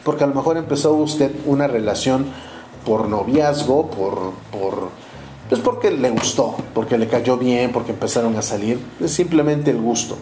porque 0.05 0.25
a 0.25 0.27
lo 0.27 0.35
mejor 0.35 0.57
empezó 0.57 0.95
usted 0.95 1.33
una 1.47 1.67
relación 1.67 2.27
por 2.85 3.09
noviazgo, 3.09 3.91
por, 3.91 4.33
por 4.51 4.91
pues 5.49 5.61
porque 5.61 5.91
le 5.91 6.11
gustó, 6.11 6.57
porque 6.73 6.99
le 6.99 7.07
cayó 7.07 7.37
bien, 7.37 7.73
porque 7.73 7.93
empezaron 7.93 8.37
a 8.37 8.43
salir, 8.43 8.79
es 9.01 9.13
simplemente 9.13 9.71
el 9.71 9.81
gusto. 9.81 10.17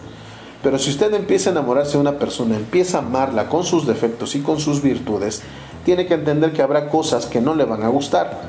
Pero 0.61 0.77
si 0.77 0.89
usted 0.89 1.13
empieza 1.13 1.49
a 1.49 1.53
enamorarse 1.53 1.93
de 1.93 1.99
una 1.99 2.17
persona, 2.19 2.55
empieza 2.55 2.97
a 2.97 3.01
amarla 3.01 3.49
con 3.49 3.63
sus 3.63 3.85
defectos 3.85 4.35
y 4.35 4.41
con 4.41 4.59
sus 4.59 4.81
virtudes, 4.81 5.41
tiene 5.85 6.05
que 6.05 6.13
entender 6.13 6.53
que 6.53 6.61
habrá 6.61 6.89
cosas 6.89 7.25
que 7.25 7.41
no 7.41 7.55
le 7.55 7.65
van 7.65 7.83
a 7.83 7.89
gustar 7.89 8.41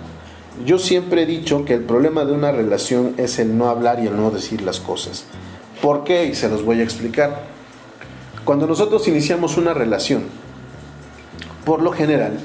yo 0.65 0.79
siempre 0.79 1.23
he 1.23 1.27
dicho 1.27 1.65
que 1.65 1.75
el 1.75 1.83
problema 1.83 2.25
de 2.25 2.33
una 2.33 2.53
relación 2.53 3.15
es 3.17 3.39
el 3.41 3.59
no 3.59 3.69
hablar 3.69 3.99
y 4.01 4.07
el 4.07 4.17
no 4.17 4.31
decir 4.31 4.63
las 4.63 4.79
cosas. 4.79 5.25
¿Por 5.83 6.05
qué? 6.05 6.27
Y 6.27 6.35
se 6.37 6.49
los 6.49 6.65
voy 6.65 6.81
a 6.81 6.85
explicar. 6.85 7.43
Cuando 8.45 8.67
nosotros 8.67 9.09
iniciamos 9.09 9.57
una 9.57 9.75
relación, 9.75 10.23
por 11.65 11.83
lo 11.83 11.93
general, 11.93 12.39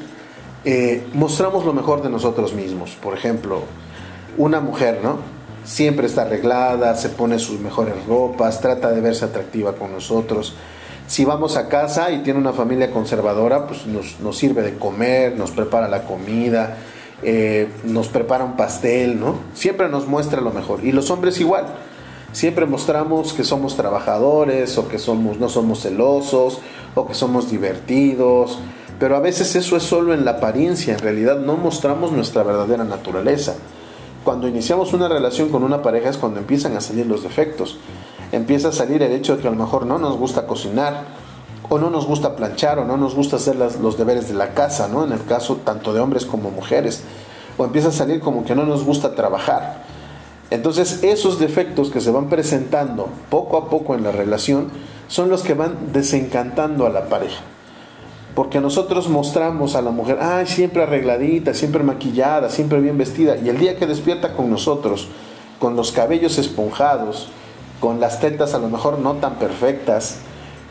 eh, 0.66 1.07
mostramos 1.14 1.66
lo 1.66 1.74
mejor 1.74 2.01
de 2.01 2.10
nosotros 2.10 2.53
mismos. 2.53 2.97
Por 3.01 3.14
ejemplo, 3.14 3.64
una 4.38 4.60
mujer, 4.60 4.99
¿no? 5.03 5.18
Siempre 5.64 6.07
está 6.07 6.24
arreglada, 6.24 6.95
se 6.95 7.10
pone 7.10 7.39
sus 7.39 7.60
mejores 7.60 7.93
ropas, 8.07 8.60
trata 8.60 8.91
de 8.91 9.01
verse 9.01 9.26
atractiva 9.26 9.74
con 9.74 9.91
nosotros. 9.91 10.55
Si 11.07 11.26
vamos 11.26 11.57
a 11.57 11.70
casa 11.70 12.12
y 12.12 12.20
tiene 12.20 12.39
una 12.39 12.53
familia 12.53 12.91
conservadora, 12.91 13.68
pues 13.68 13.86
nos, 13.86 14.38
sirve 14.38 14.62
de 14.62 14.78
comer, 14.78 15.36
nos 15.36 15.51
prepara 15.51 15.88
la 15.88 16.03
comida, 16.03 16.78
eh, 17.24 17.68
nos 17.84 18.07
prepara 18.10 18.43
un 18.43 18.55
pastel, 18.55 19.20
¿no? 19.20 19.36
Siempre 19.53 19.89
nos 19.89 20.07
muestra 20.07 20.41
lo 20.41 20.51
mejor. 20.51 20.84
Y 20.84 20.91
los 20.91 21.10
hombres 21.10 21.39
igual. 21.39 21.66
Siempre 22.32 22.68
mostramos 22.68 23.34
que 23.34 23.43
somos 23.43 23.76
trabajadores 23.76 24.78
o 24.78 24.88
que 24.88 24.99
somos, 24.99 25.39
no 25.39 25.49
somos 25.49 25.82
celosos 25.82 26.60
o 26.93 27.07
que 27.07 27.16
somos 27.16 27.49
divertidos. 27.49 28.60
Pero 28.99 29.15
a 29.15 29.21
veces 29.21 29.55
eso 29.55 29.77
es 29.77 29.83
solo 29.83 30.13
en 30.13 30.25
la 30.25 30.31
apariencia, 30.31 30.93
en 30.93 30.99
realidad 30.99 31.39
no 31.39 31.55
mostramos 31.55 32.11
nuestra 32.11 32.43
verdadera 32.43 32.83
naturaleza. 32.83 33.55
Cuando 34.25 34.47
iniciamos 34.47 34.93
una 34.93 35.07
relación 35.07 35.49
con 35.49 35.63
una 35.63 35.81
pareja 35.81 36.09
es 36.09 36.17
cuando 36.17 36.39
empiezan 36.39 36.75
a 36.75 36.81
salir 36.81 37.05
los 37.05 37.23
defectos. 37.23 37.77
Empieza 38.33 38.67
a 38.67 38.73
salir 38.73 39.01
el 39.01 39.13
hecho 39.13 39.35
de 39.35 39.41
que 39.41 39.47
a 39.47 39.51
lo 39.51 39.57
mejor 39.57 39.85
no 39.85 39.97
nos 39.97 40.17
gusta 40.17 40.45
cocinar, 40.45 41.05
o 41.69 41.77
no 41.77 41.89
nos 41.89 42.05
gusta 42.05 42.35
planchar 42.35 42.79
o 42.79 42.85
no 42.85 42.97
nos 42.97 43.15
gusta 43.15 43.35
hacer 43.35 43.55
los 43.55 43.97
deberes 43.97 44.27
de 44.27 44.33
la 44.33 44.53
casa, 44.53 44.87
¿no? 44.87 45.05
En 45.05 45.11
el 45.11 45.23
caso 45.25 45.57
tanto 45.57 45.93
de 45.93 45.99
hombres 45.99 46.25
como 46.25 46.49
mujeres. 46.49 47.03
O 47.57 47.63
empieza 47.63 47.89
a 47.89 47.91
salir 47.91 48.19
como 48.19 48.43
que 48.43 48.55
no 48.55 48.65
nos 48.65 48.83
gusta 48.83 49.13
trabajar. 49.13 49.83
Entonces 50.49 51.03
esos 51.03 51.39
defectos 51.39 51.91
que 51.91 52.01
se 52.01 52.09
van 52.09 52.27
presentando 52.27 53.07
poco 53.29 53.57
a 53.57 53.69
poco 53.69 53.93
en 53.93 54.03
la 54.03 54.11
relación 54.11 54.69
son 55.07 55.29
los 55.29 55.43
que 55.43 55.53
van 55.53 55.93
desencantando 55.93 56.87
a 56.87 56.89
la 56.89 57.07
pareja. 57.07 57.41
Porque 58.39 58.61
nosotros 58.61 59.09
mostramos 59.09 59.75
a 59.75 59.81
la 59.81 59.91
mujer, 59.91 60.17
ay, 60.21 60.47
siempre 60.47 60.81
arregladita, 60.81 61.53
siempre 61.53 61.83
maquillada, 61.83 62.49
siempre 62.49 62.79
bien 62.79 62.97
vestida. 62.97 63.35
Y 63.35 63.49
el 63.49 63.57
día 63.57 63.75
que 63.75 63.85
despierta 63.85 64.33
con 64.33 64.49
nosotros, 64.49 65.09
con 65.59 65.75
los 65.75 65.91
cabellos 65.91 66.37
esponjados, 66.37 67.27
con 67.81 67.99
las 67.99 68.21
tetas 68.21 68.53
a 68.53 68.59
lo 68.59 68.69
mejor 68.69 68.99
no 68.99 69.15
tan 69.15 69.35
perfectas, 69.39 70.19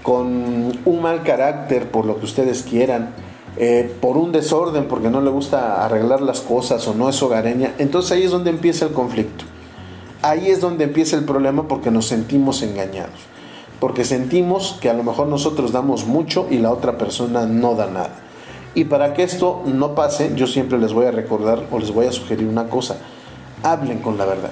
con 0.02 0.78
un 0.82 1.02
mal 1.02 1.22
carácter 1.24 1.90
por 1.90 2.06
lo 2.06 2.18
que 2.18 2.24
ustedes 2.24 2.62
quieran, 2.62 3.10
eh, 3.58 3.94
por 4.00 4.16
un 4.16 4.32
desorden 4.32 4.88
porque 4.88 5.10
no 5.10 5.20
le 5.20 5.28
gusta 5.28 5.84
arreglar 5.84 6.22
las 6.22 6.40
cosas 6.40 6.88
o 6.88 6.94
no 6.94 7.10
es 7.10 7.22
hogareña, 7.22 7.74
entonces 7.76 8.12
ahí 8.12 8.22
es 8.22 8.30
donde 8.30 8.48
empieza 8.48 8.86
el 8.86 8.92
conflicto. 8.92 9.44
Ahí 10.22 10.48
es 10.48 10.62
donde 10.62 10.84
empieza 10.84 11.16
el 11.16 11.26
problema 11.26 11.68
porque 11.68 11.90
nos 11.90 12.06
sentimos 12.06 12.62
engañados. 12.62 13.37
Porque 13.80 14.04
sentimos 14.04 14.78
que 14.80 14.90
a 14.90 14.94
lo 14.94 15.04
mejor 15.04 15.28
nosotros 15.28 15.72
damos 15.72 16.06
mucho 16.06 16.46
y 16.50 16.58
la 16.58 16.72
otra 16.72 16.98
persona 16.98 17.46
no 17.46 17.74
da 17.74 17.86
nada. 17.86 18.20
Y 18.74 18.84
para 18.84 19.14
que 19.14 19.22
esto 19.22 19.62
no 19.66 19.94
pase, 19.94 20.32
yo 20.34 20.46
siempre 20.46 20.78
les 20.78 20.92
voy 20.92 21.06
a 21.06 21.10
recordar 21.10 21.64
o 21.70 21.78
les 21.78 21.92
voy 21.92 22.06
a 22.06 22.12
sugerir 22.12 22.46
una 22.46 22.68
cosa. 22.68 22.98
Hablen 23.62 23.98
con 24.00 24.18
la 24.18 24.24
verdad. 24.24 24.50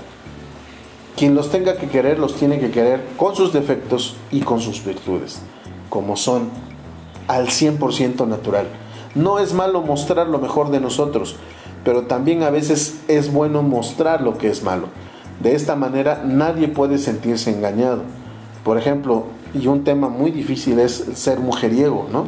Quien 1.17 1.35
los 1.35 1.51
tenga 1.51 1.77
que 1.77 1.89
querer, 1.89 2.19
los 2.19 2.35
tiene 2.35 2.59
que 2.59 2.71
querer 2.71 3.03
con 3.17 3.35
sus 3.35 3.53
defectos 3.53 4.17
y 4.31 4.41
con 4.41 4.61
sus 4.61 4.85
virtudes, 4.85 5.41
como 5.89 6.17
son 6.17 6.51
al 7.27 7.47
100% 7.47 8.27
natural. 8.27 8.67
No 9.15 9.39
es 9.39 9.55
malo 9.55 9.81
mostrar 9.81 10.29
lo 10.29 10.39
mejor 10.39 10.71
de 10.71 10.81
nosotros, 10.81 11.37
pero 11.85 12.03
también 12.03 12.43
a 12.43 12.51
veces 12.51 13.01
es 13.09 13.33
bueno 13.33 13.63
mostrar 13.63 14.21
lo 14.21 14.37
que 14.37 14.49
es 14.49 14.63
malo. 14.63 14.89
De 15.43 15.55
esta 15.55 15.77
manera 15.77 16.23
nadie 16.25 16.69
puede 16.69 16.99
sentirse 16.99 17.51
engañado. 17.51 18.03
Por 18.67 18.79
ejemplo, 18.79 19.27
y 19.55 19.69
un 19.69 19.85
tema 19.85 20.09
muy 20.09 20.33
difícil 20.33 20.81
es 20.81 21.05
ser 21.15 21.39
mujeriego, 21.39 22.09
¿no? 22.11 22.27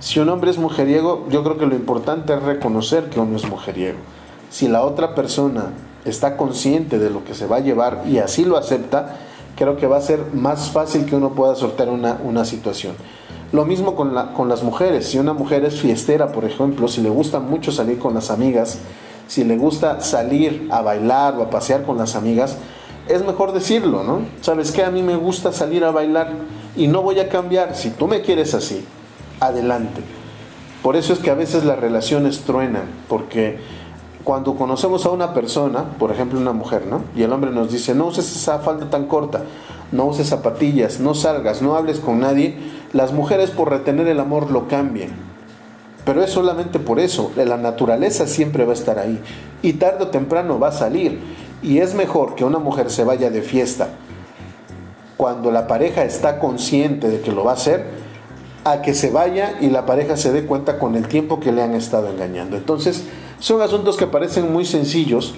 Si 0.00 0.18
un 0.18 0.28
hombre 0.28 0.50
es 0.50 0.58
mujeriego, 0.58 1.28
yo 1.30 1.44
creo 1.44 1.58
que 1.58 1.66
lo 1.66 1.76
importante 1.76 2.34
es 2.34 2.42
reconocer 2.42 3.08
que 3.08 3.20
uno 3.20 3.36
es 3.36 3.48
mujeriego. 3.48 3.98
Si 4.50 4.66
la 4.66 4.82
otra 4.82 5.14
persona 5.14 5.66
está 6.04 6.36
consciente 6.36 6.98
de 6.98 7.08
lo 7.08 7.22
que 7.22 7.34
se 7.34 7.46
va 7.46 7.58
a 7.58 7.60
llevar 7.60 8.02
y 8.08 8.18
así 8.18 8.44
lo 8.44 8.56
acepta, 8.56 9.18
creo 9.54 9.76
que 9.76 9.86
va 9.86 9.98
a 9.98 10.00
ser 10.00 10.34
más 10.34 10.70
fácil 10.72 11.06
que 11.06 11.14
uno 11.14 11.34
pueda 11.34 11.54
sortear 11.54 11.88
una, 11.88 12.44
situación. 12.44 12.96
Lo 13.52 13.64
mismo 13.64 13.94
con, 13.94 14.12
la, 14.12 14.32
con 14.32 14.48
las 14.48 14.64
mujeres. 14.64 15.06
Si 15.06 15.20
una 15.20 15.34
mujer 15.34 15.64
es 15.64 15.80
fiestera, 15.80 16.32
por 16.32 16.44
ejemplo, 16.44 16.88
si 16.88 17.00
le 17.00 17.10
gusta 17.10 17.38
mucho 17.38 17.70
salir 17.70 18.00
con 18.00 18.12
las 18.12 18.32
amigas, 18.32 18.78
si 19.28 19.44
le 19.44 19.56
gusta 19.56 20.00
salir 20.00 20.66
a 20.72 20.82
bailar 20.82 21.36
o 21.36 21.44
a 21.44 21.50
pasear 21.50 21.84
con 21.84 21.96
las 21.96 22.16
amigas, 22.16 22.56
es 23.10 23.24
mejor 23.24 23.52
decirlo, 23.52 24.02
¿no? 24.04 24.20
¿Sabes 24.40 24.72
qué? 24.72 24.84
A 24.84 24.90
mí 24.90 25.02
me 25.02 25.16
gusta 25.16 25.52
salir 25.52 25.84
a 25.84 25.90
bailar 25.90 26.30
y 26.76 26.86
no 26.86 27.02
voy 27.02 27.20
a 27.20 27.28
cambiar. 27.28 27.74
Si 27.74 27.90
tú 27.90 28.06
me 28.06 28.22
quieres 28.22 28.54
así, 28.54 28.84
adelante. 29.40 30.02
Por 30.82 30.96
eso 30.96 31.12
es 31.12 31.18
que 31.18 31.30
a 31.30 31.34
veces 31.34 31.64
las 31.64 31.78
relaciones 31.78 32.40
truenan, 32.40 32.84
porque 33.08 33.58
cuando 34.24 34.54
conocemos 34.54 35.04
a 35.06 35.10
una 35.10 35.34
persona, 35.34 35.84
por 35.98 36.10
ejemplo 36.10 36.38
una 36.38 36.52
mujer, 36.52 36.86
¿no? 36.86 37.02
Y 37.14 37.22
el 37.22 37.32
hombre 37.32 37.50
nos 37.50 37.70
dice, 37.70 37.94
no 37.94 38.06
uses 38.06 38.34
esa 38.34 38.60
falda 38.60 38.88
tan 38.88 39.06
corta, 39.06 39.42
no 39.92 40.06
uses 40.06 40.28
zapatillas, 40.28 41.00
no 41.00 41.14
salgas, 41.14 41.60
no 41.60 41.74
hables 41.74 41.98
con 41.98 42.20
nadie, 42.20 42.56
las 42.92 43.12
mujeres 43.12 43.50
por 43.50 43.70
retener 43.70 44.06
el 44.08 44.20
amor 44.20 44.50
lo 44.50 44.68
cambian. 44.68 45.10
Pero 46.04 46.22
es 46.22 46.30
solamente 46.30 46.78
por 46.78 46.98
eso, 46.98 47.30
la 47.36 47.56
naturaleza 47.56 48.26
siempre 48.26 48.64
va 48.64 48.72
a 48.72 48.74
estar 48.74 48.98
ahí 48.98 49.20
y 49.62 49.74
tarde 49.74 50.04
o 50.04 50.08
temprano 50.08 50.58
va 50.58 50.68
a 50.68 50.72
salir. 50.72 51.20
Y 51.62 51.78
es 51.78 51.94
mejor 51.94 52.34
que 52.34 52.44
una 52.44 52.58
mujer 52.58 52.90
se 52.90 53.04
vaya 53.04 53.30
de 53.30 53.42
fiesta 53.42 53.88
cuando 55.20 55.50
la 55.50 55.66
pareja 55.66 56.04
está 56.04 56.38
consciente 56.38 57.10
de 57.10 57.20
que 57.20 57.30
lo 57.30 57.44
va 57.44 57.50
a 57.50 57.54
hacer, 57.54 57.84
a 58.64 58.80
que 58.80 58.94
se 58.94 59.10
vaya 59.10 59.58
y 59.60 59.68
la 59.68 59.84
pareja 59.84 60.16
se 60.16 60.32
dé 60.32 60.46
cuenta 60.46 60.78
con 60.78 60.96
el 60.96 61.08
tiempo 61.08 61.40
que 61.40 61.52
le 61.52 61.62
han 61.62 61.74
estado 61.74 62.08
engañando. 62.08 62.56
Entonces, 62.56 63.04
son 63.38 63.60
asuntos 63.60 63.98
que 63.98 64.06
parecen 64.06 64.50
muy 64.50 64.64
sencillos, 64.64 65.34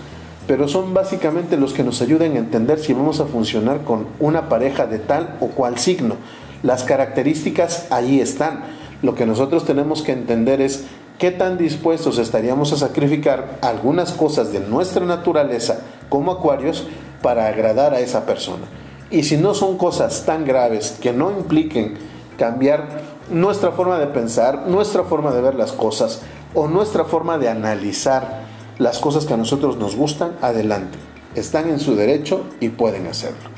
pero 0.47 0.69
son 0.69 0.95
básicamente 0.95 1.57
los 1.57 1.73
que 1.73 1.83
nos 1.83 2.01
ayudan 2.01 2.37
a 2.37 2.39
entender 2.39 2.79
si 2.79 2.93
vamos 2.93 3.19
a 3.19 3.27
funcionar 3.27 3.83
con 3.83 4.07
una 4.21 4.49
pareja 4.49 4.87
de 4.87 5.01
tal 5.01 5.37
o 5.41 5.49
cual 5.49 5.79
signo. 5.79 6.15
Las 6.63 6.85
características 6.85 7.89
ahí 7.91 8.21
están. 8.21 8.63
Lo 9.03 9.17
que 9.17 9.27
nosotros 9.27 9.65
tenemos 9.65 10.03
que 10.03 10.13
entender 10.13 10.61
es 10.61 10.85
qué 11.23 11.31
tan 11.31 11.57
dispuestos 11.57 12.19
estaríamos 12.19 12.73
a 12.73 12.77
sacrificar 12.77 13.59
algunas 13.61 14.11
cosas 14.11 14.53
de 14.53 14.59
nuestra 14.59 15.07
naturaleza 15.07 15.79
como 16.09 16.33
acuarios 16.33 16.89
para 17.23 17.47
agradar 17.47 17.95
a 17.95 18.01
esa 18.01 18.27
persona. 18.27 18.65
Y 19.09 19.23
si 19.23 19.37
no 19.37 19.55
son 19.55 19.79
cosas 19.79 20.25
tan 20.27 20.45
graves 20.45 20.99
que 21.01 21.13
no 21.13 21.31
impliquen 21.31 21.95
cambiar 22.37 23.03
nuestra 23.31 23.71
forma 23.71 24.01
de 24.01 24.09
pensar, 24.09 24.67
nuestra 24.67 25.05
forma 25.05 25.31
de 25.31 25.43
ver 25.43 25.55
las 25.55 25.71
cosas 25.71 26.23
o 26.55 26.67
nuestra 26.67 27.05
forma 27.05 27.39
de 27.39 27.49
analizar 27.49 28.41
las 28.79 28.99
cosas 28.99 29.25
que 29.25 29.35
a 29.35 29.37
nosotros 29.37 29.77
nos 29.77 29.95
gustan, 29.95 30.33
adelante. 30.43 30.99
Están 31.37 31.69
en 31.69 31.79
su 31.79 31.95
derecho 31.95 32.47
y 32.59 32.71
pueden 32.71 33.07
hacerlo. 33.07 33.49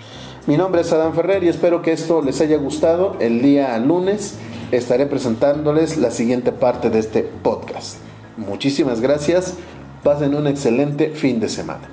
Mi 0.46 0.58
nombre 0.58 0.82
es 0.82 0.92
Adán 0.92 1.14
Ferrer 1.14 1.42
y 1.42 1.48
espero 1.48 1.80
que 1.80 1.92
esto 1.92 2.20
les 2.20 2.42
haya 2.42 2.58
gustado. 2.58 3.16
El 3.20 3.40
día 3.40 3.78
lunes 3.78 4.36
estaré 4.70 5.06
presentándoles 5.06 5.96
la 5.96 6.10
siguiente 6.10 6.52
parte 6.52 6.90
de 6.90 6.98
este 6.98 7.22
podcast. 7.22 7.96
Muchísimas 8.36 9.00
gracias. 9.00 9.54
Pasen 10.02 10.34
un 10.34 10.46
excelente 10.46 11.10
fin 11.10 11.40
de 11.40 11.48
semana. 11.48 11.88